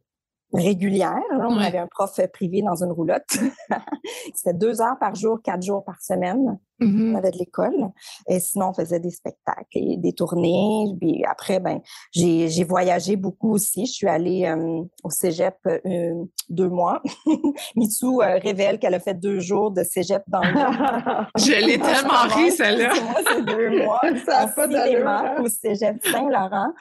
régulière. 0.52 1.20
On 1.32 1.58
avait 1.58 1.78
un 1.78 1.86
prof 1.86 2.20
privé 2.32 2.62
dans 2.62 2.82
une 2.82 2.92
roulotte. 2.92 3.38
C'était 4.34 4.54
deux 4.54 4.80
heures 4.80 4.98
par 4.98 5.14
jour, 5.14 5.40
quatre 5.42 5.62
jours 5.62 5.84
par 5.84 6.00
semaine. 6.00 6.58
Mm-hmm. 6.80 7.12
On 7.12 7.14
avait 7.16 7.30
de 7.30 7.38
l'école. 7.38 7.90
Et 8.28 8.38
sinon, 8.38 8.68
on 8.68 8.74
faisait 8.74 9.00
des 9.00 9.10
spectacles 9.10 9.64
et 9.72 9.96
des 9.96 10.12
tournées. 10.12 10.94
Puis 11.00 11.24
après, 11.24 11.58
ben, 11.58 11.80
j'ai 12.12 12.64
voyagé 12.64 13.16
beaucoup 13.16 13.52
aussi. 13.52 13.86
Je 13.86 13.92
suis 13.92 14.08
allée 14.08 14.44
euh, 14.44 14.82
au 15.02 15.10
cégep 15.10 15.56
euh, 15.66 16.24
deux 16.50 16.68
mois. 16.68 17.02
Mitsu 17.76 18.06
euh, 18.06 18.38
révèle 18.38 18.78
qu'elle 18.78 18.94
a 18.94 19.00
fait 19.00 19.14
deux 19.14 19.40
jours 19.40 19.70
de 19.70 19.82
cégep 19.84 20.22
dans 20.28 20.40
le 20.40 20.52
Je 21.38 21.64
l'ai 21.64 21.78
tellement 21.80 22.28
ri, 22.28 22.50
celle-là. 22.50 22.92
Moi, 22.94 23.20
c'est 23.26 23.44
deux 23.44 23.82
mois. 23.82 24.00
Ça 24.26 24.52
cinéma 24.54 25.36
au 25.40 25.48
cégep 25.48 25.96
Saint-Laurent. 26.04 26.72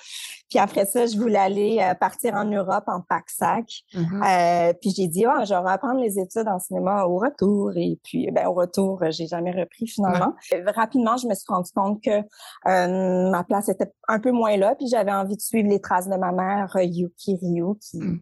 Puis 0.49 0.60
après 0.60 0.86
ça, 0.86 1.05
je 1.05 1.17
voulais 1.17 1.39
aller 1.39 1.93
partir 1.99 2.36
en 2.36 2.45
Europe 2.45 2.84
en 2.88 3.01
pack-sac. 3.01 3.65
Mm-hmm. 3.93 4.73
puis 4.81 4.91
j'ai 4.95 5.08
dit, 5.08 5.25
oh, 5.25 5.43
je 5.43 5.53
vais 5.53 5.71
reprendre 5.71 6.01
les 6.01 6.19
études 6.19 6.47
en 6.47 6.60
cinéma 6.60 7.05
au 7.05 7.17
retour. 7.17 7.71
Et 7.75 7.97
puis, 8.03 8.29
ben, 8.31 8.47
au 8.47 8.53
retour, 8.53 9.01
j'ai 9.10 9.27
jamais 9.27 9.51
repris 9.51 9.85
finalement. 9.88 10.34
Rapidement, 10.76 11.17
je 11.17 11.28
me 11.28 11.34
suis 11.34 11.45
rendu 11.48 11.71
compte 11.74 12.02
que 12.04 12.19
euh, 12.67 13.30
ma 13.30 13.43
place 13.43 13.69
était 13.69 13.91
un 14.08 14.19
peu 14.19 14.32
moins 14.32 14.58
là, 14.58 14.76
puis 14.76 14.88
j'avais 14.88 15.12
envie 15.12 15.36
de 15.36 15.41
suivre 15.41 15.69
les 15.69 15.80
traces 15.80 16.08
de 16.08 16.15
ma 16.15 16.32
mère, 16.32 16.76
euh, 16.76 16.84
Yuki 16.84 17.38
Ryu, 17.41 17.76
qui 17.80 18.00
mm. 18.00 18.19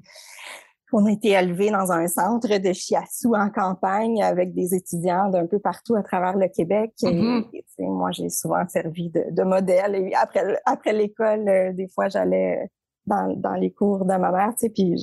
on 0.94 1.06
a 1.06 1.12
été 1.12 1.30
élevés 1.30 1.72
dans 1.72 1.92
un 1.92 2.08
centre 2.08 2.58
de 2.58 2.74
shiatsu 2.74 3.28
en 3.36 3.50
campagne 3.50 4.22
avec 4.24 4.54
des 4.54 4.76
étudiants 4.76 5.30
d'un 5.30 5.48
peu 5.48 5.60
partout 5.60 5.96
à 5.96 6.04
travers 6.04 6.38
le 6.38 6.48
Québec. 6.48 6.94
et, 7.04 7.08
mm-hmm. 7.08 7.64
moi, 7.80 8.12
j'ai 8.12 8.30
souvent 8.30 8.68
servi 8.68 9.10
de, 9.10 9.44
modèle. 9.44 9.96
Et 9.96 10.14
après, 10.16 10.60
après 10.66 10.94
l'école, 10.94 11.48
euh, 11.48 11.74
des 11.74 11.88
fois, 11.88 12.10
j'allais 12.10 12.70
dans, 13.06 13.34
dans 13.36 13.56
les 13.56 13.72
cours 13.72 14.06
de 14.06 14.16
ma 14.16 14.32
mère, 14.32 14.54
tu 14.58 14.68
sais, 14.68 14.70
puis 14.70 14.96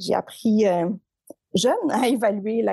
j'ai 0.00 0.14
appris 0.14 0.66
jeune 1.58 1.90
à 1.90 2.08
évaluer 2.08 2.64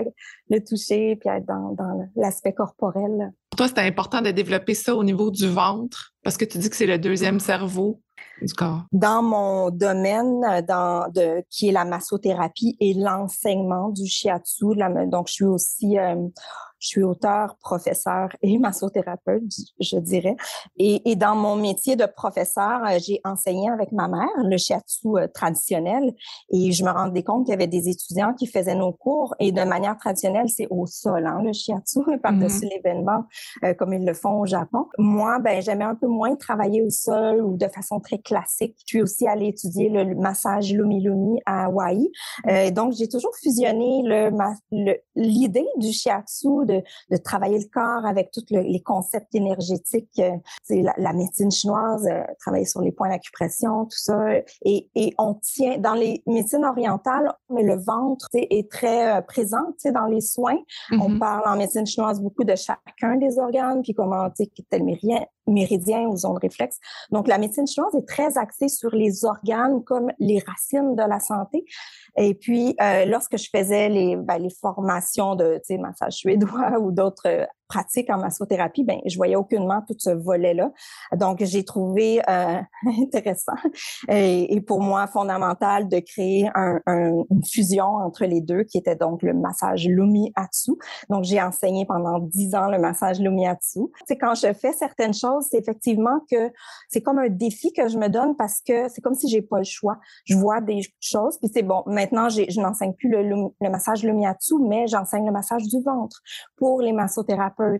le 0.50 0.64
toucher 0.64 1.16
puis 1.18 1.30
être 1.30 1.46
dans, 1.46 1.74
dans 1.74 2.10
l'aspect 2.16 2.54
corporel. 2.54 3.34
Pour 3.50 3.58
toi, 3.58 3.68
c'était 3.68 3.82
important 3.82 4.22
de 4.22 4.32
développer 4.32 4.74
ça 4.74 4.96
au 4.96 5.04
niveau 5.04 5.32
du 5.32 5.48
ventre 5.48 6.14
parce 6.24 6.38
que 6.38 6.46
tu 6.46 6.58
dis 6.58 6.70
que 6.70 6.76
c'est 6.76 6.86
le 6.86 6.98
deuxième 6.98 7.40
cerveau 7.40 8.02
du 8.42 8.54
corps. 8.54 8.84
Dans 8.92 9.22
mon 9.22 9.70
domaine, 9.70 10.42
dans 10.68 11.10
de, 11.12 11.44
qui 11.50 11.70
est 11.70 11.72
la 11.72 11.86
massothérapie 11.86 12.76
et 12.80 12.94
l'enseignement 12.94 13.90
du 13.90 14.06
shiatsu, 14.06 14.66
donc 15.08 15.28
je 15.28 15.34
suis 15.34 15.46
aussi 15.46 15.98
euh, 15.98 16.16
je 16.86 16.90
suis 16.90 17.04
auteur, 17.04 17.58
professeur 17.58 18.30
et 18.42 18.58
massothérapeute, 18.60 19.44
je 19.80 19.98
dirais. 19.98 20.36
Et, 20.78 21.10
et 21.10 21.16
dans 21.16 21.36
mon 21.36 21.56
métier 21.56 21.96
de 21.96 22.06
professeur, 22.06 22.84
euh, 22.86 23.00
j'ai 23.04 23.20
enseigné 23.24 23.70
avec 23.72 23.92
ma 23.92 24.08
mère 24.08 24.30
le 24.44 24.58
shiatsu 24.58 25.08
euh, 25.18 25.28
traditionnel 25.34 26.14
et 26.52 26.72
je 26.72 26.84
me 26.84 26.92
rendais 26.92 27.24
compte 27.24 27.46
qu'il 27.46 27.54
y 27.54 27.56
avait 27.56 27.68
des 27.68 27.90
étudiants 27.90 28.34
qui 28.34 28.46
faisaient 28.46 28.76
nos 28.76 28.92
cours 28.92 29.34
et 29.40 29.52
de 29.52 29.64
manière 29.64 29.98
traditionnelle, 29.98 30.48
c'est 30.48 30.68
au 30.70 30.86
sol, 30.86 31.26
hein, 31.26 31.42
le 31.44 31.54
shiatsu, 31.54 32.00
par-dessus 32.24 32.66
mm-hmm. 32.66 32.70
l'événement, 32.70 33.24
euh, 33.64 33.74
comme 33.74 33.94
ils 33.94 34.06
le 34.06 34.14
font 34.14 34.42
au 34.42 34.46
Japon. 34.46 34.86
Moi, 35.00 35.40
ben, 35.40 35.62
j'aimais 35.62 35.86
un 35.86 35.96
peu 35.96 36.08
moins 36.08 36.36
travailler 36.36 36.84
au 36.84 36.90
sol 36.92 37.42
ou 37.42 37.58
de 37.58 37.68
façon 37.68 38.00
très 38.00 38.20
classique. 38.20 38.76
Je 38.86 38.98
suis 38.98 39.02
aussi 39.02 39.28
allée 39.28 39.48
étudier 39.48 39.90
le 39.90 40.14
massage 40.16 40.72
Lumi 40.72 41.02
Lumi 41.02 41.40
à 41.46 41.66
Hawaï. 41.66 42.12
Euh, 42.48 42.70
donc, 42.70 42.94
j'ai 42.94 43.08
toujours 43.08 43.36
fusionné 43.42 44.04
l'idée 45.16 45.68
du 45.78 45.92
shiatsu 45.92 46.66
de, 46.66 46.75
de, 47.12 47.18
travailler 47.18 47.60
le 47.60 47.66
corps 47.72 48.06
avec 48.06 48.32
tous 48.32 48.46
les 48.50 48.82
concepts 48.82 49.34
énergétiques. 49.34 50.22
C'est 50.64 50.80
euh, 50.80 50.84
la, 50.84 50.94
la, 50.98 51.14
médecine 51.14 51.52
chinoise, 51.52 52.08
euh, 52.08 52.24
travailler 52.40 52.66
sur 52.66 52.82
les 52.82 52.92
points 52.92 53.10
d'acupression, 53.10 53.86
tout 53.86 53.98
ça. 53.98 54.18
Et, 54.64 54.90
et, 54.96 55.14
on 55.18 55.36
tient 55.36 55.78
dans 55.78 55.94
les 55.94 56.22
médecines 56.28 56.66
orientales, 56.66 57.34
mais 57.50 57.64
le 57.64 57.76
ventre 57.76 58.28
est 58.34 58.70
très 58.72 59.18
euh, 59.18 59.22
présent 59.22 59.74
dans 59.86 60.06
les 60.06 60.22
soins. 60.22 60.58
On 60.92 61.10
mm-hmm. 61.10 61.20
parle 61.20 61.44
en 61.48 61.58
médecine 61.58 61.86
chinoise 61.86 62.22
beaucoup 62.22 62.44
de 62.44 62.56
chacun 62.56 63.16
des 63.18 63.40
organes, 63.40 63.82
puis 63.82 63.94
comment 63.94 64.30
tel 64.70 64.84
méridien, 64.84 65.26
méridien 65.48 66.08
ou 66.08 66.18
zone 66.18 66.38
réflexe. 66.38 66.80
Donc, 67.12 67.28
la 67.28 67.38
médecine 67.38 67.68
chinoise 67.68 67.94
est 67.96 68.08
très 68.08 68.38
axée 68.38 68.68
sur 68.68 68.96
les 68.96 69.26
organes 69.26 69.84
comme 69.84 70.12
les 70.20 70.40
racines 70.46 70.96
de 70.96 71.04
la 71.04 71.20
santé. 71.20 71.66
Et 72.18 72.34
puis, 72.34 72.76
euh, 72.82 73.06
lorsque 73.06 73.38
je 73.38 73.50
faisais 73.50 73.90
les, 73.90 74.16
ben, 74.16 74.38
les 74.38 74.50
formations 74.50 75.36
de 75.36 75.60
massage 75.80 76.14
suédois 76.14 76.72
ou 76.80 76.92
d'autres 76.92 77.48
pratique 77.68 78.10
en 78.10 78.18
massothérapie, 78.18 78.84
ben 78.84 79.00
je 79.06 79.16
voyais 79.18 79.36
aucunement 79.36 79.82
tout 79.88 79.96
ce 79.98 80.12
volet-là. 80.12 80.72
Donc 81.16 81.44
j'ai 81.44 81.64
trouvé 81.64 82.22
euh, 82.30 82.62
intéressant 83.02 83.54
et, 84.10 84.62
pour 84.62 84.82
moi 84.82 85.08
fondamental 85.08 85.88
de 85.90 86.00
créer 86.00 86.50
un, 86.56 86.80
une 86.88 87.44
fusion 87.46 87.86
entre 87.86 88.26
les 88.26 88.42
deux, 88.42 88.64
qui 88.64 88.78
était 88.78 88.96
donc 88.96 89.22
le 89.22 89.34
massage 89.34 89.88
Lumiatsu. 89.88 90.72
Donc 91.10 91.24
j'ai 91.24 91.42
enseigné 91.42 91.86
pendant 91.86 92.20
dix 92.20 92.56
ans 92.56 92.70
le 92.70 92.80
massage 92.80 93.20
Lumiatsu. 93.20 93.80
C'est 94.08 94.18
quand 94.18 94.36
je 94.36 94.54
fais 94.54 94.74
certaines 94.74 95.14
choses, 95.14 95.48
c'est 95.50 95.58
effectivement 95.58 96.20
que 96.32 96.52
c'est 96.90 97.02
comme 97.02 97.20
un 97.20 97.30
défi 97.30 97.74
que 97.74 97.88
je 97.88 97.98
me 97.98 98.10
donne 98.10 98.36
parce 98.36 98.62
que 98.62 98.90
c'est 98.90 99.02
comme 99.02 99.16
si 99.16 99.28
j'ai 99.28 99.42
pas 99.42 99.58
le 99.58 99.64
choix. 99.64 99.98
Je 100.26 100.36
vois 100.36 100.62
des 100.62 100.82
choses, 101.00 101.38
puis 101.40 101.50
c'est 101.54 101.64
bon. 101.64 101.84
Maintenant, 101.86 102.30
je 102.30 102.60
n'enseigne 102.60 102.94
plus 102.94 103.10
le, 103.10 103.24
le 103.24 103.70
massage 103.70 104.04
Lumiatsu, 104.04 104.56
mais 104.62 104.88
j'enseigne 104.88 105.26
le 105.26 105.32
massage 105.32 105.64
du 105.64 105.82
ventre 105.84 106.22
pour 106.58 106.82
les 106.82 106.94
massothérapeutes 106.94 107.55
euh, 107.64 107.78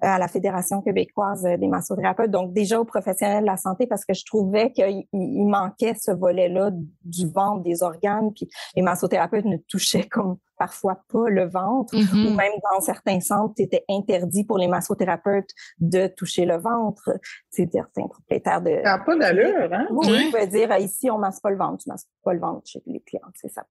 à 0.00 0.18
la 0.18 0.28
Fédération 0.28 0.82
québécoise 0.82 1.42
des 1.42 1.68
massothérapeutes. 1.68 2.30
Donc 2.30 2.52
déjà 2.52 2.80
aux 2.80 2.84
professionnels 2.84 3.42
de 3.42 3.46
la 3.46 3.56
santé 3.56 3.86
parce 3.86 4.04
que 4.04 4.14
je 4.14 4.24
trouvais 4.24 4.72
qu'il 4.72 5.06
manquait 5.46 5.94
ce 5.94 6.10
volet-là 6.10 6.70
du 7.04 7.28
ventre, 7.28 7.62
des 7.62 7.82
organes, 7.82 8.32
puis 8.34 8.48
les 8.76 8.82
massothérapeutes 8.82 9.44
ne 9.44 9.56
touchaient 9.68 10.08
comme 10.08 10.36
parfois 10.58 11.00
pas 11.12 11.28
le 11.28 11.48
ventre, 11.48 11.94
ou 11.94 11.98
mm-hmm. 11.98 12.36
même 12.36 12.52
dans 12.72 12.80
certains 12.80 13.20
centres, 13.20 13.54
c'était 13.56 13.84
interdit 13.88 14.44
pour 14.44 14.58
les 14.58 14.68
massothérapeutes 14.68 15.50
de 15.78 16.06
toucher 16.06 16.44
le 16.44 16.58
ventre. 16.58 17.10
C'est 17.50 17.70
certains 17.70 18.06
propriétaires 18.06 18.62
de. 18.62 18.80
Ça 18.84 18.96
n'a 18.96 19.04
pas 19.04 19.16
d'allure, 19.16 19.72
hein? 19.72 19.86
Oui, 19.90 20.30
oui. 20.32 20.48
dire 20.48 20.70
euh, 20.70 20.78
ici, 20.78 21.10
on 21.10 21.18
masse 21.18 21.40
pas 21.40 21.50
le 21.50 21.56
ventre, 21.56 21.82
tu 21.82 21.88
masses 21.88 22.06
pas 22.22 22.32
le 22.32 22.40
ventre 22.40 22.62
chez 22.66 22.82
les 22.86 23.00
clients. 23.00 23.22
C'est 23.34 23.50
ça. 23.50 23.64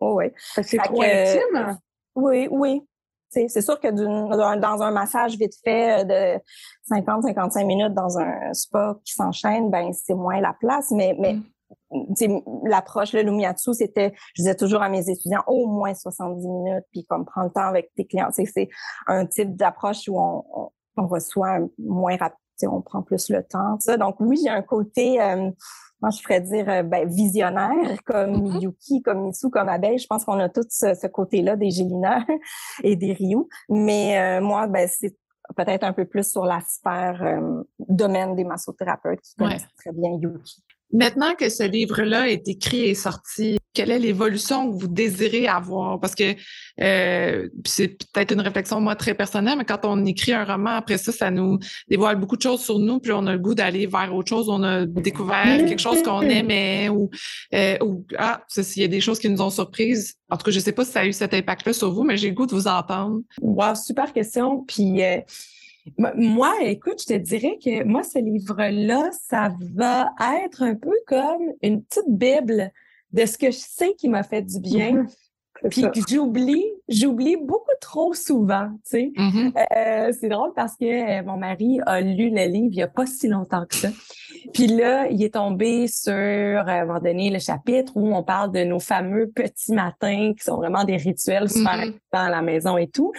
Oh, 0.00 0.14
ouais. 0.14 0.32
C'est 0.62 0.78
trop 0.78 1.02
intime. 1.02 1.78
Oui, 2.14 2.48
oui. 2.50 2.82
C'est 3.30 3.60
sûr 3.60 3.78
que 3.78 3.88
dans 3.88 4.82
un 4.82 4.90
massage 4.90 5.36
vite 5.36 5.54
fait 5.64 6.00
euh, 6.00 6.04
de 6.04 6.40
50-55 6.92 7.64
minutes 7.64 7.94
dans 7.94 8.18
un 8.18 8.52
spa 8.52 8.96
qui 9.04 9.14
s'enchaîne, 9.14 9.70
ben 9.70 9.92
c'est 9.92 10.14
moins 10.14 10.40
la 10.40 10.52
place, 10.58 10.90
mais, 10.90 11.16
mais 11.18 11.34
mm 11.34 11.42
l'approche, 12.64 13.12
le 13.12 13.22
Lumiatsu, 13.22 13.74
c'était, 13.74 14.12
je 14.34 14.42
disais 14.42 14.54
toujours 14.54 14.82
à 14.82 14.88
mes 14.88 15.08
étudiants, 15.08 15.42
au 15.46 15.66
moins 15.66 15.94
70 15.94 16.46
minutes, 16.46 16.84
puis 16.92 17.04
comme 17.04 17.24
prendre 17.24 17.48
le 17.48 17.52
temps 17.52 17.68
avec 17.68 17.92
tes 17.94 18.06
clients. 18.06 18.30
C'est 18.32 18.68
un 19.06 19.26
type 19.26 19.56
d'approche 19.56 20.08
où 20.08 20.18
on, 20.18 20.70
on, 20.96 21.06
reçoit 21.06 21.58
moins 21.78 22.16
rapide, 22.16 22.36
on 22.64 22.80
prend 22.80 23.02
plus 23.02 23.30
le 23.30 23.42
temps. 23.42 23.78
Ça. 23.80 23.96
Donc 23.96 24.16
oui, 24.20 24.38
j'ai 24.42 24.50
un 24.50 24.62
côté, 24.62 25.20
euh, 25.20 25.50
moi 26.00 26.10
je 26.10 26.22
ferais 26.22 26.40
dire, 26.40 26.68
euh, 26.68 26.82
ben, 26.82 27.08
visionnaire, 27.08 28.02
comme 28.04 28.34
mm-hmm. 28.34 28.62
Yuki, 28.62 29.02
comme 29.02 29.26
Mitsu, 29.26 29.50
comme 29.50 29.68
Abeille. 29.68 29.98
Je 29.98 30.06
pense 30.06 30.24
qu'on 30.24 30.38
a 30.38 30.48
tous 30.48 30.66
ce, 30.68 31.06
côté-là 31.06 31.56
des 31.56 31.70
Gélina 31.70 32.24
et 32.82 32.96
des 32.96 33.12
Ryu. 33.12 33.46
Mais 33.68 34.18
euh, 34.18 34.40
moi, 34.40 34.66
ben, 34.66 34.88
c'est 34.88 35.16
peut-être 35.56 35.84
un 35.84 35.92
peu 35.92 36.04
plus 36.04 36.30
sur 36.30 36.44
la 36.44 36.60
sphère 36.60 37.40
domaine 37.78 38.36
des 38.36 38.44
massothérapeutes 38.44 39.20
qui 39.20 39.34
connaissent 39.34 39.66
très 39.76 39.92
bien 39.92 40.10
Yuki. 40.20 40.62
Maintenant 40.92 41.34
que 41.34 41.48
ce 41.48 41.62
livre-là 41.62 42.28
est 42.28 42.48
écrit 42.48 42.82
et 42.82 42.94
sorti, 42.94 43.58
quelle 43.72 43.92
est 43.92 43.98
l'évolution 43.98 44.70
que 44.70 44.76
vous 44.76 44.88
désirez 44.88 45.46
avoir? 45.46 46.00
Parce 46.00 46.14
que 46.14 46.34
euh, 46.80 47.48
c'est 47.64 47.96
peut-être 48.12 48.32
une 48.32 48.40
réflexion, 48.40 48.80
moi, 48.80 48.96
très 48.96 49.14
personnelle, 49.14 49.56
mais 49.58 49.64
quand 49.64 49.84
on 49.84 50.04
écrit 50.04 50.32
un 50.32 50.44
roman, 50.44 50.70
après 50.70 50.98
ça, 50.98 51.12
ça 51.12 51.30
nous 51.30 51.58
dévoile 51.88 52.16
beaucoup 52.16 52.36
de 52.36 52.42
choses 52.42 52.62
sur 52.62 52.78
nous, 52.78 52.98
puis 52.98 53.12
on 53.12 53.26
a 53.26 53.32
le 53.32 53.38
goût 53.38 53.54
d'aller 53.54 53.86
vers 53.86 54.12
autre 54.14 54.28
chose. 54.28 54.48
On 54.48 54.62
a 54.64 54.84
découvert 54.84 55.58
quelque 55.58 55.80
chose 55.80 56.02
qu'on 56.02 56.22
aimait 56.22 56.88
ou, 56.88 57.10
euh, 57.54 57.76
ou 57.82 58.04
ah, 58.18 58.42
il 58.56 58.82
y 58.82 58.84
a 58.84 58.88
des 58.88 59.00
choses 59.00 59.20
qui 59.20 59.28
nous 59.28 59.40
ont 59.40 59.50
surprises. 59.50 60.16
En 60.28 60.36
tout 60.36 60.44
cas, 60.44 60.50
je 60.50 60.60
sais 60.60 60.72
pas 60.72 60.84
si 60.84 60.92
ça 60.92 61.00
a 61.00 61.06
eu 61.06 61.12
cet 61.12 61.34
impact-là 61.34 61.72
sur 61.72 61.92
vous, 61.92 62.02
mais 62.02 62.16
j'ai 62.16 62.28
le 62.28 62.34
goût 62.34 62.46
de 62.46 62.54
vous 62.54 62.66
entendre. 62.66 63.20
Wow, 63.40 63.76
super 63.76 64.12
question. 64.12 64.64
Puis 64.66 65.02
euh, 65.02 65.18
moi, 65.96 66.54
écoute, 66.62 67.00
je 67.02 67.14
te 67.14 67.18
dirais 67.18 67.58
que 67.62 67.84
moi, 67.84 68.02
ce 68.02 68.18
livre-là, 68.18 69.10
ça 69.12 69.52
va 69.74 70.10
être 70.44 70.62
un 70.62 70.74
peu 70.74 70.94
comme 71.06 71.52
une 71.62 71.82
petite 71.82 72.08
Bible 72.08 72.70
de 73.12 73.26
ce 73.26 73.38
que 73.38 73.50
je 73.50 73.58
sais 73.58 73.94
qui 73.94 74.08
m'a 74.08 74.22
fait 74.22 74.42
du 74.42 74.60
bien. 74.60 74.92
Mhm. 74.92 75.08
Puis 75.68 75.84
j'oublie, 76.08 76.64
j'oublie 76.88 77.36
beaucoup 77.36 77.70
trop 77.82 78.14
souvent, 78.14 78.70
tu 78.84 78.90
sais. 78.90 79.12
Mhm. 79.14 79.52
Euh, 79.76 80.12
c'est 80.18 80.28
drôle 80.28 80.52
parce 80.54 80.74
que 80.76 80.84
euh, 81.20 81.22
mon 81.22 81.36
mari 81.36 81.80
a 81.84 82.00
lu 82.00 82.30
le 82.30 82.46
livre 82.46 82.68
il 82.70 82.76
n'y 82.76 82.82
a 82.82 82.88
pas 82.88 83.04
si 83.04 83.28
longtemps 83.28 83.66
que 83.66 83.74
ça. 83.74 83.88
Puis 84.54 84.68
là, 84.68 85.08
il 85.10 85.22
est 85.22 85.34
tombé 85.34 85.86
sur, 85.86 86.12
euh, 86.12 86.56
à 86.56 86.80
un 86.80 86.84
moment 86.86 87.00
donné, 87.00 87.28
le 87.30 87.38
chapitre 87.38 87.92
où 87.94 88.14
on 88.14 88.22
parle 88.22 88.52
de 88.52 88.64
nos 88.64 88.80
fameux 88.80 89.28
petits 89.28 89.72
matins 89.72 90.32
qui 90.36 90.44
sont 90.44 90.56
vraiment 90.56 90.84
des 90.84 90.96
rituels 90.96 91.50
super 91.50 91.86
mm 91.86 91.92
à 92.12 92.28
la 92.28 92.42
maison 92.42 92.76
et 92.76 92.88
tout. 92.88 93.12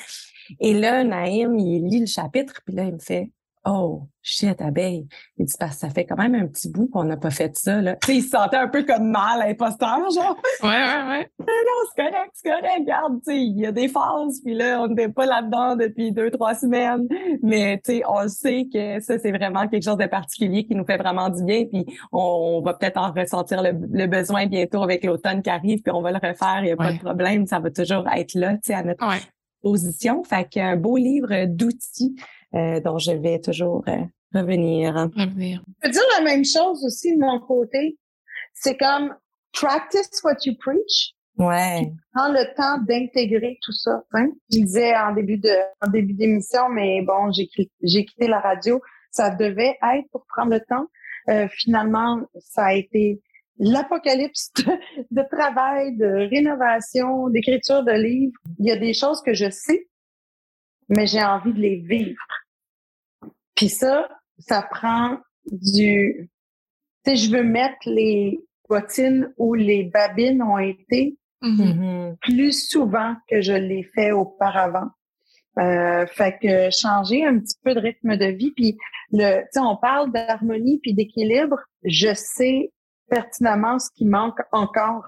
Et 0.60 0.74
là, 0.74 1.04
Naïm, 1.04 1.58
il 1.58 1.88
lit 1.88 2.00
le 2.00 2.06
chapitre, 2.06 2.62
puis 2.66 2.76
là, 2.76 2.84
il 2.84 2.94
me 2.94 3.00
fait 3.00 3.32
Oh, 3.64 4.08
shit, 4.24 4.60
abeille. 4.60 5.08
Il 5.38 5.46
dit, 5.46 5.54
parce 5.60 5.76
que 5.76 5.82
ça 5.82 5.90
fait 5.92 6.06
quand 6.06 6.18
même 6.18 6.34
un 6.34 6.48
petit 6.48 6.68
bout 6.68 6.88
qu'on 6.88 7.04
n'a 7.04 7.16
pas 7.16 7.30
fait 7.30 7.56
ça, 7.56 7.80
là. 7.80 7.96
Tu 7.98 8.08
sais, 8.08 8.16
il 8.18 8.24
se 8.24 8.30
sentait 8.30 8.58
un 8.58 8.68
peu 8.68 8.82
comme 8.84 9.12
mal, 9.12 9.40
imposteur, 9.44 10.00
genre. 10.10 10.36
Ouais, 10.64 10.70
ouais, 10.70 11.10
ouais. 11.10 11.30
non, 11.40 11.46
c'est 11.96 12.04
correct, 12.04 12.32
c'est 12.34 12.50
correct. 12.50 12.80
Regarde, 12.80 13.20
tu 13.24 13.32
sais, 13.32 13.38
il 13.40 13.60
y 13.60 13.68
a 13.68 13.72
des 13.72 13.88
phases, 13.88 14.42
puis 14.44 14.56
là, 14.56 14.82
on 14.82 14.88
n'était 14.88 15.10
pas 15.10 15.28
là-dedans 15.28 15.76
depuis 15.76 16.12
deux, 16.12 16.32
trois 16.32 16.56
semaines. 16.56 17.08
Mais, 17.44 17.80
tu 17.86 17.98
sais, 17.98 18.04
on 18.08 18.28
sait 18.28 18.66
que 18.74 19.00
ça, 19.00 19.20
c'est 19.20 19.32
vraiment 19.32 19.68
quelque 19.68 19.84
chose 19.84 19.98
de 19.98 20.08
particulier 20.08 20.66
qui 20.66 20.74
nous 20.74 20.86
fait 20.86 20.98
vraiment 20.98 21.30
du 21.30 21.44
bien, 21.44 21.66
puis 21.66 21.86
on, 22.12 22.64
va 22.66 22.74
peut-être 22.74 22.98
en 22.98 23.12
ressentir 23.12 23.62
le, 23.62 24.08
besoin 24.08 24.48
bientôt 24.48 24.82
avec 24.82 25.04
l'automne 25.04 25.44
qui 25.44 25.52
arrive, 25.52 25.84
puis 25.84 25.94
on 25.94 26.02
va 26.02 26.12
le 26.12 26.18
refaire, 26.18 26.62
il 26.62 26.66
n'y 26.66 26.72
a 26.72 26.78
pas 26.78 26.94
de 26.94 27.00
problème. 27.00 27.46
Ça 27.46 27.60
va 27.60 27.70
toujours 27.70 28.08
être 28.10 28.34
là, 28.34 28.54
tu 28.54 28.60
sais, 28.64 28.74
à 28.74 28.84
notre 28.84 29.06
position. 29.62 30.24
Fait 30.24 30.48
qu'un 30.48 30.76
beau 30.76 30.98
livre 30.98 31.46
d'outils 31.46 32.16
euh, 32.54 32.80
dont 32.82 32.98
je 32.98 33.12
vais 33.12 33.40
toujours 33.40 33.84
euh, 33.88 34.04
revenir. 34.34 34.94
Revenir. 35.16 35.64
Je 35.68 35.88
peux 35.88 35.94
dire 35.94 36.02
la 36.18 36.24
même 36.24 36.46
chose 36.46 36.84
aussi 36.86 37.16
de 37.16 37.20
mon 37.20 37.40
côté. 37.40 37.98
C'est 38.54 38.78
comme 38.78 39.16
practice 39.54 40.22
what 40.24 40.38
you 40.46 40.54
preach. 40.60 41.14
Ouais. 41.38 41.92
Prends 42.14 42.32
le 42.32 42.54
temps 42.56 42.84
d'intégrer 42.86 43.58
tout 43.62 43.72
ça. 43.72 44.04
Hein? 44.14 44.28
Je 44.52 44.60
disais 44.60 44.96
en 44.96 45.14
début 45.14 45.38
de 45.38 45.50
en 45.82 45.90
début 45.90 46.14
d'émission, 46.14 46.70
mais 46.70 47.02
bon, 47.02 47.32
j'ai 47.32 47.50
j'ai 47.82 48.06
quitté 48.06 48.28
la 48.28 48.40
radio. 48.40 48.82
Ça 49.12 49.30
devait 49.30 49.78
être 49.82 50.10
pour 50.12 50.26
prendre 50.28 50.52
le 50.52 50.60
temps. 50.60 50.88
Euh, 51.30 51.48
finalement, 51.50 52.22
ça 52.40 52.66
a 52.66 52.74
été 52.74 53.22
l'apocalypse 53.62 54.52
de, 55.12 55.22
travail, 55.32 55.96
de 55.96 56.28
rénovation, 56.30 57.30
d'écriture 57.30 57.84
de 57.84 57.92
livres. 57.92 58.38
Il 58.60 58.66
y 58.66 58.72
a 58.72 58.76
des 58.76 58.94
choses 58.94 59.22
que 59.22 59.34
je 59.34 59.50
sais, 59.50 59.88
mais 60.90 61.06
j'ai 61.06 61.24
envie 61.24 61.54
de 61.54 61.60
les 61.60 61.78
vivre. 61.78 62.26
Puis 63.56 63.70
ça, 63.70 64.10
ça 64.40 64.64
prend 64.64 65.20
du... 65.46 66.30
Tu 67.06 67.12
sais, 67.12 67.16
je 67.16 67.32
veux 67.32 67.44
mettre 67.44 67.78
les 67.86 68.40
bottines 68.68 69.32
où 69.38 69.54
les 69.54 69.84
babines 69.84 70.42
ont 70.42 70.58
été 70.58 71.18
mm-hmm. 71.44 72.18
plus 72.22 72.68
souvent 72.68 73.16
que 73.30 73.42
je 73.42 73.54
l'ai 73.54 73.84
fait 73.96 74.12
auparavant. 74.12 74.90
Euh, 75.60 76.08
fait 76.08 76.38
que 76.42 76.70
changer 76.72 77.26
un 77.26 77.38
petit 77.38 77.58
peu 77.64 77.76
de 77.76 77.80
rythme 77.80 78.16
de 78.16 78.26
vie, 78.26 78.52
puis 78.56 78.78
le, 79.12 79.42
tu 79.42 79.48
sais, 79.52 79.60
on 79.60 79.76
parle 79.76 80.12
d'harmonie 80.12 80.80
puis 80.80 80.94
d'équilibre. 80.94 81.60
Je 81.84 82.14
sais 82.16 82.72
pertinemment 83.12 83.78
ce 83.78 83.90
qui 83.96 84.06
manque 84.06 84.40
encore 84.52 85.06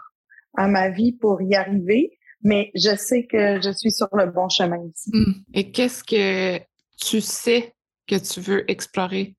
à 0.55 0.67
ma 0.67 0.89
vie 0.89 1.13
pour 1.13 1.41
y 1.41 1.55
arriver, 1.55 2.19
mais 2.43 2.69
je 2.75 2.95
sais 2.95 3.25
que 3.25 3.59
je 3.61 3.71
suis 3.71 3.91
sur 3.91 4.09
le 4.13 4.27
bon 4.27 4.49
chemin 4.49 4.77
ici. 4.85 5.09
Hmm. 5.11 5.33
Et 5.53 5.71
qu'est-ce 5.71 6.03
que 6.03 6.59
tu 6.99 7.21
sais 7.21 7.73
que 8.07 8.15
tu 8.15 8.41
veux 8.41 8.69
explorer? 8.69 9.35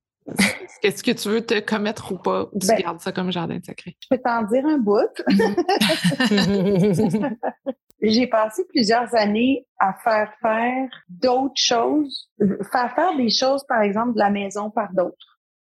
Qu'est-ce 0.80 1.04
que 1.04 1.10
tu 1.10 1.28
veux 1.28 1.44
te 1.44 1.60
commettre 1.60 2.12
ou 2.12 2.16
pas? 2.16 2.48
Ou 2.52 2.58
tu 2.58 2.66
ben, 2.66 2.80
gardes 2.80 3.00
ça 3.00 3.12
comme 3.12 3.30
jardin 3.30 3.58
sacré? 3.62 3.94
Je 4.00 4.08
peux 4.10 4.18
t'en 4.22 4.42
dire 4.44 4.64
un 4.66 4.78
bout. 4.78 5.22
Mhm. 5.28 7.36
J'ai 8.00 8.26
passé 8.26 8.64
plusieurs 8.68 9.14
années 9.14 9.66
à 9.78 9.94
faire 9.94 10.32
faire 10.40 10.88
d'autres 11.08 11.52
choses, 11.56 12.30
faire 12.38 12.94
faire 12.94 13.16
des 13.16 13.30
choses, 13.30 13.64
par 13.66 13.82
exemple, 13.82 14.14
de 14.14 14.18
la 14.18 14.30
maison 14.30 14.70
par 14.70 14.92
d'autres. 14.92 15.33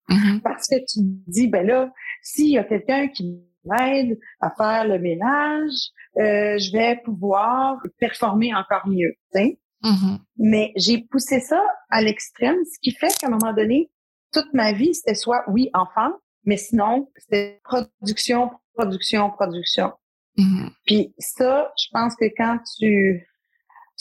Mhm. 0.08 0.40
Parce 0.42 0.66
que 0.68 0.76
tu 0.76 1.00
dis, 1.26 1.48
ben 1.48 1.66
là, 1.66 1.92
s'il 2.22 2.50
y 2.50 2.58
a 2.58 2.64
quelqu'un 2.64 3.08
qui 3.08 3.40
m'aide 3.64 4.18
à 4.40 4.50
faire 4.50 4.86
le 4.86 4.98
ménage, 4.98 5.72
euh, 6.18 6.58
je 6.58 6.72
vais 6.72 7.00
pouvoir 7.04 7.78
performer 7.98 8.54
encore 8.54 8.86
mieux. 8.86 9.14
Mm-hmm. 9.34 10.18
Mais 10.38 10.72
j'ai 10.76 11.02
poussé 11.10 11.40
ça 11.40 11.62
à 11.90 12.02
l'extrême, 12.02 12.58
ce 12.64 12.78
qui 12.80 12.92
fait 12.92 13.16
qu'à 13.18 13.26
un 13.26 13.30
moment 13.30 13.52
donné, 13.52 13.90
toute 14.32 14.52
ma 14.52 14.72
vie, 14.72 14.94
c'était 14.94 15.14
soit 15.14 15.42
oui, 15.48 15.70
enfant, 15.74 16.12
mais 16.44 16.56
sinon, 16.56 17.08
c'était 17.16 17.60
production, 17.64 18.50
production, 18.74 19.30
production. 19.30 19.92
Mm-hmm. 20.38 20.70
Puis 20.86 21.14
ça, 21.18 21.72
je 21.78 21.86
pense 21.92 22.14
que 22.16 22.26
quand 22.36 22.58
tu 22.78 23.26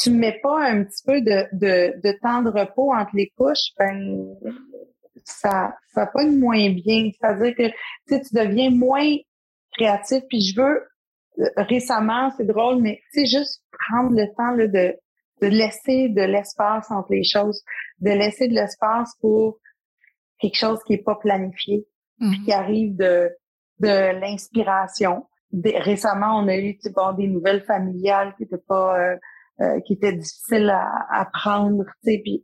tu 0.01 0.09
mets 0.09 0.39
pas 0.41 0.59
un 0.59 0.83
petit 0.83 1.03
peu 1.05 1.21
de, 1.21 1.45
de, 1.53 2.01
de 2.01 2.19
temps 2.19 2.41
de 2.41 2.49
repos 2.49 2.91
entre 2.91 3.11
les 3.13 3.31
couches, 3.37 3.73
ben 3.77 4.25
ça, 5.25 5.75
ça 5.93 6.07
pogne 6.07 6.37
moins 6.37 6.69
bien. 6.69 7.09
C'est-à-dire 7.11 7.55
que 7.55 8.15
tu 8.15 8.33
deviens 8.33 8.69
moins 8.69 9.15
créatif. 9.73 10.23
Puis 10.29 10.41
je 10.41 10.61
veux 10.61 10.87
euh, 11.39 11.49
récemment, 11.57 12.31
c'est 12.37 12.45
drôle, 12.45 12.81
mais 12.81 13.01
c'est 13.11 13.25
juste 13.25 13.63
prendre 13.71 14.11
le 14.11 14.27
temps 14.35 14.51
là, 14.51 14.67
de, 14.67 14.95
de 15.41 15.47
laisser 15.47 16.09
de 16.09 16.21
l'espace 16.21 16.91
entre 16.91 17.11
les 17.11 17.23
choses, 17.23 17.63
de 17.99 18.11
laisser 18.11 18.47
de 18.47 18.53
l'espace 18.53 19.13
pour 19.19 19.57
quelque 20.39 20.57
chose 20.57 20.79
qui 20.85 20.93
est 20.93 21.03
pas 21.03 21.15
planifié, 21.15 21.87
mm-hmm. 22.19 22.45
qui 22.45 22.53
arrive 22.53 22.95
de, 22.95 23.31
de 23.79 24.19
l'inspiration. 24.19 25.27
Récemment, 25.53 26.39
on 26.39 26.47
a 26.47 26.57
eu 26.57 26.77
bon, 26.95 27.13
des 27.13 27.27
nouvelles 27.27 27.63
familiales 27.63 28.33
qui 28.37 28.43
étaient 28.43 28.57
pas 28.57 28.99
euh, 28.99 29.17
euh, 29.61 29.79
qui 29.81 29.93
étaient 29.93 30.13
difficiles 30.13 30.69
à, 30.69 30.89
à 31.11 31.25
prendre. 31.25 31.85
Puis 32.03 32.43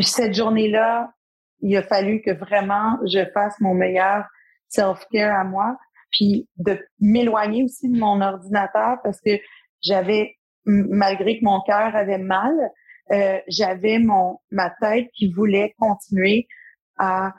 cette 0.00 0.34
journée-là, 0.34 1.10
il 1.62 1.76
a 1.76 1.82
fallu 1.82 2.22
que 2.22 2.30
vraiment 2.30 2.98
je 3.06 3.24
fasse 3.32 3.60
mon 3.60 3.74
meilleur 3.74 4.24
self-care 4.68 5.38
à 5.38 5.44
moi, 5.44 5.76
puis 6.10 6.48
de 6.56 6.78
m'éloigner 7.00 7.64
aussi 7.64 7.88
de 7.88 7.98
mon 7.98 8.20
ordinateur 8.20 8.98
parce 9.02 9.20
que 9.20 9.38
j'avais, 9.82 10.36
malgré 10.64 11.38
que 11.38 11.44
mon 11.44 11.60
cœur 11.62 11.94
avait 11.94 12.18
mal, 12.18 12.54
euh, 13.12 13.38
j'avais 13.48 13.98
mon 13.98 14.38
ma 14.50 14.70
tête 14.80 15.08
qui 15.14 15.32
voulait 15.32 15.74
continuer 15.78 16.46
à 16.98 17.34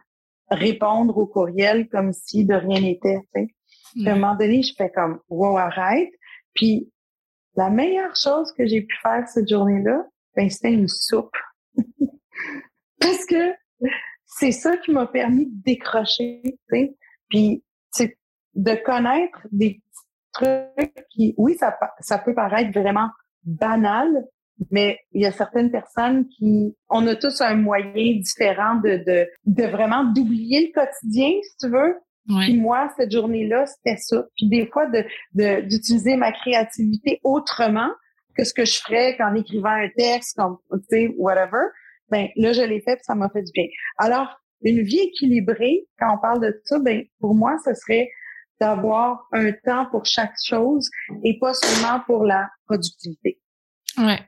répondre 0.49 1.17
au 1.17 1.27
courriel 1.27 1.87
comme 1.89 2.11
si 2.11 2.45
de 2.45 2.53
rien 2.53 2.81
n'était. 2.81 3.21
À 3.35 4.11
un 4.11 4.15
moment 4.15 4.35
donné, 4.35 4.63
je 4.63 4.73
fais 4.77 4.89
comme 4.89 5.19
wow, 5.29 5.57
arrête. 5.57 6.11
Puis 6.53 6.91
la 7.55 7.69
meilleure 7.69 8.15
chose 8.15 8.51
que 8.57 8.65
j'ai 8.65 8.81
pu 8.81 8.95
faire 9.01 9.27
cette 9.27 9.49
journée-là, 9.49 10.05
ben, 10.35 10.49
c'était 10.49 10.73
une 10.73 10.87
soupe. 10.87 11.35
Parce 12.99 13.25
que 13.25 13.53
c'est 14.37 14.51
ça 14.51 14.77
qui 14.77 14.91
m'a 14.91 15.07
permis 15.07 15.45
de 15.45 15.63
décrocher, 15.63 16.41
tu 16.43 16.55
sais. 16.69 16.95
Puis, 17.29 17.63
de 18.53 18.75
connaître 18.83 19.47
des 19.51 19.81
trucs 20.33 21.05
qui, 21.09 21.33
oui, 21.37 21.55
ça, 21.57 21.77
ça 21.99 22.17
peut 22.17 22.35
paraître 22.35 22.77
vraiment 22.77 23.09
banal, 23.43 24.25
mais 24.69 24.99
il 25.13 25.21
y 25.21 25.25
a 25.25 25.31
certaines 25.31 25.71
personnes 25.71 26.27
qui, 26.27 26.75
on 26.89 27.07
a 27.07 27.15
tous 27.15 27.39
un 27.41 27.55
moyen 27.55 28.19
différent 28.19 28.75
de, 28.75 29.03
de, 29.07 29.27
de 29.45 29.63
vraiment 29.63 30.03
d'oublier 30.03 30.67
le 30.67 30.73
quotidien, 30.73 31.31
si 31.43 31.57
tu 31.57 31.69
veux. 31.69 31.95
Puis 32.41 32.57
moi, 32.57 32.89
cette 32.97 33.11
journée-là, 33.11 33.65
c'était 33.65 33.97
ça. 33.97 34.23
Puis 34.35 34.47
des 34.47 34.67
fois, 34.67 34.85
de, 34.87 35.61
d'utiliser 35.61 36.15
ma 36.15 36.31
créativité 36.31 37.19
autrement 37.23 37.89
que 38.37 38.43
ce 38.43 38.53
que 38.53 38.63
je 38.63 38.79
ferais 38.79 39.17
qu'en 39.17 39.33
écrivant 39.33 39.71
un 39.71 39.89
texte, 39.97 40.37
comme, 40.37 40.57
tu 40.71 40.79
sais, 40.89 41.13
whatever. 41.17 41.63
Ben, 42.11 42.27
là, 42.35 42.53
je 42.53 42.61
l'ai 42.61 42.81
fait, 42.81 42.95
puis 42.97 43.03
ça 43.03 43.15
m'a 43.15 43.29
fait 43.29 43.41
du 43.41 43.51
bien. 43.53 43.65
Alors, 43.97 44.27
une 44.63 44.81
vie 44.81 44.99
équilibrée, 44.99 45.87
quand 45.97 46.15
on 46.15 46.21
parle 46.21 46.41
de 46.41 46.61
ça, 46.65 46.79
ben, 46.79 47.03
pour 47.19 47.33
moi, 47.33 47.57
ce 47.65 47.73
serait 47.73 48.09
d'avoir 48.59 49.27
un 49.31 49.51
temps 49.51 49.87
pour 49.89 50.05
chaque 50.05 50.35
chose 50.43 50.89
et 51.23 51.39
pas 51.39 51.53
seulement 51.53 52.01
pour 52.05 52.25
la 52.25 52.47
productivité. 52.67 53.39
Ouais. 53.97 54.19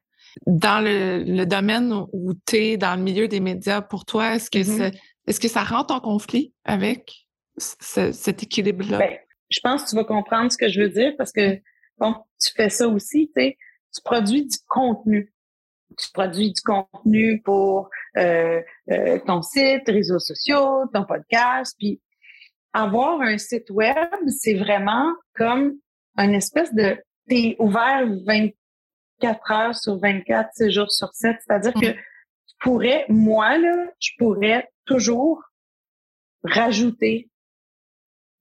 Dans 0.47 0.83
le, 0.83 1.45
domaine 1.45 1.93
où 2.11 2.33
tu 2.47 2.55
es, 2.55 2.77
dans 2.77 2.95
le 2.95 3.03
milieu 3.03 3.27
des 3.27 3.39
médias, 3.39 3.81
pour 3.81 4.05
toi, 4.05 4.35
est-ce 4.35 4.49
que, 4.49 4.57
mm-hmm. 4.57 4.99
est-ce 5.27 5.39
que 5.39 5.47
ça 5.47 5.63
rentre 5.63 5.93
en 5.93 5.99
conflit 5.99 6.53
avec 6.63 7.11
cet 7.57 8.41
équilibre-là? 8.41 8.97
Ben, 8.97 9.17
je 9.49 9.59
pense 9.61 9.83
que 9.83 9.89
tu 9.89 9.95
vas 9.95 10.05
comprendre 10.05 10.51
ce 10.51 10.57
que 10.57 10.69
je 10.69 10.81
veux 10.81 10.89
dire 10.89 11.13
parce 11.17 11.31
que, 11.31 11.59
bon, 11.99 12.15
tu 12.41 12.51
fais 12.55 12.69
ça 12.69 12.87
aussi, 12.87 13.31
tu 13.35 13.41
sais, 13.41 13.57
tu 13.93 14.01
produis 14.03 14.47
du 14.47 14.57
contenu 14.67 15.32
tu 15.97 16.11
produis 16.13 16.51
du 16.53 16.61
contenu 16.61 17.41
pour 17.41 17.89
euh, 18.17 18.61
euh, 18.91 19.19
ton 19.25 19.41
site, 19.41 19.83
réseaux 19.87 20.19
sociaux, 20.19 20.85
ton 20.93 21.05
podcast, 21.05 21.75
puis 21.77 22.01
avoir 22.73 23.21
un 23.21 23.37
site 23.37 23.69
web, 23.69 23.95
c'est 24.27 24.55
vraiment 24.55 25.13
comme 25.35 25.73
une 26.17 26.33
espèce 26.33 26.73
de 26.73 26.97
t'es 27.27 27.55
ouvert 27.59 28.07
24 28.25 29.51
heures 29.51 29.75
sur 29.75 29.99
24, 29.99 30.49
6 30.53 30.71
jours 30.71 30.91
sur 30.91 31.13
7, 31.13 31.37
c'est-à-dire 31.45 31.73
que 31.73 31.91
tu 31.91 32.55
pourrais, 32.59 33.05
moi 33.09 33.57
là, 33.57 33.87
je 33.99 34.11
pourrais 34.17 34.69
toujours 34.85 35.41
rajouter 36.43 37.29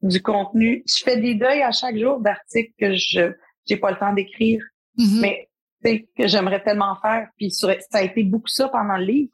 du 0.03 0.20
contenu. 0.20 0.82
Je 0.86 1.05
fais 1.05 1.16
des 1.16 1.34
deuils 1.34 1.62
à 1.62 1.70
chaque 1.70 1.96
jour 1.96 2.20
d'articles 2.20 2.72
que 2.78 2.94
je 2.94 3.32
j'ai 3.66 3.76
pas 3.76 3.92
le 3.92 3.98
temps 3.98 4.12
d'écrire, 4.12 4.61
mm-hmm. 4.98 5.20
mais 5.20 5.48
que 5.82 6.26
j'aimerais 6.26 6.62
tellement 6.62 6.96
faire. 7.00 7.28
Puis 7.36 7.50
ça 7.50 7.74
a 7.92 8.02
été 8.02 8.24
beaucoup 8.24 8.48
ça 8.48 8.68
pendant 8.68 8.96
le 8.96 9.04
livre, 9.04 9.32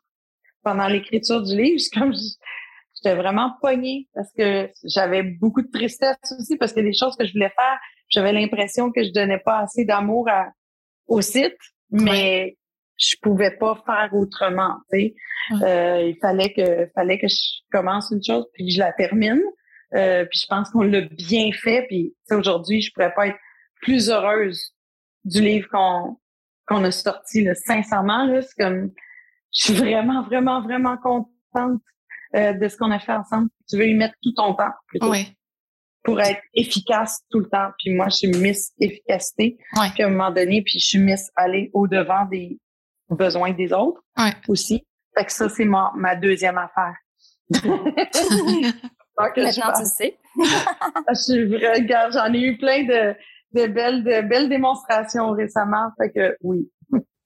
pendant 0.63 0.89
l'écriture 0.89 1.43
du 1.43 1.57
livre. 1.57 1.81
comme 1.95 2.13
j'étais 2.95 3.15
vraiment 3.15 3.53
pognée 3.61 4.09
parce 4.15 4.33
que 4.33 4.71
j'avais 4.85 5.23
beaucoup 5.23 5.63
de 5.63 5.71
tristesse 5.71 6.17
aussi 6.39 6.57
parce 6.57 6.73
que 6.73 6.81
des 6.81 6.95
choses 6.95 7.17
que 7.17 7.27
je 7.27 7.33
voulais 7.33 7.51
faire, 7.51 7.79
j'avais 8.09 8.33
l'impression 8.33 8.91
que 8.91 9.05
je 9.05 9.13
donnais 9.13 9.39
pas 9.39 9.59
assez 9.61 9.85
d'amour 9.85 10.29
au 11.07 11.21
site, 11.21 11.57
mais 11.91 12.57
je 12.99 13.15
pouvais 13.23 13.57
pas 13.57 13.81
faire 13.87 14.11
autrement. 14.13 14.77
Tu 14.93 15.15
euh, 15.63 16.03
il 16.03 16.19
fallait 16.21 16.53
que 16.53 16.91
fallait 16.95 17.19
que 17.19 17.29
je 17.29 17.61
commence 17.71 18.11
une 18.11 18.23
chose 18.23 18.47
puis 18.53 18.67
que 18.67 18.73
je 18.73 18.79
la 18.81 18.93
termine. 18.93 19.41
Euh, 19.95 20.27
puis 20.27 20.41
je 20.43 20.47
pense 20.47 20.71
qu'on 20.71 20.83
l'a 20.83 21.03
bien 21.03 21.51
fait. 21.53 21.87
Puis 21.89 22.15
aujourd'hui, 22.31 22.83
je 22.83 22.93
pourrais 22.93 23.15
pas 23.15 23.29
être 23.29 23.39
plus 23.81 24.11
heureuse 24.11 24.75
du 25.25 25.41
livre 25.41 25.69
qu'on 25.71 26.17
qu'on 26.69 26.85
a 26.85 26.91
sorti, 26.91 27.43
là, 27.43 27.55
sincèrement, 27.55 28.25
là, 28.25 28.43
c'est 28.43 28.63
comme, 28.63 28.91
je 29.55 29.65
suis 29.65 29.75
vraiment, 29.75 30.23
vraiment, 30.23 30.63
vraiment 30.63 30.97
contente 30.99 31.81
euh, 32.37 32.53
de 32.53 32.69
ce 32.69 32.77
qu'on 32.77 32.91
a 32.91 32.99
fait 32.99 33.13
ensemble. 33.13 33.49
Tu 33.69 33.77
veux 33.77 33.87
y 33.87 33.95
mettre 33.95 34.15
tout 34.23 34.33
ton 34.33 34.55
temps, 34.55 34.73
plutôt. 34.87 35.13
Pour 36.05 36.21
être 36.21 36.41
efficace 36.55 37.23
tout 37.31 37.41
le 37.41 37.49
temps. 37.49 37.71
Puis 37.79 37.93
moi, 37.95 38.09
je 38.09 38.17
suis 38.17 38.29
Miss 38.29 38.73
Efficacité. 38.81 39.59
Puis 39.95 40.03
à 40.03 40.07
un 40.07 40.11
moment 40.11 40.31
donné, 40.31 40.63
puis 40.63 40.79
je 40.79 40.87
suis 40.87 40.99
Miss 40.99 41.31
aller 41.37 41.71
au-devant 41.75 42.25
des 42.27 42.59
besoins 43.11 43.53
des 43.53 43.73
autres 43.73 44.01
aussi. 44.47 44.87
Fait 45.17 45.25
que 45.25 45.33
ça, 45.33 45.49
c'est 45.49 45.65
ma, 45.65 45.93
ma 45.97 46.15
deuxième 46.15 46.59
affaire. 46.59 46.95
Maintenant, 49.19 49.73
tu 49.77 49.85
sais. 49.85 50.19
j'en 52.13 52.33
ai 52.33 52.41
eu 52.41 52.57
plein 52.57 52.85
de, 52.85 53.17
de 53.53 53.67
belles, 53.67 54.05
de 54.05 54.29
belles 54.29 54.49
démonstrations 54.49 55.33
récemment. 55.33 55.91
Fait 55.99 56.11
que 56.11 56.37
oui. 56.43 56.71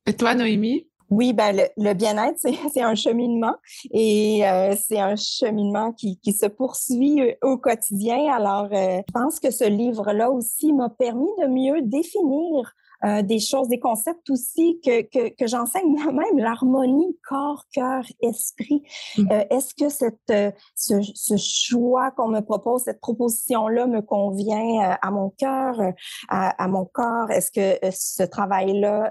Et 0.06 0.14
toi, 0.14 0.34
Noémie? 0.34 0.88
Oui, 1.12 1.34
ben 1.34 1.54
le, 1.76 1.92
bien-être, 1.92 2.38
c'est 2.72 2.80
un 2.80 2.94
cheminement 2.94 3.54
et 3.90 4.48
euh, 4.48 4.74
c'est 4.80 4.98
un 4.98 5.14
cheminement 5.14 5.92
qui, 5.92 6.18
qui, 6.20 6.32
se 6.32 6.46
poursuit 6.46 7.20
euh, 7.20 7.34
au 7.42 7.58
quotidien. 7.58 8.32
Alors, 8.32 8.68
euh, 8.72 9.02
je 9.06 9.12
pense 9.12 9.38
que 9.38 9.50
ce 9.50 9.64
livre-là 9.64 10.30
aussi 10.30 10.72
m'a 10.72 10.88
permis 10.88 11.28
de 11.42 11.48
mieux 11.48 11.82
définir 11.82 12.72
euh, 13.04 13.22
des 13.22 13.40
choses, 13.40 13.68
des 13.68 13.80
concepts 13.80 14.30
aussi 14.30 14.78
que, 14.84 15.02
que, 15.02 15.34
que 15.34 15.46
j'enseigne 15.48 15.88
moi-même, 15.88 16.38
l'harmonie 16.38 17.18
corps, 17.28 17.64
cœur, 17.72 18.04
esprit. 18.20 18.84
Mmh. 19.18 19.28
Euh, 19.32 19.44
est-ce 19.50 19.74
que 19.74 19.88
cette, 19.88 20.30
euh, 20.30 20.52
ce, 20.76 20.94
ce 21.02 21.34
choix 21.36 22.12
qu'on 22.12 22.28
me 22.28 22.40
propose, 22.40 22.82
cette 22.84 23.00
proposition-là 23.00 23.88
me 23.88 24.02
convient 24.02 24.96
à 25.02 25.10
mon 25.10 25.30
cœur, 25.30 25.80
à, 26.28 26.62
à, 26.62 26.68
mon 26.68 26.84
corps? 26.84 27.30
Est-ce 27.30 27.50
que 27.50 27.78
ce 27.90 28.22
travail-là 28.22 29.10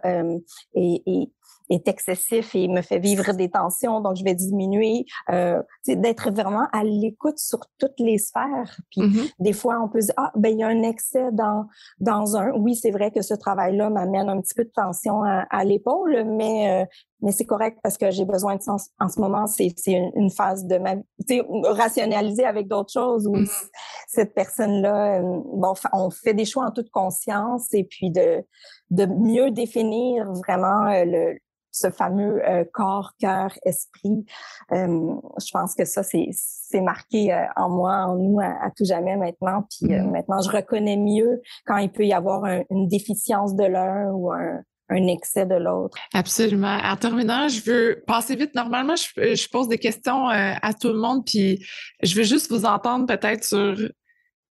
est, 0.74 1.04
est 1.06 1.32
est 1.72 1.88
excessif 1.88 2.54
et 2.54 2.68
me 2.68 2.82
fait 2.82 3.00
vivre 3.00 3.34
des 3.34 3.50
tensions, 3.50 4.02
donc 4.02 4.18
je 4.18 4.24
vais 4.24 4.36
diminuer. 4.36 5.06
Euh, 5.32 5.62
d'être 5.88 6.32
vraiment 6.32 6.68
à 6.72 6.84
l'écoute 6.84 7.40
sur 7.40 7.60
toutes 7.80 8.00
les 8.00 8.18
sphères. 8.18 8.78
Puis 8.92 9.02
mm-hmm. 9.02 9.32
des 9.40 9.54
fois, 9.54 9.80
on 9.82 9.90
peut 9.90 10.00
dire 10.00 10.14
ah 10.18 10.32
ben 10.36 10.50
il 10.50 10.60
y 10.60 10.64
a 10.64 10.68
un 10.68 10.84
excès 10.84 11.32
dans 11.32 11.66
dans 12.00 12.38
un. 12.38 12.52
Oui, 12.52 12.76
c'est 12.76 12.92
vrai 12.92 13.12
que 13.12 13.22
ce 13.22 13.34
travail-là 13.34 13.90
m'amène 13.90 14.30
un 14.30 14.40
petit 14.42 14.54
peu 14.54 14.64
de 14.64 14.72
tension 14.74 15.24
à, 15.24 15.64
l'épaule, 15.64 16.24
mais 16.26 16.82
euh, 16.82 16.86
mais 17.22 17.32
c'est 17.32 17.46
correct 17.46 17.80
parce 17.84 17.98
que 17.98 18.10
j'ai 18.12 18.26
besoin 18.26 18.56
de 18.56 18.62
sens. 18.62 18.90
En 19.00 19.10
ce 19.10 19.20
moment, 19.20 19.48
c'est 19.48 19.74
une, 19.88 20.30
phase 20.32 20.66
de 20.66 20.78
ma 20.78 20.96
vie, 20.96 21.42
rationaliser 21.64 22.46
avec 22.46 22.68
d'autres 22.68 22.92
choses 22.92 23.28
où 23.28 23.36
mm-hmm. 23.36 23.70
cette 24.08 24.34
personne-là, 24.34 25.20
euh, 25.20 25.22
bon, 25.22 25.74
on 25.94 26.10
fait 26.10 26.34
des 26.34 26.46
choix 26.46 26.66
en 26.66 26.72
toute 26.72 26.90
conscience 26.90 27.74
et 27.74 27.84
puis 27.84 28.10
de, 28.10 28.44
de 28.90 29.06
mieux 29.06 29.52
définir 29.52 30.32
vraiment 30.34 30.88
euh, 30.88 31.06
le, 31.06 31.38
ce 31.72 31.90
fameux 31.90 32.42
euh, 32.48 32.64
corps, 32.72 33.14
cœur, 33.20 33.52
esprit. 33.64 34.26
Euh, 34.72 35.16
je 35.40 35.52
pense 35.52 35.74
que 35.76 35.86
ça, 35.86 36.04
c'est 36.04 36.82
marqué 36.82 37.34
euh, 37.34 37.46
en 37.56 37.70
moi, 37.70 37.96
en 38.06 38.16
nous, 38.16 38.40
à, 38.40 38.70
tout 38.76 38.86
jamais 38.86 39.16
maintenant. 39.16 39.66
Puis 39.70 39.90
mm-hmm. 39.90 40.12
maintenant, 40.12 40.42
je 40.42 40.50
reconnais 40.50 40.98
mieux 40.98 41.42
quand 41.66 41.78
il 41.78 41.92
peut 41.92 42.06
y 42.06 42.14
avoir 42.14 42.46
une 42.70 42.88
déficience 42.88 43.56
de 43.56 43.64
l'un 43.64 44.12
ou 44.12 44.32
un, 44.32 44.62
un 44.90 45.08
excès 45.08 45.46
de 45.46 45.56
l'autre. 45.56 45.98
Absolument. 46.14 46.78
En 46.84 46.96
terminant, 46.98 47.48
je 47.48 47.62
veux 47.62 48.04
passer 48.06 48.36
vite. 48.36 48.54
Normalement, 48.56 48.96
je, 48.96 49.36
je 49.36 49.50
pose 49.50 49.68
des 49.68 49.78
questions 49.78 50.28
à 50.28 50.74
tout 50.74 50.90
le 50.90 51.00
monde, 51.00 51.26
puis 51.26 51.66
je 52.04 52.16
veux 52.16 52.24
juste 52.24 52.52
vous 52.52 52.66
entendre 52.66 53.06
peut-être 53.06 53.44
sur 53.44 53.76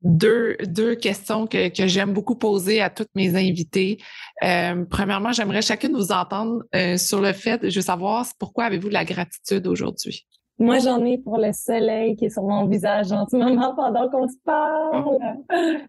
deux, 0.03 0.57
questions 0.95 1.47
que, 1.47 1.69
que 1.69 1.87
j'aime 1.87 2.13
beaucoup 2.13 2.37
poser 2.37 2.81
à 2.81 2.91
toutes 2.91 3.11
mes 3.15 3.35
invités. 3.37 3.99
Euh, 4.43 4.85
premièrement, 4.89 5.33
j'aimerais 5.33 5.63
chacune 5.63 5.93
vous 5.93 6.13
entendre 6.13 6.63
euh, 6.75 6.97
sur 6.97 7.21
le 7.21 7.33
fait, 7.33 7.69
je 7.69 7.77
veux 7.77 7.85
savoir 7.85 8.27
pourquoi 8.39 8.65
avez-vous 8.65 8.89
de 8.89 8.95
la 8.95 9.05
gratitude 9.05 9.67
aujourd'hui? 9.67 10.27
Moi, 10.61 10.79
j'en 10.79 11.03
ai 11.07 11.17
pour 11.17 11.39
le 11.39 11.55
soleil 11.55 12.17
qui 12.17 12.27
est 12.27 12.31
sur 12.31 12.43
mon 12.43 12.67
visage 12.67 13.11
en 13.13 13.27
ce 13.27 13.35
moment 13.35 13.75
pendant 13.75 14.11
qu'on 14.11 14.29
se 14.29 14.37
parle. 14.45 15.19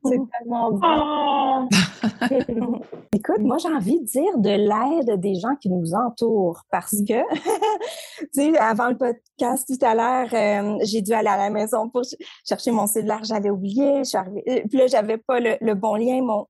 C'est 0.06 0.20
tellement 0.40 0.72
bon. 0.72 1.68
Écoute, 3.14 3.40
moi, 3.42 3.58
j'ai 3.58 3.68
envie 3.68 4.00
de 4.00 4.06
dire 4.06 4.38
de 4.38 4.50
l'aide 4.50 5.20
des 5.20 5.36
gens 5.36 5.56
qui 5.60 5.70
nous 5.70 5.94
entourent 5.94 6.64
parce 6.72 6.96
que, 7.06 7.22
tu 8.20 8.28
sais, 8.32 8.58
avant 8.58 8.88
le 8.88 8.98
podcast 8.98 9.68
tout 9.68 9.86
à 9.86 9.94
l'heure, 9.94 10.30
euh, 10.34 10.78
j'ai 10.86 11.02
dû 11.02 11.12
aller 11.12 11.28
à 11.28 11.38
la 11.38 11.50
maison 11.50 11.90
pour 11.90 12.04
chercher 12.48 12.72
mon 12.72 12.88
cellulaire, 12.88 13.26
j'avais 13.26 13.50
oublié. 13.50 14.00
Je 14.00 14.04
suis 14.04 14.18
arrivée, 14.18 14.44
euh, 14.48 14.62
puis 14.70 14.78
là, 14.78 14.88
j'avais 14.88 15.18
pas 15.18 15.42
le, 15.42 15.58
le, 15.60 15.76
bon 15.76 15.96
lien. 15.96 16.22
Mon, 16.22 16.46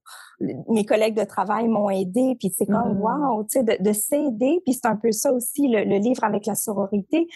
mes 0.70 0.86
collègues 0.86 1.16
de 1.16 1.24
travail 1.24 1.68
m'ont 1.68 1.90
aidé. 1.90 2.36
Puis 2.40 2.54
c'est 2.56 2.68
comme, 2.68 3.00
mm. 3.00 3.02
wow, 3.02 3.44
tu 3.44 3.60
sais, 3.60 3.64
de, 3.64 3.84
de 3.84 3.94
s'aider. 3.94 4.62
Puis 4.64 4.76
c'est 4.76 4.86
un 4.86 4.96
peu 4.96 5.12
ça 5.12 5.34
aussi, 5.34 5.68
le, 5.68 5.84
le 5.84 5.98
livre 5.98 6.24
avec 6.24 6.46
la 6.46 6.54
sororité. 6.56 7.28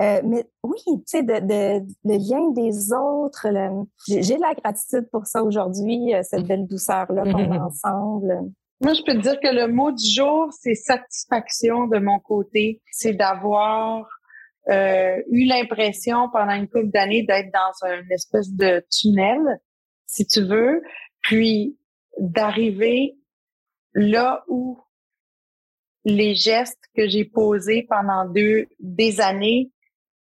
Euh, 0.00 0.20
mais 0.34 0.44
oui, 0.62 0.80
tu 0.84 1.02
sais, 1.06 1.22
de, 1.22 1.40
de, 1.40 1.86
le 2.04 2.16
lien 2.16 2.50
des 2.52 2.92
autres. 2.92 3.46
J'ai 4.08 4.36
la 4.38 4.54
gratitude 4.54 5.08
pour 5.10 5.26
ça 5.26 5.42
aujourd'hui, 5.42 6.14
euh, 6.14 6.22
cette 6.22 6.46
belle 6.46 6.66
douceur-là 6.66 7.22
qu'on 7.22 7.52
a 7.52 7.64
ensemble. 7.66 8.50
Moi, 8.80 8.94
je 8.94 9.02
peux 9.02 9.14
te 9.14 9.22
dire 9.22 9.38
que 9.40 9.54
le 9.54 9.68
mot 9.68 9.92
du 9.92 10.04
jour, 10.04 10.48
c'est 10.52 10.74
satisfaction 10.74 11.86
de 11.86 11.98
mon 11.98 12.18
côté. 12.18 12.82
C'est 12.90 13.14
d'avoir 13.14 14.06
euh, 14.68 15.22
eu 15.30 15.44
l'impression 15.44 16.28
pendant 16.30 16.52
une 16.52 16.68
couple 16.68 16.90
d'années 16.90 17.22
d'être 17.22 17.52
dans 17.52 17.88
une 17.88 18.10
espèce 18.10 18.50
de 18.52 18.84
tunnel, 18.90 19.60
si 20.06 20.26
tu 20.26 20.42
veux, 20.42 20.82
puis 21.20 21.78
d'arriver 22.18 23.16
là 23.94 24.44
où 24.48 24.78
les 26.04 26.34
gestes 26.34 26.82
que 26.96 27.08
j'ai 27.08 27.24
posés 27.24 27.86
pendant 27.88 28.28
deux 28.28 28.66
des 28.80 29.20
années 29.20 29.70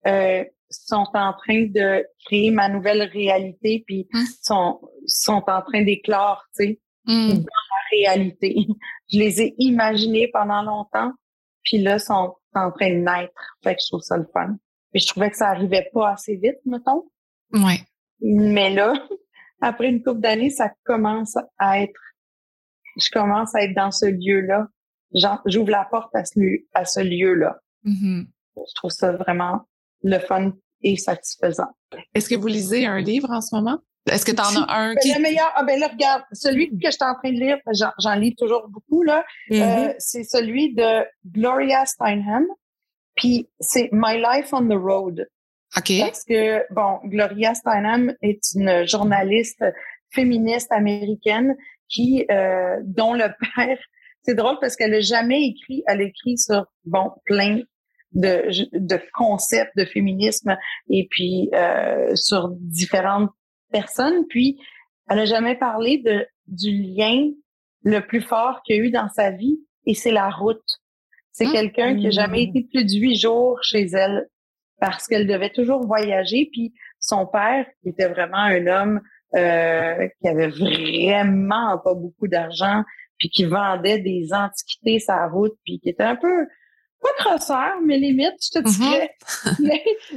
euh, 0.09 0.43
sont 0.69 1.07
en 1.13 1.33
train 1.33 1.65
de 1.65 2.05
créer 2.25 2.51
ma 2.51 2.69
nouvelle 2.69 3.03
réalité 3.03 3.83
puis 3.85 4.07
hein? 4.13 4.23
sont 4.41 4.81
sont 5.05 5.43
en 5.47 5.61
train 5.61 5.83
d'éclore 5.83 6.43
tu 6.55 6.65
sais 6.65 6.79
mmh. 7.05 7.33
dans 7.33 7.39
la 7.39 7.97
réalité 7.97 8.67
je 9.11 9.19
les 9.19 9.41
ai 9.41 9.55
imaginés 9.57 10.29
pendant 10.31 10.61
longtemps 10.61 11.11
puis 11.63 11.79
là 11.79 11.97
sont 11.97 12.35
en 12.53 12.71
train 12.71 12.89
de 12.91 12.99
naître 12.99 13.57
fait 13.63 13.75
que 13.75 13.81
je 13.81 13.87
trouve 13.87 14.01
ça 14.01 14.17
le 14.17 14.27
fun 14.31 14.55
mais 14.93 14.99
je 14.99 15.07
trouvais 15.07 15.29
que 15.31 15.37
ça 15.37 15.49
arrivait 15.49 15.89
pas 15.93 16.11
assez 16.11 16.35
vite 16.35 16.59
mettons 16.65 17.05
ouais 17.53 17.79
mais 18.21 18.73
là 18.73 18.93
après 19.61 19.89
une 19.89 20.03
couple 20.03 20.21
d'années, 20.21 20.49
ça 20.49 20.71
commence 20.83 21.37
à 21.57 21.81
être, 21.81 21.99
je 22.97 23.09
commence 23.11 23.53
à 23.55 23.63
être 23.63 23.75
dans 23.75 23.91
ce 23.91 24.05
lieu-là. 24.05 24.67
J'ouvre 25.45 25.71
la 25.71 25.85
porte 25.85 26.13
à 26.15 26.23
ce, 26.25 26.39
à 26.73 26.85
ce 26.85 26.99
lieu-là. 26.99 27.59
Mm-hmm. 27.85 28.27
Je 28.55 28.75
trouve 28.75 28.91
ça 28.91 29.13
vraiment 29.13 29.67
le 30.03 30.19
fun 30.19 30.53
et 30.81 30.97
satisfaisant. 30.97 31.69
Est-ce 32.13 32.29
que 32.29 32.35
vous 32.35 32.47
lisez 32.47 32.85
un 32.85 32.99
livre 32.99 33.29
en 33.31 33.41
ce 33.41 33.55
moment? 33.55 33.79
Est-ce 34.09 34.25
que 34.25 34.31
tu 34.31 34.41
en 34.41 34.63
as 34.63 34.73
un 34.73 34.93
ben, 34.93 34.99
qui... 35.01 35.13
Le 35.13 35.21
meilleur, 35.21 35.51
ah 35.55 35.63
ben 35.63 35.79
là, 35.79 35.87
regarde, 35.87 36.23
celui 36.31 36.69
que 36.69 36.77
je 36.85 36.91
suis 36.91 37.03
en 37.03 37.13
train 37.15 37.31
de 37.31 37.39
lire, 37.39 37.57
j'en 37.99 38.15
lis 38.15 38.35
toujours 38.35 38.67
beaucoup, 38.69 39.03
là, 39.03 39.25
mm-hmm. 39.49 39.89
euh, 39.89 39.93
c'est 39.99 40.23
celui 40.23 40.73
de 40.73 41.05
Gloria 41.25 41.85
Steinem, 41.85 42.45
puis 43.15 43.49
c'est 43.59 43.89
My 43.91 44.17
Life 44.17 44.53
on 44.53 44.67
the 44.67 44.79
Road. 44.79 45.27
Parce 45.75 46.23
que, 46.23 46.63
bon, 46.73 46.99
Gloria 47.05 47.53
Steinem 47.53 48.15
est 48.21 48.41
une 48.55 48.87
journaliste 48.87 49.63
féministe 50.11 50.71
américaine 50.71 51.55
qui, 51.87 52.25
euh, 52.31 52.77
dont 52.83 53.13
le 53.13 53.27
père, 53.55 53.77
c'est 54.23 54.33
drôle 54.33 54.57
parce 54.59 54.75
qu'elle 54.75 54.91
n'a 54.91 55.01
jamais 55.01 55.43
écrit, 55.43 55.83
elle 55.87 56.01
écrit 56.01 56.37
sur, 56.37 56.65
bon, 56.85 57.11
plein 57.25 57.61
de, 58.13 58.49
de 58.73 58.99
concepts 59.13 59.75
de 59.77 59.85
féminisme 59.85 60.57
et 60.89 61.07
puis 61.09 61.49
euh, 61.53 62.15
sur 62.15 62.49
différentes 62.51 63.29
personnes. 63.71 64.25
Puis, 64.29 64.59
elle 65.09 65.17
n'a 65.17 65.25
jamais 65.25 65.55
parlé 65.55 65.99
de, 65.99 66.25
du 66.47 66.71
lien 66.71 67.29
le 67.83 67.99
plus 67.99 68.21
fort 68.21 68.61
qu'il 68.63 68.75
y 68.75 68.79
a 68.79 68.83
eu 68.83 68.91
dans 68.91 69.09
sa 69.09 69.31
vie 69.31 69.59
et 69.85 69.93
c'est 69.93 70.11
la 70.11 70.29
route. 70.29 70.63
C'est 71.31 71.47
mmh. 71.47 71.51
quelqu'un 71.51 71.95
qui 71.95 72.03
n'a 72.03 72.09
jamais 72.09 72.45
mmh. 72.45 72.49
été 72.49 72.67
plus 72.71 72.85
de 72.85 72.99
huit 72.99 73.15
jours 73.15 73.59
chez 73.63 73.87
elle 73.93 74.27
parce 74.79 75.07
qu'elle 75.07 75.27
devait 75.27 75.51
toujours 75.51 75.85
voyager. 75.85 76.49
Puis 76.51 76.73
son 76.99 77.25
père, 77.25 77.65
qui 77.81 77.89
était 77.89 78.07
vraiment 78.07 78.37
un 78.37 78.67
homme 78.67 79.01
euh, 79.35 80.07
qui 80.21 80.27
avait 80.27 80.47
vraiment 80.47 81.77
pas 81.83 81.93
beaucoup 81.93 82.27
d'argent, 82.27 82.83
puis 83.19 83.29
qui 83.29 83.45
vendait 83.45 83.99
des 83.99 84.29
antiquités 84.33 84.99
sa 84.99 85.27
route, 85.27 85.53
puis 85.63 85.79
qui 85.79 85.89
était 85.89 86.03
un 86.03 86.15
peu 86.15 86.47
pas 87.17 87.23
crosseur, 87.23 87.73
mais 87.85 87.97
limite, 87.97 88.35
je 88.41 88.59
te 88.59 88.65
mm-hmm. 88.65 89.09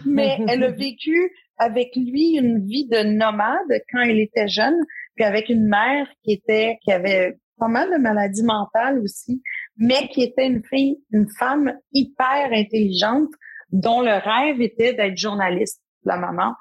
mais, 0.07 0.39
elle 0.49 0.65
a 0.65 0.71
vécu 0.71 1.33
avec 1.59 1.95
lui 1.97 2.37
une 2.37 2.67
vie 2.67 2.87
de 2.89 3.03
nomade 3.03 3.83
quand 3.91 4.01
elle 4.01 4.21
était 4.21 4.49
jeune, 4.49 4.79
puis 5.15 5.25
avec 5.25 5.49
une 5.49 5.69
mère 5.69 6.07
qui 6.25 6.33
était 6.33 6.79
qui 6.83 6.93
avait 6.93 7.37
pas 7.59 7.69
mal 7.69 7.91
de 7.91 7.99
maladies 7.99 8.43
mentales 8.43 8.99
aussi, 8.99 9.43
mais 9.77 10.09
qui 10.09 10.23
était 10.23 10.47
une 10.47 10.65
fille, 10.65 10.99
une 11.13 11.29
femme 11.39 11.75
hyper 11.93 12.51
intelligente, 12.53 13.31
dont 13.71 14.01
le 14.01 14.13
rêve 14.13 14.61
était 14.61 14.95
d'être 14.95 15.17
journaliste, 15.17 15.81
la 16.05 16.17
maman. 16.17 16.55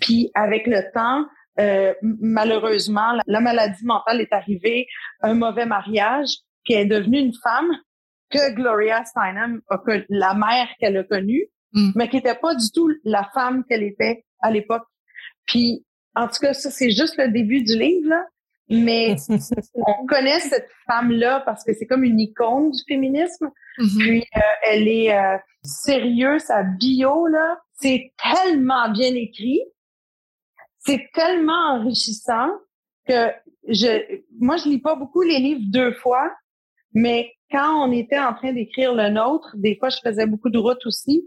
Puis 0.00 0.30
avec 0.34 0.66
le 0.66 0.82
temps, 0.92 1.26
euh, 1.58 1.94
malheureusement, 2.02 3.18
la, 3.26 3.40
maladie 3.40 3.84
mentale 3.84 4.20
est 4.20 4.32
arrivée, 4.32 4.86
un 5.20 5.34
mauvais 5.34 5.66
mariage, 5.66 6.28
puis 6.64 6.74
elle 6.74 6.86
est 6.86 6.98
devenue 6.98 7.18
une 7.18 7.34
femme 7.34 7.70
que 8.30 8.52
Gloria 8.54 9.04
Steinem, 9.04 9.60
a, 9.68 9.78
la 10.08 10.34
mère 10.34 10.68
qu'elle 10.78 10.96
a 10.96 11.04
connue, 11.04 11.46
mm. 11.72 11.92
mais 11.94 12.08
qui 12.08 12.16
n'était 12.16 12.34
pas 12.34 12.54
du 12.54 12.70
tout 12.72 12.90
la 13.04 13.28
femme 13.34 13.64
qu'elle 13.68 13.82
était 13.82 14.24
à 14.40 14.50
l'époque. 14.50 14.86
Puis, 15.46 15.84
en 16.14 16.26
tout 16.26 16.38
cas, 16.40 16.54
ça, 16.54 16.70
c'est 16.70 16.90
juste 16.90 17.16
le 17.18 17.28
début 17.28 17.62
du 17.62 17.78
livre, 17.78 18.08
là. 18.08 18.24
Mais 18.68 19.14
on 19.74 20.06
connaît 20.06 20.40
cette 20.40 20.68
femme-là 20.86 21.40
parce 21.46 21.62
que 21.62 21.72
c'est 21.72 21.86
comme 21.86 22.02
une 22.02 22.18
icône 22.18 22.72
du 22.72 22.82
féminisme. 22.88 23.50
Mm-hmm. 23.78 23.98
Puis 23.98 24.20
euh, 24.36 24.40
elle 24.64 24.88
est 24.88 25.14
euh, 25.14 25.38
sérieuse, 25.62 26.42
sa 26.42 26.62
bio 26.64 27.26
là, 27.28 27.58
c'est 27.74 28.12
tellement 28.22 28.90
bien 28.90 29.14
écrit, 29.14 29.60
c'est 30.78 31.08
tellement 31.12 31.74
enrichissant 31.74 32.50
que 33.06 33.30
je, 33.68 34.20
moi 34.38 34.56
je 34.56 34.68
lis 34.68 34.80
pas 34.80 34.94
beaucoup 34.94 35.22
les 35.22 35.38
livres 35.38 35.62
deux 35.64 35.92
fois, 35.92 36.32
mais 36.96 37.30
quand 37.50 37.86
on 37.86 37.92
était 37.92 38.18
en 38.18 38.32
train 38.32 38.54
d'écrire 38.54 38.94
le 38.94 39.10
nôtre, 39.10 39.54
des 39.54 39.76
fois 39.78 39.90
je 39.90 39.98
faisais 40.02 40.26
beaucoup 40.26 40.48
de 40.48 40.56
route 40.56 40.84
aussi, 40.86 41.26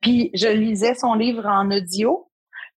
puis 0.00 0.30
je 0.34 0.48
lisais 0.48 0.96
son 0.96 1.14
livre 1.14 1.46
en 1.46 1.70
audio. 1.70 2.28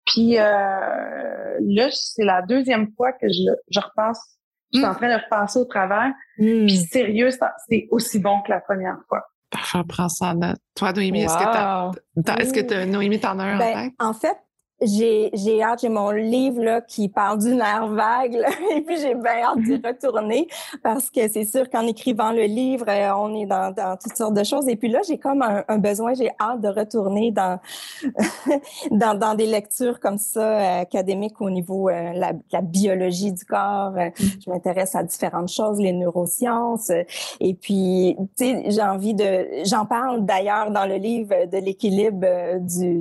Puis 0.06 0.38
euh, 0.38 0.44
là, 0.44 1.90
c'est 1.92 2.24
la 2.24 2.44
deuxième 2.44 2.92
fois 2.96 3.14
que 3.14 3.28
je, 3.28 3.52
je 3.72 3.80
repasse. 3.80 4.38
Je 4.72 4.78
suis 4.78 4.88
en 4.88 4.92
hmm. 4.92 4.96
train 4.98 5.18
de 5.18 5.24
repasser 5.24 5.60
au 5.60 5.66
travers. 5.66 6.14
Hmm. 6.38 6.68
Puis 6.68 6.78
sérieux, 6.78 7.30
c'est 7.68 7.88
aussi 7.90 8.20
bon 8.20 8.42
que 8.44 8.52
la 8.52 8.62
première 8.62 9.00
fois. 9.08 9.24
Parfait, 9.50 9.80
prends 9.88 10.10
ça 10.10 10.28
en 10.28 10.36
note. 10.36 10.60
Toi, 10.76 10.94
Noémie, 10.94 11.24
est-ce 11.24 11.36
que 11.36 12.42
est-ce 12.42 12.54
que 12.54 12.86
Noémie, 12.86 13.20
t'en 13.20 13.40
as 13.40 13.44
un 13.44 13.56
en 13.56 13.58
ben, 13.58 13.74
tête? 13.74 13.94
En 13.98 14.14
fait, 14.14 14.38
j'ai 14.82 15.30
j'ai 15.34 15.62
hâte, 15.62 15.82
j'ai 15.82 15.90
mon 15.90 16.12
livre 16.12 16.62
là 16.64 16.82
qui 16.82 17.10
parle 17.10 17.40
d'une 17.40 17.60
air 17.60 17.88
vague 17.88 18.36
et 18.76 18.82
puis 18.82 18.98
j'ai 18.98 19.16
bien 19.16 19.44
hâte 19.44 19.62
d'y 19.62 19.76
retourner 19.76 20.48
parce 20.84 21.10
que 21.10 21.28
c'est 21.28 21.46
sûr 21.46 21.70
qu'en 21.70 21.86
écrivant 21.86 22.32
le 22.32 22.44
livre, 22.44 22.86
euh, 22.88 23.12
on 23.16 23.36
est 23.36 23.46
dans, 23.46 23.74
dans 23.74 23.98
toutes 23.98 24.16
sortes 24.16 24.34
de 24.34 24.44
choses 24.44 24.68
et 24.70 24.76
puis 24.76 24.90
là 24.90 25.00
j'ai 25.08 25.18
comme 25.18 25.42
un, 25.42 25.64
un 25.68 25.78
besoin, 25.78 26.14
j'ai 26.14 26.30
hâte 26.40 26.62
de 26.62 26.70
retourner 26.70 27.32
dans, 27.32 27.60
dans 28.92 29.18
dans 29.18 29.36
des 29.36 29.48
lectures 29.48 30.00
comme 30.00 30.18
ça 30.18 30.42
euh, 30.42 30.82
académiques 30.82 31.42
au 31.42 31.50
niveau 31.50 31.90
euh, 31.90 32.14
la, 32.14 32.34
la, 32.52 32.62
biologie 32.62 33.32
du 33.34 33.44
corps. 33.46 33.92
Mm. 33.92 34.12
Je 34.46 34.50
m'intéresse 34.50 34.96
à 34.96 35.04
différentes 35.04 35.50
choses, 35.50 35.80
les 35.80 35.94
neurosciences 35.94 36.92
et 37.40 37.54
puis 37.54 38.16
tu 38.38 38.46
sais 38.46 38.64
j'ai 38.72 38.82
envie 38.82 39.14
de 39.14 39.48
j'en 39.66 39.86
parle 39.86 40.26
d'ailleurs 40.26 40.72
dans 40.72 40.86
le 40.86 40.96
livre 40.96 41.48
de 41.52 41.58
l'équilibre 41.58 42.60
du, 42.60 43.00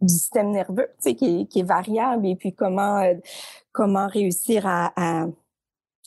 du 0.00 0.08
système 0.08 0.50
nerveux 0.50 0.88
qui 1.14 1.48
est, 1.54 1.62
variable 1.62 2.26
et 2.26 2.36
puis 2.36 2.52
comment 2.54 2.98
euh, 2.98 3.14
comment 3.72 4.06
réussir 4.06 4.66
à, 4.66 4.92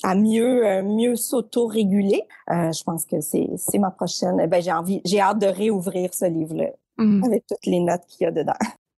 à, 0.03 0.15
mieux 0.15 0.65
euh, 0.65 0.83
mieux 0.83 1.15
s'auto-réguler. 1.15 2.23
Euh, 2.49 2.71
je 2.71 2.83
pense 2.83 3.05
que 3.05 3.21
c'est 3.21 3.49
c'est 3.57 3.79
ma 3.79 3.91
prochaine. 3.91 4.45
Ben 4.47 4.61
j'ai 4.61 4.71
envie 4.71 5.01
j'ai 5.05 5.19
hâte 5.19 5.39
de 5.39 5.47
réouvrir 5.47 6.13
ce 6.13 6.25
livre 6.25 6.55
là 6.55 6.69
mmh. 6.97 7.23
avec 7.23 7.45
toutes 7.47 7.65
les 7.65 7.79
notes 7.79 8.05
qu'il 8.07 8.25
y 8.25 8.27
a 8.27 8.31
dedans. 8.31 8.53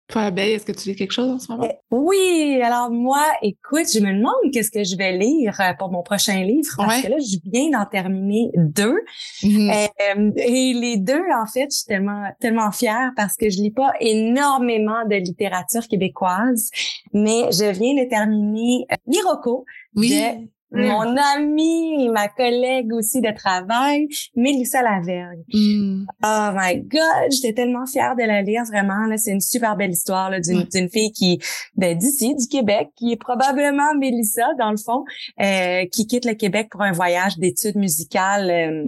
Est-ce 0.08 0.66
que 0.66 0.72
tu 0.72 0.89
lis 0.89 0.95
quelque 0.95 1.12
chose 1.12 1.32
en 1.32 1.39
ce 1.39 1.51
moment? 1.51 1.68
Eh, 1.70 1.76
oui, 1.89 2.62
alors 2.64 2.91
moi, 2.91 3.24
écoute, 3.41 3.88
je 3.91 3.99
me 3.99 4.14
demande 4.14 4.36
qu'est-ce 4.53 4.72
que 4.72 4.84
je 4.84 4.95
vais 4.95 5.18
lire 5.18 5.60
euh, 5.60 5.74
pour 5.78 5.91
mon 5.91 6.03
prochain 6.03 6.43
livre 6.43 6.72
parce 6.78 7.01
que 7.01 7.08
là, 7.10 7.18
je 7.20 7.38
viens 7.51 7.72
d'en 7.72 7.86
terminer 7.86 8.51
deux. 8.56 8.97
Mm-hmm. 9.41 9.89
Euh, 10.16 10.32
et 10.38 10.74
les 10.74 10.97
deux, 10.97 11.24
en 11.34 11.47
fait, 11.47 11.68
je 11.72 11.78
suis 11.78 11.86
tellement, 11.86 12.30
tellement 12.39 12.72
fière 12.72 13.12
parce 13.16 13.36
que 13.36 13.49
je 13.49 13.58
lis 13.58 13.72
pas 13.72 13.93
énormément 13.99 15.06
de 15.06 15.16
littérature 15.16 15.88
québécoise, 15.88 16.70
mais 17.14 17.51
je 17.51 17.72
viens 17.72 17.95
de 18.03 18.08
terminer 18.08 18.86
euh, 18.91 18.95
Miroko 19.08 19.66
de 19.95 20.47
Mm. 20.72 20.88
Mon 20.88 21.16
amie, 21.36 22.09
ma 22.09 22.28
collègue 22.28 22.91
aussi 22.93 23.22
de 23.22 23.32
travail, 23.32 24.07
Mélissa 24.36 24.82
Lavergne. 24.82 25.43
Mm. 25.53 26.05
Oh 26.24 26.49
my 26.53 26.82
God, 26.82 27.32
j'étais 27.32 27.53
tellement 27.53 27.86
fière 27.86 28.16
de 28.16 28.24
la 28.24 28.41
lire, 28.41 28.63
vraiment. 28.66 29.05
Là, 29.05 29.18
c'est 29.18 29.32
une 29.32 29.41
super 29.41 29.76
belle 29.76 29.91
histoire 29.91 30.32
d'une 30.32 30.89
fille 30.89 31.11
qui, 31.11 31.39
ben, 31.76 31.97
d'ici, 31.97 32.36
du 32.36 32.47
Québec, 32.47 32.89
qui 32.95 33.11
est 33.11 33.18
probablement 33.18 33.93
Mélissa, 33.95 34.53
dans 34.57 34.72
le 34.72 34.78
fond, 34.78 35.03
euh, 35.39 35.86
qui 35.91 36.07
quitte 36.07 36.26
le 36.26 36.34
Québec 36.34 36.70
pour 36.72 36.82
un 36.82 36.91
voyage 36.91 37.38
d'études 37.38 37.78
musicales 37.78 38.49
euh, 38.49 38.86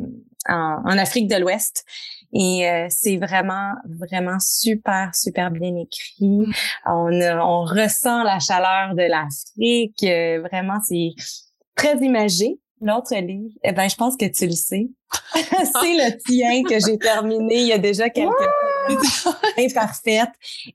en, 0.49 0.81
en, 0.83 0.97
Afrique 0.97 1.29
de 1.29 1.35
l'Ouest. 1.35 1.85
Et 2.33 2.67
euh, 2.67 2.87
c'est 2.89 3.17
vraiment, 3.17 3.71
vraiment 3.85 4.37
super, 4.39 5.11
super 5.13 5.51
bien 5.51 5.75
écrit. 5.75 6.39
Mm. 6.39 6.51
On, 6.87 7.21
on 7.21 7.63
ressent 7.63 8.23
la 8.23 8.39
chaleur 8.39 8.95
de 8.95 9.03
l'Afrique. 9.03 10.01
vraiment, 10.49 10.79
c'est 10.85 11.11
très 11.77 11.97
imagé. 11.97 12.59
L'autre 12.79 13.15
livre, 13.15 13.55
eh 13.63 13.71
ben, 13.71 13.89
je 13.89 13.95
pense 13.95 14.15
que 14.15 14.25
tu 14.25 14.45
le 14.45 14.51
sais. 14.51 14.87
c'est 15.33 15.95
le 15.95 16.17
tien 16.19 16.61
que 16.63 16.79
j'ai 16.85 16.99
terminé 16.99 17.61
il 17.61 17.67
y 17.67 17.73
a 17.73 17.79
déjà 17.79 18.07
quelques 18.09 18.33
imparfaite 19.57 20.29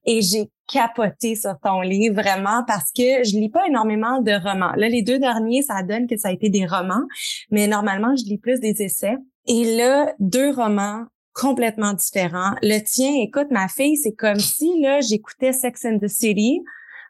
et 0.05 0.21
j'ai 0.21 0.51
capoté 0.67 1.35
sur 1.35 1.55
ton 1.63 1.81
livre 1.81 2.15
vraiment 2.15 2.65
parce 2.67 2.91
que 2.93 3.25
je 3.25 3.39
lis 3.39 3.51
pas 3.51 3.67
énormément 3.67 4.21
de 4.21 4.33
romans. 4.33 4.73
Là, 4.77 4.89
les 4.89 5.03
deux 5.03 5.19
derniers, 5.19 5.63
ça 5.63 5.83
donne 5.83 6.07
que 6.07 6.17
ça 6.17 6.29
a 6.29 6.33
été 6.33 6.49
des 6.49 6.67
romans, 6.67 7.05
mais 7.51 7.67
normalement, 7.67 8.15
je 8.17 8.25
lis 8.25 8.39
plus 8.39 8.61
des 8.61 8.83
essais. 8.83 9.17
Et 9.47 9.77
là, 9.77 10.13
deux 10.19 10.51
romans 10.51 11.05
complètement 11.35 11.95
différents. 11.95 12.55
Le 12.63 12.81
tien, 12.81 13.13
écoute, 13.23 13.49
ma 13.51 13.69
fille, 13.69 13.97
c'est 13.97 14.13
comme 14.13 14.41
si 14.41 14.81
là, 14.81 15.01
j'écoutais 15.01 15.53
Sex 15.53 15.85
and 15.85 15.99
the 15.99 16.09
City 16.09 16.61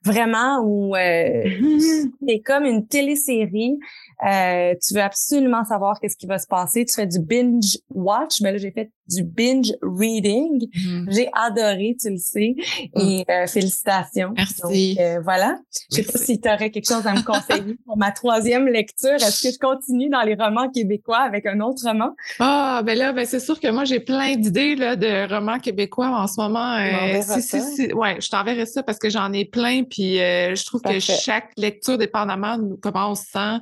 vraiment 0.04 0.60
où 0.64 0.96
euh, 0.96 1.44
c'est 2.26 2.40
comme 2.40 2.64
une 2.64 2.86
télésérie. 2.86 3.78
Euh, 4.26 4.74
tu 4.86 4.94
veux 4.94 5.02
absolument 5.02 5.64
savoir 5.64 5.98
qu'est-ce 6.00 6.16
qui 6.16 6.26
va 6.26 6.38
se 6.38 6.46
passer. 6.46 6.84
Tu 6.84 6.94
fais 6.94 7.06
du 7.06 7.18
binge 7.18 7.78
watch, 7.90 8.40
mais 8.40 8.52
là 8.52 8.58
j'ai 8.58 8.70
fait 8.70 8.90
du 9.08 9.24
binge 9.24 9.72
reading. 9.82 10.66
Mm-hmm. 10.68 11.14
J'ai 11.14 11.28
adoré, 11.34 11.96
tu 12.00 12.10
le 12.10 12.16
sais. 12.16 12.54
Mm. 12.94 13.00
Et 13.00 13.24
euh, 13.28 13.46
félicitations. 13.46 14.32
Merci. 14.36 14.94
Donc, 14.94 15.04
euh, 15.04 15.20
voilà. 15.22 15.58
Je 15.90 15.96
sais 15.96 16.02
pas 16.04 16.18
si 16.18 16.40
tu 16.40 16.48
aurais 16.48 16.70
quelque 16.70 16.88
chose 16.88 17.06
à 17.06 17.14
me 17.14 17.22
conseiller 17.22 17.76
pour 17.84 17.96
ma 17.96 18.12
troisième 18.12 18.66
lecture. 18.66 19.14
Est-ce 19.14 19.42
que 19.42 19.52
je 19.52 19.58
continue 19.58 20.08
dans 20.08 20.22
les 20.22 20.34
romans 20.34 20.70
québécois 20.70 21.20
avec 21.20 21.46
un 21.46 21.60
autre 21.60 21.82
roman? 21.84 22.14
Ah, 22.38 22.82
ben 22.84 22.96
là, 22.96 23.12
ben 23.12 23.26
c'est 23.26 23.40
sûr 23.40 23.60
que 23.60 23.68
moi 23.68 23.84
j'ai 23.84 24.00
plein 24.00 24.36
d'idées 24.36 24.76
là 24.76 24.96
de 24.96 25.28
romans 25.32 25.58
québécois 25.58 26.08
en 26.08 26.26
ce 26.26 26.40
moment. 26.40 26.76
Euh, 26.76 27.20
si, 27.22 27.42
si, 27.42 27.60
si, 27.60 27.92
ouais, 27.92 28.20
je 28.20 28.28
t'enverrai 28.28 28.66
ça 28.66 28.82
parce 28.82 28.98
que 28.98 29.10
j'en 29.10 29.32
ai 29.32 29.44
plein. 29.44 29.84
Puis 29.84 30.20
euh, 30.20 30.54
je 30.54 30.64
trouve 30.64 30.80
que 30.80 30.98
chaque 31.00 31.50
lecture, 31.56 31.98
dépendamment 31.98 32.58
de 32.58 32.74
comment 32.80 33.10
on 33.10 33.14
se 33.14 33.24
sent, 33.24 33.58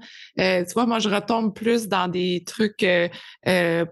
euh, 0.51 0.65
tu 0.65 0.73
vois, 0.75 0.87
moi 0.87 0.99
je 0.99 1.09
retombe 1.09 1.55
plus 1.55 1.89
dans 1.89 2.09
des 2.09 2.45
trucs 2.47 2.87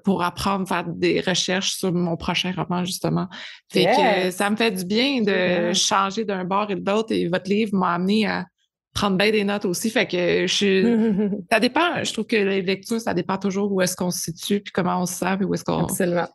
pour 0.04 0.22
apprendre, 0.22 0.68
faire 0.68 0.84
des 0.86 1.20
recherches 1.20 1.72
sur 1.72 1.92
mon 1.92 2.16
prochain 2.16 2.52
roman, 2.56 2.84
justement. 2.84 3.28
Fait 3.70 3.86
que 3.86 4.30
ça 4.30 4.50
me 4.50 4.56
fait 4.56 4.70
du 4.70 4.84
bien 4.84 5.22
de 5.22 5.72
changer 5.72 6.24
d'un 6.24 6.44
bord 6.44 6.70
et 6.70 6.76
de 6.76 6.90
l'autre 6.90 7.12
et 7.12 7.28
votre 7.28 7.48
livre 7.50 7.74
m'a 7.74 7.94
amené 7.94 8.26
à 8.26 8.46
prendre 8.94 9.16
bien 9.16 9.30
des 9.30 9.44
notes 9.44 9.64
aussi. 9.64 9.90
Fait 9.90 10.06
que 10.06 10.46
je 10.46 11.28
ça 11.50 11.60
dépend. 11.60 12.02
Je 12.02 12.12
trouve 12.12 12.26
que 12.26 12.36
les 12.36 12.62
lectures, 12.62 13.00
ça 13.00 13.14
dépend 13.14 13.38
toujours 13.38 13.72
où 13.72 13.80
est-ce 13.80 13.96
qu'on 13.96 14.10
se 14.10 14.20
situe 14.20 14.60
puis 14.60 14.72
comment 14.72 15.00
on 15.00 15.06
se 15.06 15.14
sent 15.14 15.36
puis 15.36 15.46
où 15.46 15.54
est-ce 15.54 15.64
qu'on. 15.64 15.84
Absolument. 15.84 16.28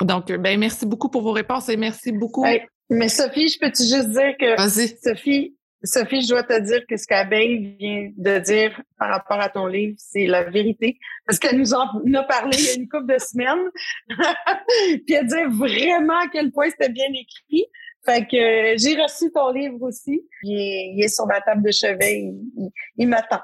Donc, 0.00 0.32
ben 0.32 0.58
merci 0.58 0.86
beaucoup 0.86 1.08
pour 1.08 1.22
vos 1.22 1.32
réponses 1.32 1.68
et 1.68 1.76
merci 1.76 2.12
beaucoup. 2.12 2.44
mais 2.90 3.08
Sophie, 3.08 3.48
je 3.48 3.58
peux-tu 3.58 3.84
juste 3.84 4.10
dire 4.10 4.34
que 4.38 4.56
Sophie, 5.02 5.54
Sophie, 5.84 6.22
je 6.22 6.28
dois 6.28 6.42
te 6.42 6.58
dire 6.60 6.86
que 6.88 6.96
ce 6.96 7.06
qu'Abeille 7.06 7.76
vient 7.78 8.10
de 8.16 8.38
dire 8.38 8.80
par 8.98 9.10
rapport 9.10 9.38
à 9.40 9.48
ton 9.48 9.66
livre, 9.66 9.94
c'est 9.98 10.26
la 10.26 10.44
vérité. 10.44 10.98
Parce 11.26 11.38
qu'elle 11.38 11.58
nous 11.58 11.74
en 11.74 11.86
a 12.14 12.22
parlé 12.24 12.56
il 12.58 12.64
y 12.64 12.70
a 12.70 12.74
une 12.74 12.88
couple 12.88 13.12
de 13.12 13.18
semaines. 13.18 13.70
Puis 15.06 15.14
elle 15.14 15.26
dit 15.26 15.58
vraiment 15.58 16.18
à 16.18 16.28
quel 16.32 16.50
point 16.52 16.70
c'était 16.70 16.90
bien 16.92 17.08
écrit. 17.08 17.66
Fait 18.04 18.26
que 18.26 18.36
euh, 18.36 18.74
j'ai 18.78 19.00
reçu 19.00 19.30
ton 19.32 19.50
livre 19.52 19.80
aussi. 19.82 20.22
Il 20.42 21.02
est, 21.02 21.08
sur 21.08 21.26
ma 21.26 21.40
table 21.40 21.62
de 21.62 21.70
chevet. 21.70 22.32
il 22.96 23.08
m'attend. 23.08 23.40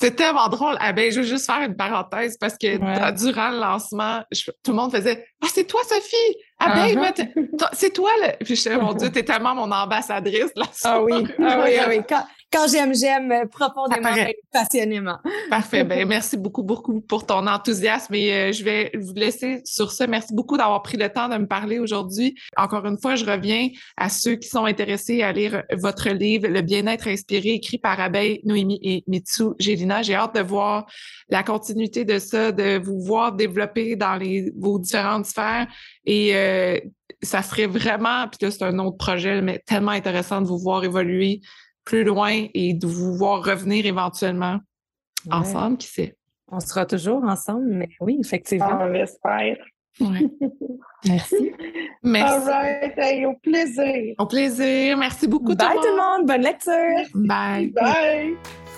C'est 0.00 0.16
tellement 0.16 0.48
drôle. 0.48 0.76
Ah 0.80 0.92
ben, 0.92 1.10
je 1.10 1.20
veux 1.20 1.26
juste 1.26 1.46
faire 1.46 1.62
une 1.62 1.76
parenthèse 1.76 2.36
parce 2.36 2.56
que 2.58 2.76
durant 3.12 3.50
le 3.50 3.58
lancement, 3.58 4.22
tout 4.62 4.72
le 4.72 4.76
monde 4.76 4.90
faisait 4.90 5.26
Ah, 5.42 5.46
c'est 5.52 5.64
toi, 5.64 5.80
Sophie! 5.88 6.36
Ah 6.58 6.74
ben, 6.74 7.02
uh-huh. 7.02 7.68
c'est 7.72 7.92
toi 7.92 8.10
le. 8.22 8.44
Puis 8.44 8.56
je 8.56 8.60
suis 8.60 8.76
mon 8.76 8.92
Dieu, 8.94 9.10
t'es 9.10 9.22
tellement 9.22 9.54
mon 9.54 9.70
ambassadrice 9.70 10.52
là. 10.56 10.66
Ah 10.84 11.02
oui, 11.02 11.26
ah 11.38 11.62
oui, 11.64 11.76
ah 11.78 11.86
oui. 11.88 12.00
Quand, 12.08 12.24
j'aime, 12.70 12.94
j'aime 12.94 13.32
euh, 13.32 13.46
profondément 13.46 14.14
et 14.14 14.38
passionnément. 14.52 15.18
Parfait. 15.50 15.84
Ben, 15.94 16.08
merci 16.08 16.36
beaucoup, 16.36 16.62
beaucoup 16.62 17.00
pour 17.02 17.26
ton 17.26 17.46
enthousiasme 17.46 18.14
et 18.14 18.32
euh, 18.32 18.52
je 18.52 18.64
vais 18.64 18.90
vous 18.94 19.12
laisser 19.12 19.60
sur 19.64 19.92
ça. 19.92 20.06
Merci 20.06 20.32
beaucoup 20.32 20.56
d'avoir 20.56 20.82
pris 20.82 20.96
le 20.96 21.08
temps 21.10 21.28
de 21.28 21.36
me 21.36 21.46
parler 21.46 21.78
aujourd'hui. 21.78 22.34
Encore 22.56 22.86
une 22.86 22.98
fois, 22.98 23.16
je 23.16 23.24
reviens 23.24 23.68
à 23.96 24.08
ceux 24.08 24.36
qui 24.36 24.48
sont 24.48 24.64
intéressés 24.64 25.22
à 25.22 25.32
lire 25.32 25.62
votre 25.72 26.08
livre, 26.08 26.48
Le 26.48 26.62
bien-être 26.62 27.08
inspiré, 27.08 27.50
écrit 27.50 27.78
par 27.78 28.00
Abeille, 28.00 28.40
Noémie 28.44 28.80
et 28.82 29.04
Mitsu 29.06 29.50
Gélina. 29.58 30.02
J'ai 30.02 30.14
hâte 30.14 30.34
de 30.34 30.40
voir 30.40 30.86
la 31.28 31.42
continuité 31.42 32.04
de 32.04 32.18
ça, 32.18 32.50
de 32.50 32.78
vous 32.82 33.00
voir 33.00 33.32
développer 33.32 33.96
dans 33.96 34.16
les, 34.16 34.52
vos 34.56 34.78
différentes 34.78 35.26
sphères 35.26 35.66
et 36.06 36.34
euh, 36.34 36.78
ça 37.22 37.42
serait 37.42 37.66
vraiment, 37.66 38.28
puis 38.28 38.38
là, 38.42 38.50
c'est 38.50 38.64
un 38.64 38.78
autre 38.78 38.96
projet, 38.96 39.40
mais 39.40 39.62
tellement 39.66 39.92
intéressant 39.92 40.40
de 40.40 40.46
vous 40.46 40.58
voir 40.58 40.84
évoluer 40.84 41.40
plus 41.84 42.04
loin 42.04 42.46
et 42.54 42.74
de 42.74 42.86
vous 42.86 43.16
voir 43.16 43.44
revenir 43.44 43.86
éventuellement 43.86 44.58
ensemble, 45.30 45.76
qui 45.76 45.88
sait? 45.88 46.16
On 46.48 46.60
sera 46.60 46.86
toujours 46.86 47.24
ensemble, 47.24 47.66
mais 47.66 47.88
oui, 48.00 48.18
effectivement. 48.20 48.78
On 48.80 48.86
l'espère. 48.86 49.56
Ouais. 50.00 50.28
Merci. 51.06 51.52
Merci. 52.02 52.48
All 52.48 52.92
right. 52.96 53.26
au 53.26 53.34
plaisir. 53.34 54.14
Au 54.18 54.26
plaisir. 54.26 54.96
Merci 54.96 55.26
beaucoup. 55.26 55.54
Bye 55.54 55.76
tout 55.76 55.82
le 55.82 56.18
monde. 56.18 56.26
Bonne 56.26 56.42
lecture. 56.42 57.08
Bye. 57.14 57.68
Bye. 57.68 58.36